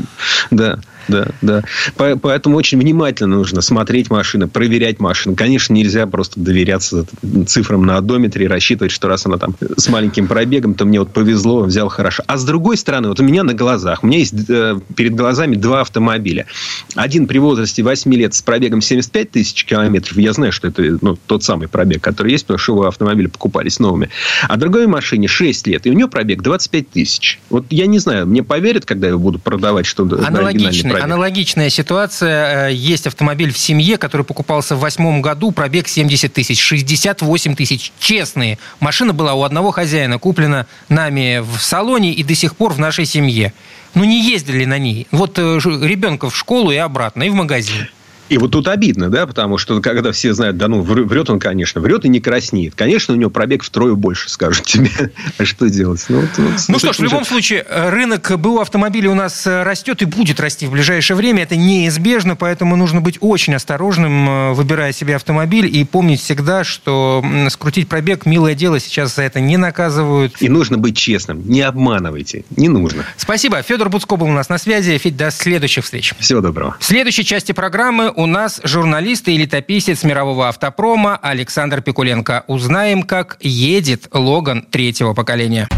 Да 0.50 0.78
да, 1.10 1.26
да. 1.42 1.64
Поэтому 1.96 2.56
очень 2.56 2.78
внимательно 2.78 3.36
нужно 3.36 3.60
смотреть 3.60 4.10
машины, 4.10 4.46
проверять 4.46 5.00
машины. 5.00 5.34
Конечно, 5.34 5.74
нельзя 5.74 6.06
просто 6.06 6.40
доверяться 6.40 7.06
цифрам 7.46 7.84
на 7.84 7.96
одометре 7.96 8.46
и 8.46 8.48
рассчитывать, 8.48 8.92
что 8.92 9.08
раз 9.08 9.26
она 9.26 9.38
там 9.38 9.54
с 9.76 9.88
маленьким 9.88 10.26
пробегом, 10.26 10.74
то 10.74 10.84
мне 10.84 11.00
вот 11.00 11.12
повезло, 11.12 11.62
взял 11.62 11.88
хорошо. 11.88 12.22
А 12.26 12.38
с 12.38 12.44
другой 12.44 12.76
стороны, 12.76 13.08
вот 13.08 13.20
у 13.20 13.24
меня 13.24 13.42
на 13.42 13.54
глазах, 13.54 14.02
у 14.02 14.06
меня 14.06 14.18
есть 14.18 14.34
э, 14.48 14.78
перед 14.96 15.14
глазами 15.14 15.56
два 15.56 15.80
автомобиля. 15.80 16.46
Один 16.94 17.26
при 17.26 17.38
возрасте 17.38 17.82
8 17.82 18.12
лет 18.14 18.34
с 18.34 18.42
пробегом 18.42 18.80
75 18.80 19.30
тысяч 19.30 19.64
километров. 19.64 20.16
Я 20.16 20.32
знаю, 20.32 20.52
что 20.52 20.68
это 20.68 20.98
ну, 21.02 21.18
тот 21.26 21.42
самый 21.42 21.68
пробег, 21.68 22.02
который 22.02 22.32
есть, 22.32 22.44
потому 22.46 22.58
что 22.58 22.72
его 22.72 22.86
автомобили 22.86 23.26
покупались 23.26 23.78
новыми. 23.78 24.10
А 24.48 24.56
другой 24.56 24.86
машине 24.86 25.28
6 25.28 25.66
лет, 25.66 25.86
и 25.86 25.90
у 25.90 25.94
нее 25.94 26.08
пробег 26.08 26.42
25 26.42 26.90
тысяч. 26.90 27.40
Вот 27.50 27.66
я 27.70 27.86
не 27.86 27.98
знаю, 27.98 28.26
мне 28.26 28.42
поверят, 28.42 28.84
когда 28.84 29.08
я 29.08 29.16
буду 29.16 29.38
продавать, 29.38 29.86
что 29.86 30.02
Аналогичный, 30.02 30.99
Аналогичная 31.02 31.70
ситуация. 31.70 32.68
Э, 32.68 32.72
есть 32.72 33.06
автомобиль 33.06 33.52
в 33.52 33.58
семье, 33.58 33.96
который 33.96 34.22
покупался 34.22 34.76
в 34.76 34.80
восьмом 34.80 35.22
году, 35.22 35.50
пробег 35.50 35.88
70 35.88 36.32
тысяч, 36.32 36.60
68 36.60 37.54
тысяч. 37.56 37.92
Честные. 37.98 38.58
Машина 38.80 39.12
была 39.12 39.34
у 39.34 39.42
одного 39.42 39.70
хозяина, 39.70 40.18
куплена 40.18 40.66
нами 40.88 41.40
в 41.40 41.58
салоне 41.60 42.12
и 42.12 42.22
до 42.22 42.34
сих 42.34 42.56
пор 42.56 42.72
в 42.72 42.78
нашей 42.78 43.06
семье. 43.06 43.52
Ну, 43.94 44.04
не 44.04 44.22
ездили 44.22 44.64
на 44.64 44.78
ней. 44.78 45.06
Вот 45.10 45.38
э, 45.38 45.58
ребенка 45.62 46.30
в 46.30 46.36
школу 46.36 46.70
и 46.70 46.76
обратно, 46.76 47.22
и 47.22 47.30
в 47.30 47.34
магазин. 47.34 47.88
И 48.30 48.38
вот 48.38 48.52
тут 48.52 48.68
обидно, 48.68 49.10
да, 49.10 49.26
потому 49.26 49.58
что 49.58 49.80
когда 49.80 50.12
все 50.12 50.32
знают, 50.32 50.56
да 50.56 50.68
ну, 50.68 50.82
врет 50.82 51.28
он, 51.30 51.40
конечно, 51.40 51.80
врет 51.80 52.04
и 52.04 52.08
не 52.08 52.20
краснеет. 52.20 52.74
Конечно, 52.76 53.12
у 53.12 53.16
него 53.16 53.28
пробег 53.28 53.64
втрое 53.64 53.94
больше, 53.94 54.30
скажут 54.30 54.64
тебе. 54.64 54.90
А 55.38 55.44
что 55.44 55.68
делать? 55.68 56.04
Ну, 56.08 56.20
вот, 56.20 56.30
вот, 56.36 56.52
ну 56.68 56.78
что 56.78 56.92
ж, 56.92 56.98
в 56.98 57.02
любом 57.02 57.24
случае, 57.24 57.64
рынок 57.68 58.38
БУ 58.38 58.60
автомобилей 58.60 59.08
у 59.08 59.14
нас 59.14 59.46
э, 59.46 59.62
растет 59.62 60.02
и 60.02 60.04
будет 60.04 60.38
расти 60.38 60.66
в 60.66 60.70
ближайшее 60.70 61.16
время. 61.16 61.42
Это 61.42 61.56
неизбежно, 61.56 62.36
поэтому 62.36 62.76
нужно 62.76 63.00
быть 63.00 63.18
очень 63.20 63.54
осторожным, 63.54 64.28
э, 64.28 64.52
выбирая 64.52 64.92
себе 64.92 65.16
автомобиль, 65.16 65.66
и 65.66 65.84
помнить 65.84 66.20
всегда, 66.20 66.62
что 66.62 67.24
скрутить 67.48 67.88
пробег– 67.88 68.26
милое 68.26 68.54
дело, 68.54 68.78
сейчас 68.78 69.16
за 69.16 69.22
это 69.22 69.40
не 69.40 69.56
наказывают. 69.56 70.36
И 70.40 70.48
нужно 70.48 70.78
быть 70.78 70.96
честным, 70.96 71.42
не 71.48 71.62
обманывайте, 71.62 72.44
не 72.56 72.68
нужно. 72.68 73.04
Спасибо. 73.16 73.62
Федор 73.62 73.88
Буцко 73.88 74.16
был 74.16 74.26
у 74.26 74.32
нас 74.32 74.48
на 74.48 74.58
связи. 74.58 74.96
Федь, 74.98 75.16
до 75.16 75.32
следующих 75.32 75.84
встреч. 75.84 76.14
Всего 76.20 76.40
доброго. 76.40 76.76
В 76.78 76.84
следующей 76.84 77.24
части 77.24 77.52
программы 77.52 78.12
у 78.20 78.26
нас 78.26 78.60
журналист 78.64 79.28
и 79.28 79.38
летописец 79.38 80.02
мирового 80.04 80.48
автопрома 80.48 81.16
Александр 81.16 81.80
Пикуленко. 81.80 82.44
Узнаем, 82.48 83.02
как 83.02 83.38
едет 83.40 84.08
Логан 84.12 84.62
третьего 84.70 85.14
поколения. 85.14 85.68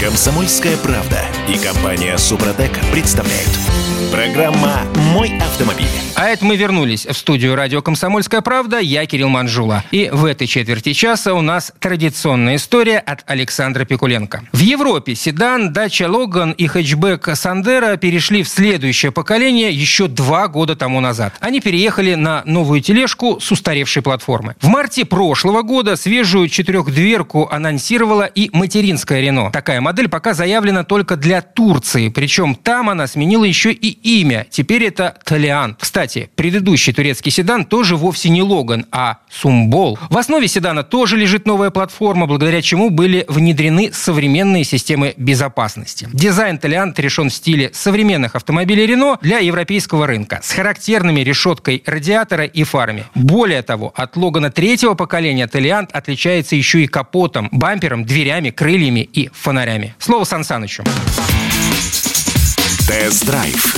Комсомольская 0.00 0.78
правда 0.78 1.20
и 1.46 1.58
компания 1.58 2.16
Супротек 2.16 2.72
представляют. 2.90 3.83
Программа 4.14 4.82
«Мой 5.12 5.36
автомобиль». 5.40 5.88
А 6.14 6.26
это 6.28 6.44
мы 6.44 6.54
вернулись 6.54 7.04
в 7.04 7.12
студию 7.14 7.56
радио 7.56 7.82
«Комсомольская 7.82 8.40
правда». 8.40 8.78
Я 8.78 9.04
Кирилл 9.06 9.28
Манжула. 9.28 9.82
И 9.90 10.08
в 10.12 10.24
этой 10.24 10.46
четверти 10.46 10.92
часа 10.92 11.34
у 11.34 11.40
нас 11.40 11.72
традиционная 11.80 12.54
история 12.54 12.98
от 12.98 13.24
Александра 13.26 13.84
Пикуленко. 13.84 14.44
В 14.52 14.60
Европе 14.60 15.16
седан, 15.16 15.72
дача 15.72 16.08
Логан 16.08 16.52
и 16.52 16.68
хэтчбэк 16.68 17.34
Сандера 17.34 17.96
перешли 17.96 18.44
в 18.44 18.48
следующее 18.48 19.10
поколение 19.10 19.72
еще 19.72 20.06
два 20.06 20.46
года 20.46 20.76
тому 20.76 21.00
назад. 21.00 21.34
Они 21.40 21.60
переехали 21.60 22.14
на 22.14 22.44
новую 22.44 22.80
тележку 22.80 23.40
с 23.40 23.50
устаревшей 23.50 24.02
платформы. 24.02 24.54
В 24.60 24.68
марте 24.68 25.04
прошлого 25.04 25.62
года 25.62 25.96
свежую 25.96 26.48
четырехдверку 26.48 27.48
анонсировала 27.50 28.26
и 28.26 28.50
материнская 28.52 29.20
Рено. 29.20 29.50
Такая 29.50 29.80
модель 29.80 30.08
пока 30.08 30.32
заявлена 30.34 30.84
только 30.84 31.16
для 31.16 31.42
Турции. 31.42 32.08
Причем 32.08 32.54
там 32.54 32.88
она 32.88 33.08
сменила 33.08 33.42
еще 33.42 33.72
и 33.72 34.03
имя. 34.04 34.46
Теперь 34.50 34.84
это 34.84 35.16
Толиан. 35.24 35.76
Кстати, 35.80 36.30
предыдущий 36.36 36.92
турецкий 36.92 37.32
седан 37.32 37.64
тоже 37.64 37.96
вовсе 37.96 38.28
не 38.28 38.42
Логан, 38.42 38.86
а 38.92 39.18
Сумбол. 39.30 39.98
В 40.10 40.16
основе 40.16 40.46
седана 40.46 40.84
тоже 40.84 41.16
лежит 41.16 41.46
новая 41.46 41.70
платформа, 41.70 42.26
благодаря 42.26 42.62
чему 42.62 42.90
были 42.90 43.24
внедрены 43.26 43.90
современные 43.92 44.62
системы 44.64 45.14
безопасности. 45.16 46.08
Дизайн 46.12 46.58
Толиант 46.58 46.98
решен 47.00 47.30
в 47.30 47.34
стиле 47.34 47.70
современных 47.72 48.36
автомобилей 48.36 48.86
Рено 48.86 49.18
для 49.22 49.38
европейского 49.38 50.06
рынка 50.06 50.40
с 50.42 50.52
характерными 50.52 51.20
решеткой 51.20 51.82
радиатора 51.86 52.44
и 52.44 52.62
фарами. 52.62 53.06
Более 53.14 53.62
того, 53.62 53.92
от 53.96 54.16
Логана 54.16 54.50
третьего 54.50 54.94
поколения 54.94 55.46
Толиант 55.46 55.90
отличается 55.92 56.54
еще 56.54 56.82
и 56.82 56.86
капотом, 56.86 57.48
бампером, 57.50 58.04
дверями, 58.04 58.50
крыльями 58.50 59.00
и 59.00 59.30
фонарями. 59.32 59.94
Слово 59.98 60.24
Сан 60.24 60.44
Санычу. 60.44 60.84
Тест-драйв. 62.86 63.76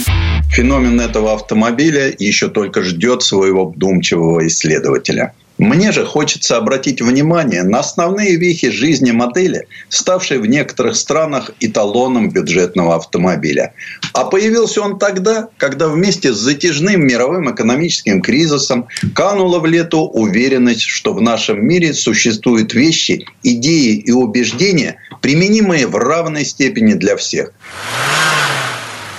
Феномен 0.51 1.01
этого 1.01 1.35
автомобиля 1.35 2.13
еще 2.19 2.49
только 2.49 2.83
ждет 2.83 3.23
своего 3.23 3.67
вдумчивого 3.67 4.47
исследователя. 4.49 5.33
Мне 5.59 5.93
же 5.93 6.05
хочется 6.05 6.57
обратить 6.57 7.01
внимание 7.01 7.63
на 7.63 7.79
основные 7.79 8.35
вехи 8.37 8.69
жизни 8.71 9.13
модели, 9.13 9.69
ставшей 9.89 10.39
в 10.39 10.47
некоторых 10.47 10.97
странах 10.97 11.53
эталоном 11.61 12.31
бюджетного 12.31 12.97
автомобиля. 12.97 13.75
А 14.13 14.25
появился 14.25 14.83
он 14.83 14.99
тогда, 14.99 15.49
когда 15.57 15.89
вместе 15.89 16.33
с 16.33 16.37
затяжным 16.37 17.07
мировым 17.07 17.55
экономическим 17.55 18.21
кризисом 18.21 18.89
канула 19.15 19.61
в 19.61 19.67
лету 19.67 20.01
уверенность, 20.01 20.83
что 20.83 21.15
в 21.15 21.23
нашем 21.23 21.65
мире 21.65 21.95
существуют 21.95 22.75
вещи, 22.75 23.25
идеи 23.45 23.95
и 23.95 24.11
убеждения, 24.11 24.97
применимые 25.23 25.87
в 25.87 25.95
равной 25.95 26.45
степени 26.45 26.95
для 26.95 27.17
всех. 27.17 27.53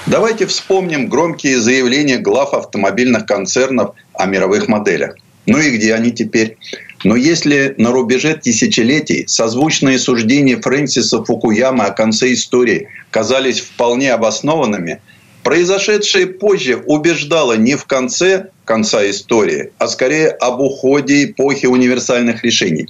Давайте 0.08 0.46
вспомним 0.46 1.10
громкие 1.10 1.60
заявления 1.60 2.17
глав 2.17 2.54
автомобильных 2.54 3.26
концернов 3.26 3.91
о 4.13 4.26
мировых 4.26 4.70
моделях. 4.70 5.18
Ну 5.45 5.60
и 5.60 5.72
где 5.72 5.93
они 5.93 6.12
теперь? 6.12 6.58
Но 7.03 7.18
если 7.18 7.76
на 7.78 7.91
рубеже 7.91 8.36
тысячелетий 8.36 9.28
созвучные 9.28 9.99
суждения 9.99 10.62
Фрэнсиса 10.62 11.26
Фукуямы 11.26 11.84
о 11.84 11.91
конце 11.91 12.32
истории 12.32 12.88
казались 13.12 13.60
вполне 13.60 14.14
обоснованными, 14.14 15.01
произошедшее 15.43 16.28
позже 16.28 16.82
убеждало 16.86 17.58
не 17.58 17.76
в 17.76 17.84
конце 17.84 18.51
конца 18.64 19.05
истории, 19.10 19.74
а 19.78 19.89
скорее 19.89 20.30
об 20.30 20.62
уходе 20.62 21.26
эпохи 21.26 21.66
универсальных 21.66 22.45
решений. 22.45 22.88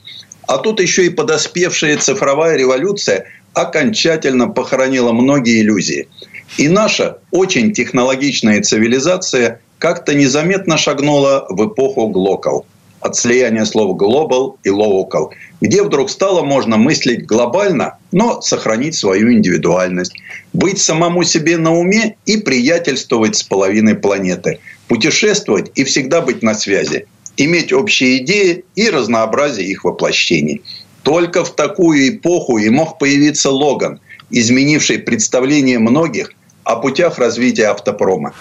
А 0.47 0.59
тут 0.59 0.79
еще 0.79 1.07
и 1.07 1.09
подоспевшая 1.09 1.97
цифровая 1.97 2.57
революция 2.57 3.25
окончательно 3.53 4.49
похоронила 4.49 5.13
многие 5.13 5.61
иллюзии– 5.61 6.07
и 6.57 6.69
наша 6.69 7.17
очень 7.31 7.73
технологичная 7.73 8.61
цивилизация 8.61 9.61
как-то 9.79 10.13
незаметно 10.13 10.77
шагнула 10.77 11.45
в 11.49 11.67
эпоху 11.67 12.07
глокал 12.07 12.65
от 12.99 13.15
слияния 13.15 13.65
слов 13.65 13.97
global 13.97 14.57
и 14.63 14.69
local, 14.69 15.29
где 15.61 15.83
вдруг 15.83 16.09
стало 16.09 16.43
можно 16.43 16.77
мыслить 16.77 17.25
глобально, 17.25 17.97
но 18.11 18.41
сохранить 18.41 18.95
свою 18.95 19.31
индивидуальность, 19.31 20.13
быть 20.53 20.79
самому 20.79 21.23
себе 21.23 21.57
на 21.57 21.73
уме 21.73 22.17
и 22.25 22.37
приятельствовать 22.37 23.35
с 23.35 23.43
половиной 23.43 23.95
планеты, 23.95 24.59
путешествовать 24.87 25.71
и 25.75 25.83
всегда 25.83 26.21
быть 26.21 26.41
на 26.41 26.55
связи, 26.55 27.05
иметь 27.37 27.71
общие 27.71 28.17
идеи 28.17 28.65
и 28.75 28.89
разнообразие 28.89 29.67
их 29.67 29.83
воплощений. 29.83 30.63
Только 31.03 31.45
в 31.45 31.55
такую 31.55 32.09
эпоху 32.09 32.57
и 32.57 32.69
мог 32.69 32.97
появиться 32.97 33.51
Логан, 33.51 33.99
изменивший 34.29 34.99
представление 34.99 35.79
многих 35.79 36.31
о 36.67 36.75
путях 36.75 37.17
развития 37.17 37.67
автопрома. 37.67 38.33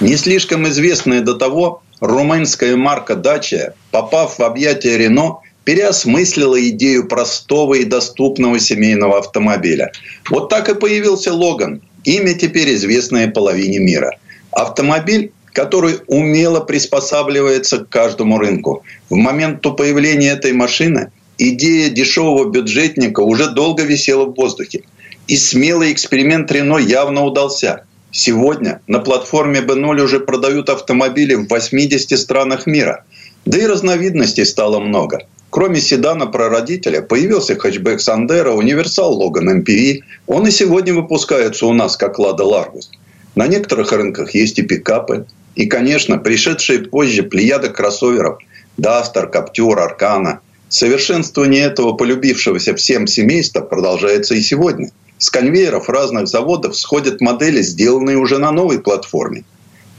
Не 0.00 0.16
слишком 0.16 0.68
известная 0.68 1.22
до 1.22 1.34
того 1.34 1.82
румынская 2.00 2.76
марка 2.76 3.16
«Дача», 3.16 3.74
попав 3.90 4.38
в 4.38 4.42
объятия 4.42 4.98
Рено, 4.98 5.38
переосмыслила 5.64 6.60
идею 6.68 7.08
простого 7.08 7.74
и 7.74 7.84
доступного 7.84 8.58
семейного 8.58 9.18
автомобиля. 9.18 9.92
Вот 10.30 10.50
так 10.50 10.68
и 10.68 10.74
появился 10.74 11.32
«Логан», 11.32 11.80
имя 12.04 12.34
теперь 12.34 12.74
известное 12.74 13.28
половине 13.28 13.78
мира. 13.78 14.16
Автомобиль, 14.50 15.32
который 15.52 15.96
умело 16.06 16.60
приспосабливается 16.60 17.78
к 17.78 17.88
каждому 17.88 18.38
рынку. 18.38 18.84
В 19.10 19.16
момент 19.16 19.62
появления 19.62 20.30
этой 20.30 20.52
машины 20.52 21.10
идея 21.38 21.88
дешевого 21.88 22.50
бюджетника 22.50 23.20
уже 23.20 23.50
долго 23.50 23.82
висела 23.84 24.26
в 24.26 24.34
воздухе. 24.34 24.82
И 25.28 25.36
смелый 25.36 25.92
эксперимент 25.92 26.50
Рено 26.50 26.78
явно 26.78 27.24
удался. 27.24 27.84
Сегодня 28.10 28.80
на 28.86 28.98
платформе 28.98 29.60
B0 29.60 30.00
уже 30.00 30.20
продают 30.20 30.70
автомобили 30.70 31.34
в 31.34 31.48
80 31.48 32.18
странах 32.18 32.66
мира. 32.66 33.04
Да 33.44 33.58
и 33.58 33.66
разновидностей 33.66 34.46
стало 34.46 34.80
много. 34.80 35.20
Кроме 35.50 35.80
седана 35.80 36.26
прародителя 36.26 37.02
появился 37.02 37.54
хэтчбэк 37.56 38.00
Сандера, 38.00 38.52
универсал 38.52 39.12
Логан 39.12 39.60
MPV. 39.60 40.00
Он 40.26 40.46
и 40.46 40.50
сегодня 40.50 40.94
выпускается 40.94 41.66
у 41.66 41.72
нас 41.72 41.96
как 41.96 42.18
Лада 42.18 42.44
Ларгус. 42.44 42.90
На 43.34 43.46
некоторых 43.46 43.92
рынках 43.92 44.34
есть 44.34 44.58
и 44.58 44.62
пикапы. 44.62 45.26
И, 45.54 45.66
конечно, 45.66 46.18
пришедшие 46.18 46.80
позже 46.80 47.22
плеяда 47.22 47.68
кроссоверов 47.68 48.38
Дастер, 48.78 49.28
Каптюр, 49.28 49.78
Аркана– 49.78 50.40
Совершенствование 50.68 51.62
этого 51.62 51.94
полюбившегося 51.94 52.74
всем 52.74 53.06
семейства 53.06 53.60
продолжается 53.60 54.34
и 54.34 54.42
сегодня. 54.42 54.90
С 55.18 55.30
конвейеров 55.30 55.88
разных 55.88 56.28
заводов 56.28 56.76
сходят 56.76 57.20
модели, 57.20 57.62
сделанные 57.62 58.16
уже 58.16 58.38
на 58.38 58.52
новой 58.52 58.80
платформе. 58.80 59.44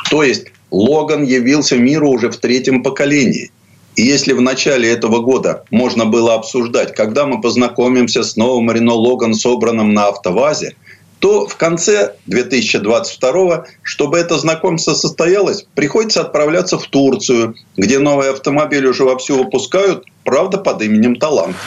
То 0.10 0.24
есть 0.24 0.48
Логан 0.72 1.24
явился 1.24 1.78
миру 1.78 2.10
уже 2.10 2.30
в 2.30 2.38
третьем 2.38 2.84
поколении. 2.84 3.52
И 3.96 4.02
если 4.02 4.34
в 4.34 4.42
начале 4.42 4.90
этого 4.90 5.20
года 5.20 5.64
можно 5.72 6.06
было 6.06 6.36
обсуждать, 6.36 6.96
когда 6.96 7.26
мы 7.26 7.42
познакомимся 7.42 8.24
с 8.24 8.38
новым 8.38 8.72
Рено 8.72 8.94
Логан, 8.94 9.34
собранным 9.34 9.94
на 9.94 10.08
автовазе– 10.08 10.76
то 11.20 11.48
в 11.48 11.56
конце 11.58 12.16
2022, 12.28 13.66
чтобы 13.84 14.18
это 14.18 14.38
знакомство 14.40 14.94
состоялось, 14.94 15.66
приходится 15.76 16.22
отправляться 16.22 16.80
в 16.80 16.88
Турцию, 16.88 17.56
где 17.76 18.00
новый 18.00 18.32
автомобиль 18.32 18.86
уже 18.88 19.04
вовсю 19.04 19.38
выпускают, 19.38 20.06
правда, 20.24 20.58
под 20.58 20.82
именем 20.82 21.18
«Талант». 21.18 21.58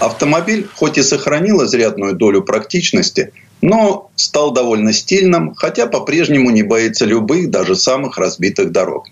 Автомобиль 0.00 0.68
хоть 0.74 0.98
и 0.98 1.02
сохранил 1.02 1.64
изрядную 1.64 2.14
долю 2.14 2.42
практичности, 2.42 3.32
но 3.60 4.10
стал 4.14 4.52
довольно 4.52 4.92
стильным, 4.92 5.54
хотя 5.54 5.86
по-прежнему 5.86 6.50
не 6.50 6.62
боится 6.62 7.04
любых, 7.04 7.50
даже 7.50 7.74
самых 7.74 8.16
разбитых 8.16 8.70
дорог. 8.70 9.06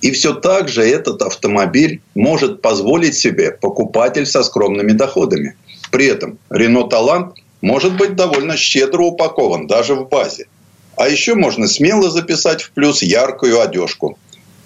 И 0.00 0.10
все 0.10 0.34
так 0.34 0.68
же 0.68 0.82
этот 0.82 1.22
автомобиль 1.22 2.02
может 2.16 2.60
позволить 2.60 3.14
себе 3.14 3.52
покупатель 3.52 4.26
со 4.26 4.42
скромными 4.42 4.92
доходами. 4.92 5.54
При 5.92 6.06
этом 6.06 6.38
Renault 6.50 6.88
Талант 6.88 7.34
может 7.60 7.96
быть 7.96 8.16
довольно 8.16 8.56
щедро 8.56 9.02
упакован 9.02 9.68
даже 9.68 9.94
в 9.94 10.08
базе. 10.08 10.46
А 10.96 11.08
еще 11.08 11.34
можно 11.34 11.68
смело 11.68 12.10
записать 12.10 12.62
в 12.62 12.72
плюс 12.72 13.02
яркую 13.02 13.60
одежку. 13.60 14.18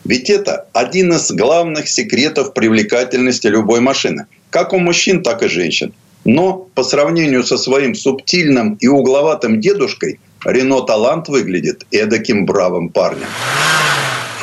Ведь 0.04 0.30
это 0.30 0.66
один 0.72 1.12
из 1.12 1.30
главных 1.30 1.88
секретов 1.88 2.54
привлекательности 2.54 3.48
любой 3.48 3.80
машины. 3.80 4.26
Как 4.56 4.72
у 4.72 4.78
мужчин, 4.78 5.22
так 5.22 5.42
и 5.42 5.48
женщин. 5.48 5.92
Но 6.24 6.66
по 6.74 6.82
сравнению 6.82 7.44
со 7.44 7.58
своим 7.58 7.94
субтильным 7.94 8.78
и 8.80 8.88
угловатым 8.88 9.60
дедушкой, 9.60 10.18
Рено 10.46 10.80
Талант 10.80 11.28
выглядит 11.28 11.84
эдаким 11.90 12.46
бравым 12.46 12.88
парнем 12.88 13.28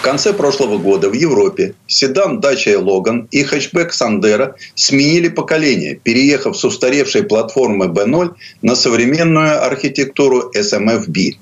конце 0.04 0.34
прошлого 0.34 0.78
года 0.78 1.10
в 1.10 1.14
Европе 1.14 1.74
седан 1.88 2.40
Dacia 2.40 2.80
Logan 2.80 3.28
и 3.32 3.44
хэтчбэк 3.44 3.92
Sandero 3.92 4.54
сменили 4.76 5.30
поколение, 5.30 5.96
переехав 5.96 6.56
с 6.56 6.64
устаревшей 6.64 7.24
платформы 7.24 7.86
B0 7.86 8.36
на 8.62 8.76
современную 8.76 9.66
архитектуру 9.66 10.52
SMFB. 10.56 11.38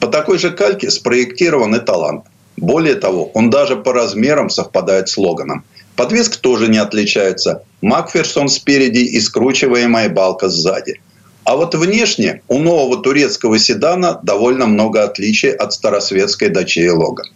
По 0.00 0.08
такой 0.08 0.38
же 0.38 0.50
кальке 0.50 0.90
спроектирован 0.90 1.76
и 1.76 1.80
талант. 1.80 2.24
Более 2.56 2.94
того, 2.94 3.30
он 3.34 3.50
даже 3.50 3.76
по 3.76 3.92
размерам 3.92 4.50
совпадает 4.50 5.08
с 5.08 5.18
Логаном. 5.18 5.64
Подвеска 5.96 6.38
тоже 6.38 6.68
не 6.68 6.78
отличается. 6.78 7.62
Макферсон 7.80 8.48
спереди 8.48 9.00
и 9.00 9.20
скручиваемая 9.20 10.08
балка 10.08 10.48
сзади. 10.48 11.00
А 11.44 11.56
вот 11.56 11.74
внешне 11.74 12.42
у 12.48 12.58
нового 12.58 13.02
турецкого 13.02 13.58
седана 13.58 14.20
довольно 14.22 14.66
много 14.66 15.02
отличий 15.02 15.50
от 15.50 15.72
старосветской 15.72 16.50
Dacia 16.50 16.94
Logan. 16.94 17.26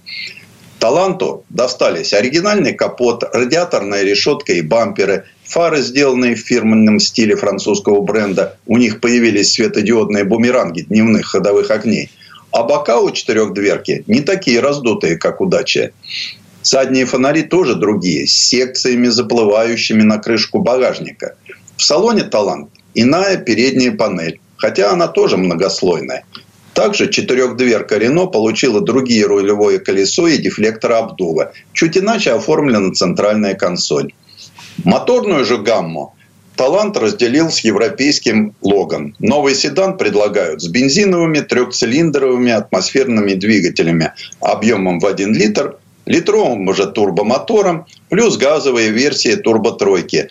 Таланту 0.78 1.44
достались 1.48 2.12
оригинальный 2.12 2.74
капот, 2.74 3.24
радиаторная 3.32 4.04
решетка 4.04 4.52
и 4.52 4.60
бамперы, 4.60 5.24
фары, 5.44 5.82
сделанные 5.82 6.36
в 6.36 6.40
фирменном 6.40 7.00
стиле 7.00 7.34
французского 7.34 8.02
бренда. 8.02 8.58
У 8.66 8.76
них 8.76 9.00
появились 9.00 9.52
светодиодные 9.52 10.24
бумеранги 10.24 10.82
дневных 10.82 11.26
ходовых 11.26 11.70
огней. 11.70 12.10
А 12.52 12.62
бока 12.62 13.00
у 13.00 13.10
четырехдверки 13.10 14.04
не 14.06 14.20
такие 14.20 14.60
раздутые, 14.60 15.16
как 15.16 15.40
у 15.40 15.46
Дачи. 15.46 15.92
Задние 16.66 17.04
фонари 17.04 17.42
тоже 17.42 17.76
другие, 17.76 18.26
с 18.26 18.32
секциями, 18.32 19.06
заплывающими 19.06 20.02
на 20.02 20.18
крышку 20.18 20.58
багажника. 20.58 21.36
В 21.76 21.84
салоне 21.84 22.24
«Талант» 22.24 22.70
иная 22.92 23.36
передняя 23.36 23.92
панель, 23.92 24.40
хотя 24.56 24.90
она 24.90 25.06
тоже 25.06 25.36
многослойная. 25.36 26.24
Также 26.74 27.08
четырехдверка 27.08 27.98
Рено 27.98 28.26
получила 28.26 28.80
другие 28.80 29.26
рулевое 29.26 29.78
колесо 29.78 30.26
и 30.26 30.38
дефлектор 30.38 30.90
обдува. 30.94 31.52
Чуть 31.72 31.96
иначе 31.96 32.32
оформлена 32.32 32.92
центральная 32.92 33.54
консоль. 33.54 34.12
Моторную 34.82 35.44
же 35.44 35.58
гамму 35.58 36.16
Талант 36.56 36.96
разделил 36.96 37.50
с 37.50 37.60
европейским 37.60 38.56
Логан. 38.60 39.14
Новый 39.20 39.54
седан 39.54 39.96
предлагают 39.96 40.60
с 40.62 40.66
бензиновыми 40.66 41.40
трехцилиндровыми 41.40 42.50
атмосферными 42.50 43.34
двигателями 43.34 44.14
объемом 44.40 44.98
в 44.98 45.06
1 45.06 45.32
литр, 45.32 45.76
литровым 46.06 46.68
уже 46.68 46.86
турбомотором, 46.86 47.86
плюс 48.08 48.36
газовые 48.36 48.90
версии 48.90 49.34
турботройки. 49.34 50.30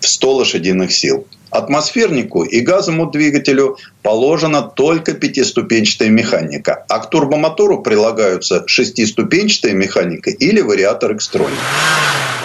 В 0.00 0.06
100 0.06 0.34
лошадиных 0.34 0.92
сил. 0.92 1.26
Атмосфернику 1.50 2.44
и 2.44 2.60
газовому 2.60 3.10
двигателю 3.10 3.78
положена 4.02 4.62
только 4.62 5.14
пятиступенчатая 5.14 6.10
механика, 6.10 6.84
а 6.88 6.98
к 6.98 7.08
турбомотору 7.08 7.82
прилагаются 7.82 8.64
шестиступенчатая 8.66 9.72
механика 9.72 10.30
или 10.30 10.60
вариатор 10.60 11.14
экстроник. 11.16 11.58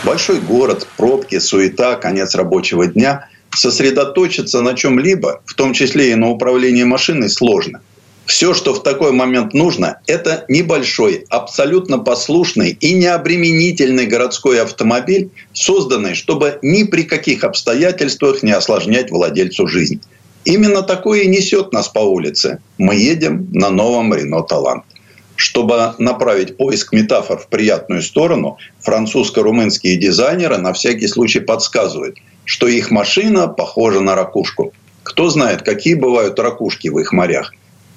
Большой 0.06 0.40
город, 0.40 0.88
пробки, 0.98 1.40
суета, 1.40 1.96
конец 1.96 2.36
рабочего 2.36 2.88
дня– 2.88 3.28
сосредоточиться 3.54 4.62
на 4.62 4.76
чем-либо, 4.76 5.42
в 5.46 5.56
том 5.56 5.74
числе 5.74 6.12
и 6.12 6.16
на 6.16 6.30
управлении 6.30 6.84
машиной, 6.84 7.30
сложно– 7.30 7.82
все, 8.32 8.54
что 8.54 8.74
в 8.74 8.82
такой 8.82 9.12
момент 9.12 9.54
нужно, 9.54 10.00
это 10.08 10.46
небольшой, 10.48 11.26
абсолютно 11.28 12.00
послушный 12.00 12.70
и 12.70 12.94
необременительный 12.94 14.06
городской 14.06 14.62
автомобиль, 14.62 15.32
созданный, 15.52 16.16
чтобы 16.16 16.58
ни 16.62 16.84
при 16.84 17.04
каких 17.04 17.44
обстоятельствах 17.44 18.42
не 18.42 18.54
осложнять 18.54 19.12
владельцу 19.12 19.68
жизнь. 19.68 20.02
Именно 20.46 20.82
такое 20.82 21.24
и 21.24 21.28
несет 21.28 21.74
нас 21.74 21.90
по 21.90 22.00
улице. 22.00 22.60
Мы 22.78 22.96
едем 22.96 23.50
на 23.52 23.70
новом 23.70 24.14
Рено 24.14 24.44
Талант. 24.44 24.86
Чтобы 25.36 25.94
направить 25.98 26.56
поиск 26.56 26.94
метафор 26.94 27.38
в 27.38 27.48
приятную 27.48 28.02
сторону, 28.02 28.60
французско-румынские 28.80 29.98
дизайнеры 29.98 30.58
на 30.58 30.72
всякий 30.72 31.10
случай 31.10 31.42
подсказывают, 31.42 32.16
что 32.46 32.70
их 32.70 32.92
машина 32.92 33.50
похожа 33.50 34.00
на 34.00 34.16
ракушку. 34.16 34.72
Кто 35.04 35.30
знает, 35.30 35.64
какие 35.64 35.96
бывают 35.96 36.40
ракушки 36.40 36.88
в 36.88 36.98
их 36.98 37.12
морях. 37.12 37.52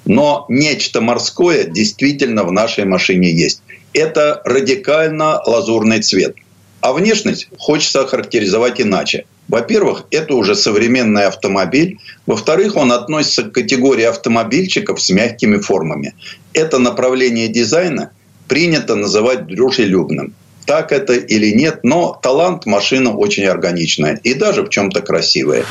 Но 0.05 0.47
нечто 0.49 1.01
морское 1.01 1.65
действительно 1.65 2.45
в 2.45 2.53
нашей 2.53 2.85
машине 2.85 3.33
есть. 3.33 3.63
Это 3.93 4.43
радикально 4.45 5.41
лазурный 5.47 6.03
цвет. 6.03 6.37
А 6.81 6.93
внешность 6.93 7.49
хочется 7.59 8.03
охарактеризовать 8.03 8.81
иначе. 8.81 9.25
Во-первых, 9.49 10.05
это 10.11 10.35
уже 10.35 10.55
современный 10.55 11.27
автомобиль. 11.27 11.99
Во-вторых, 12.27 12.77
он 12.77 12.93
относится 12.93 13.45
к 13.45 13.53
категории 13.53 14.05
автомобильчиков 14.05 15.01
с 15.01 15.11
мягкими 15.11 15.59
формами. 15.59 16.15
Это 16.53 16.79
направление 16.79 17.49
дизайна 17.49 18.11
принято 18.49 18.95
называть 18.95 19.47
дружелюбным. 19.47 20.35
Так 20.67 20.93
это 20.93 21.15
или 21.15 21.51
нет, 21.51 21.81
но 21.83 22.19
талант 22.23 22.65
машина 22.65 23.15
очень 23.15 23.45
органичная 23.45 24.19
и 24.23 24.35
даже 24.35 24.63
в 24.63 24.71
чем-то 24.71 25.03
красивая. 25.03 25.65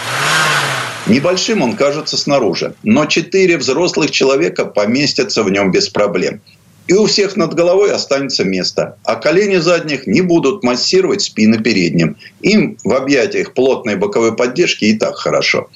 Небольшим 1.08 1.62
он 1.62 1.76
кажется 1.76 2.16
снаружи, 2.16 2.76
но 2.84 3.06
четыре 3.06 3.58
взрослых 3.58 4.12
человека 4.12 4.66
поместятся 4.66 5.44
в 5.44 5.52
нем 5.52 5.72
без 5.72 5.89
проблем. 5.89 6.41
И 6.88 6.94
у 6.94 7.06
всех 7.06 7.38
над 7.38 7.54
головой 7.54 7.91
останется 7.91 8.44
место, 8.44 8.98
а 9.04 9.16
колени 9.16 9.58
задних 9.58 10.06
не 10.06 10.22
будут 10.22 10.64
массировать 10.64 11.22
спины 11.22 11.58
передним. 11.58 12.18
Им 12.41 12.78
в 12.84 12.94
объятиях 12.94 13.54
плотной 13.54 13.96
боковой 13.96 14.36
поддержки 14.36 14.86
и 14.86 14.98
так 14.98 15.16
хорошо. 15.16 15.70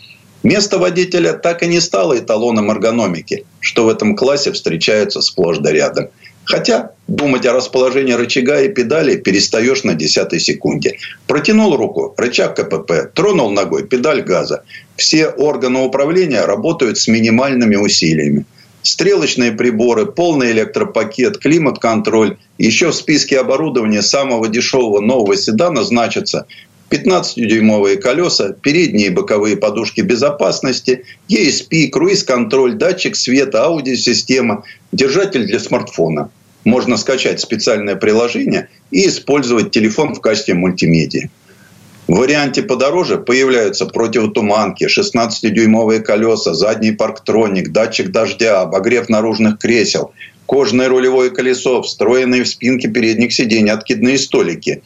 Место 0.44 0.78
водителя 0.78 1.34
так 1.34 1.64
и 1.64 1.68
не 1.68 1.80
стало 1.80 2.18
эталоном 2.18 2.70
эргономики, 2.72 3.46
что 3.60 3.86
в 3.86 3.90
этом 3.90 4.16
классе 4.16 4.52
встречаются 4.52 5.22
сплошь 5.22 5.58
да 5.58 5.72
рядом– 5.72 6.08
Хотя 6.48 6.92
думать 7.10 7.46
о 7.46 7.52
расположении 7.52 8.14
рычага 8.14 8.62
и 8.62 8.70
педали 8.70 9.18
перестаешь 9.18 9.84
на 9.84 9.96
десятой 9.96 10.40
секунде. 10.40 10.98
Протянул 11.28 11.76
руку, 11.76 12.14
рычаг 12.18 12.56
КПП, 12.56 13.12
тронул 13.14 13.52
ногой, 13.52 13.86
педаль 13.86 14.22
газа. 14.22 14.64
Все 14.96 15.28
органы 15.28 15.80
управления 15.80 16.46
работают 16.46 16.98
с 16.98 17.10
минимальными 17.10 17.76
усилиями. 17.76 18.46
Стрелочные 18.82 19.52
приборы, 19.52 20.06
полный 20.06 20.54
электропакет, 20.54 21.38
климат-контроль. 21.38 22.38
Еще 22.58 22.92
в 22.92 22.96
списке 22.96 23.40
оборудования 23.42 24.02
самого 24.02 24.48
дешевого 24.48 25.02
нового 25.02 25.36
седана 25.36 25.84
значатся 25.84 26.46
15-дюймовые 26.90 27.98
колеса, 27.98 28.54
передние 28.54 29.08
и 29.08 29.14
боковые 29.14 29.58
подушки 29.58 30.00
безопасности, 30.00 31.04
ESP, 31.30 31.90
круиз-контроль, 31.90 32.76
датчик 32.76 33.18
света, 33.18 33.66
аудиосистема, 33.66 34.64
держатель 34.94 35.46
для 35.46 35.60
смартфона 35.60 36.30
можно 36.68 36.98
скачать 36.98 37.40
специальное 37.40 37.96
приложение 37.96 38.70
и 38.92 39.08
использовать 39.08 39.72
телефон 39.72 40.14
в 40.14 40.22
качестве 40.22 40.54
мультимедиа. 40.54 41.30
В 42.08 42.18
варианте 42.18 42.62
подороже 42.62 43.18
появляются 43.18 43.86
противотуманки, 43.86 44.86
16-дюймовые 44.86 46.00
колеса, 46.00 46.54
задний 46.54 46.92
парктроник, 46.92 47.72
датчик 47.72 48.12
дождя, 48.12 48.62
обогрев 48.62 49.10
наружных 49.10 49.60
кресел, 49.60 50.12
кожаное 50.46 50.88
рулевое 50.88 51.32
колесо, 51.32 51.82
встроенные 51.82 52.44
в 52.44 52.48
спинки 52.48 52.88
передних 52.88 53.34
сидений 53.34 53.72
откидные 53.72 54.18
столики 54.18 54.84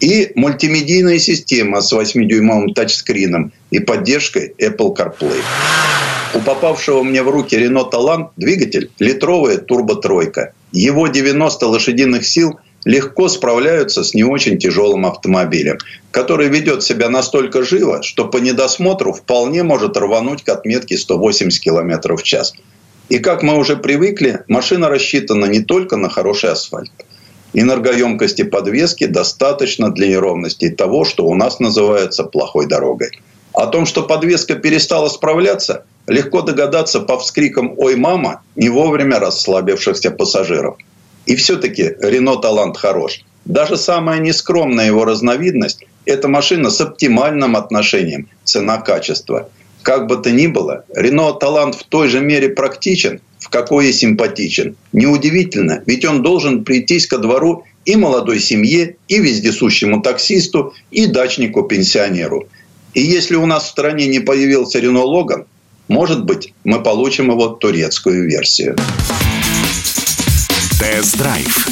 и 0.00 0.32
мультимедийная 0.34 1.18
система 1.18 1.80
с 1.80 1.92
8-дюймовым 1.92 2.74
тачскрином 2.74 3.52
и 3.70 3.78
поддержкой 3.78 4.54
Apple 4.58 4.96
CarPlay. 4.96 5.40
У 6.34 6.40
попавшего 6.40 7.04
мне 7.04 7.22
в 7.22 7.30
руки 7.30 7.56
Renault 7.56 7.90
Талант 7.90 8.30
двигатель 8.36 8.90
литровая 8.98 9.58
турбо-тройка. 9.58 10.52
Его 10.74 11.06
90 11.06 11.68
лошадиных 11.68 12.26
сил 12.26 12.58
легко 12.84 13.28
справляются 13.28 14.02
с 14.02 14.12
не 14.12 14.24
очень 14.24 14.58
тяжелым 14.58 15.06
автомобилем, 15.06 15.78
который 16.10 16.48
ведет 16.48 16.82
себя 16.82 17.08
настолько 17.08 17.62
живо, 17.62 18.02
что 18.02 18.26
по 18.26 18.38
недосмотру 18.38 19.12
вполне 19.12 19.62
может 19.62 19.96
рвануть 19.96 20.42
к 20.42 20.48
отметке 20.48 20.98
180 20.98 21.62
км 21.62 22.16
в 22.16 22.22
час. 22.24 22.54
И 23.08 23.20
как 23.20 23.44
мы 23.44 23.56
уже 23.56 23.76
привыкли, 23.76 24.40
машина 24.48 24.88
рассчитана 24.88 25.44
не 25.44 25.60
только 25.60 25.96
на 25.96 26.08
хороший 26.08 26.50
асфальт. 26.50 26.90
Энергоемкости 27.52 28.42
подвески 28.42 29.06
достаточно 29.06 29.90
для 29.90 30.08
неровностей 30.08 30.70
того, 30.70 31.04
что 31.04 31.24
у 31.24 31.36
нас 31.36 31.60
называется 31.60 32.24
плохой 32.24 32.66
дорогой. 32.66 33.12
О 33.54 33.66
том, 33.66 33.86
что 33.86 34.02
подвеска 34.02 34.56
перестала 34.56 35.08
справляться, 35.08 35.84
легко 36.08 36.42
догадаться 36.42 37.00
по 37.00 37.18
вскрикам 37.18 37.74
«Ой, 37.76 37.94
мама!» 37.94 38.42
не 38.56 38.68
вовремя 38.68 39.20
расслабившихся 39.20 40.10
пассажиров. 40.10 40.76
И 41.26 41.36
все-таки 41.36 41.94
Рено 42.00 42.36
Талант 42.36 42.76
хорош. 42.76 43.24
Даже 43.44 43.76
самая 43.76 44.18
нескромная 44.18 44.86
его 44.86 45.04
разновидность– 45.04 45.84
это 46.04 46.26
машина 46.26 46.70
с 46.70 46.80
оптимальным 46.80 47.54
отношением 47.54 48.28
цена-качество. 48.42 49.48
Как 49.82 50.08
бы 50.08 50.16
то 50.16 50.32
ни 50.32 50.48
было, 50.48 50.84
Рено 50.92 51.32
Талант 51.32 51.76
в 51.76 51.84
той 51.84 52.08
же 52.08 52.20
мере 52.20 52.48
практичен, 52.48 53.20
в 53.38 53.50
какой 53.50 53.88
и 53.88 53.92
симпатичен. 53.92 54.76
Неудивительно, 54.92 55.82
ведь 55.86 56.04
он 56.04 56.22
должен 56.22 56.64
прийтись 56.64 57.06
ко 57.06 57.18
двору 57.18 57.64
и 57.84 57.94
молодой 57.94 58.40
семье, 58.40 58.96
и 59.08 59.18
вездесущему 59.20 60.02
таксисту, 60.02 60.74
и 60.90 61.06
дачнику-пенсионеру. 61.06 62.48
И 62.94 63.02
если 63.02 63.34
у 63.34 63.44
нас 63.46 63.64
в 63.64 63.68
стране 63.68 64.06
не 64.06 64.20
появился 64.20 64.78
Рено 64.78 65.02
Логан, 65.02 65.46
может 65.88 66.24
быть, 66.24 66.54
мы 66.64 66.82
получим 66.82 67.30
его 67.30 67.48
турецкую 67.48 68.28
версию. 68.28 68.76
Тест-драйв. 70.78 71.68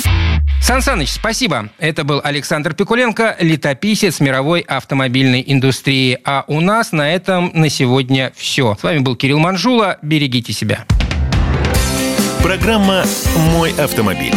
Сан 0.60 0.82
Саныч, 0.82 1.10
спасибо. 1.10 1.70
Это 1.78 2.04
был 2.04 2.20
Александр 2.22 2.74
Пикуленко, 2.74 3.36
летописец 3.40 4.20
мировой 4.20 4.60
автомобильной 4.60 5.42
индустрии. 5.46 6.18
А 6.24 6.44
у 6.46 6.60
нас 6.60 6.92
на 6.92 7.12
этом 7.12 7.50
на 7.54 7.68
сегодня 7.68 8.32
все. 8.36 8.76
С 8.78 8.82
вами 8.82 8.98
был 8.98 9.16
Кирилл 9.16 9.38
Манжула. 9.38 9.98
Берегите 10.02 10.52
себя. 10.52 10.86
Программа 12.42 13.04
«Мой 13.52 13.72
автомобиль». 13.72 14.34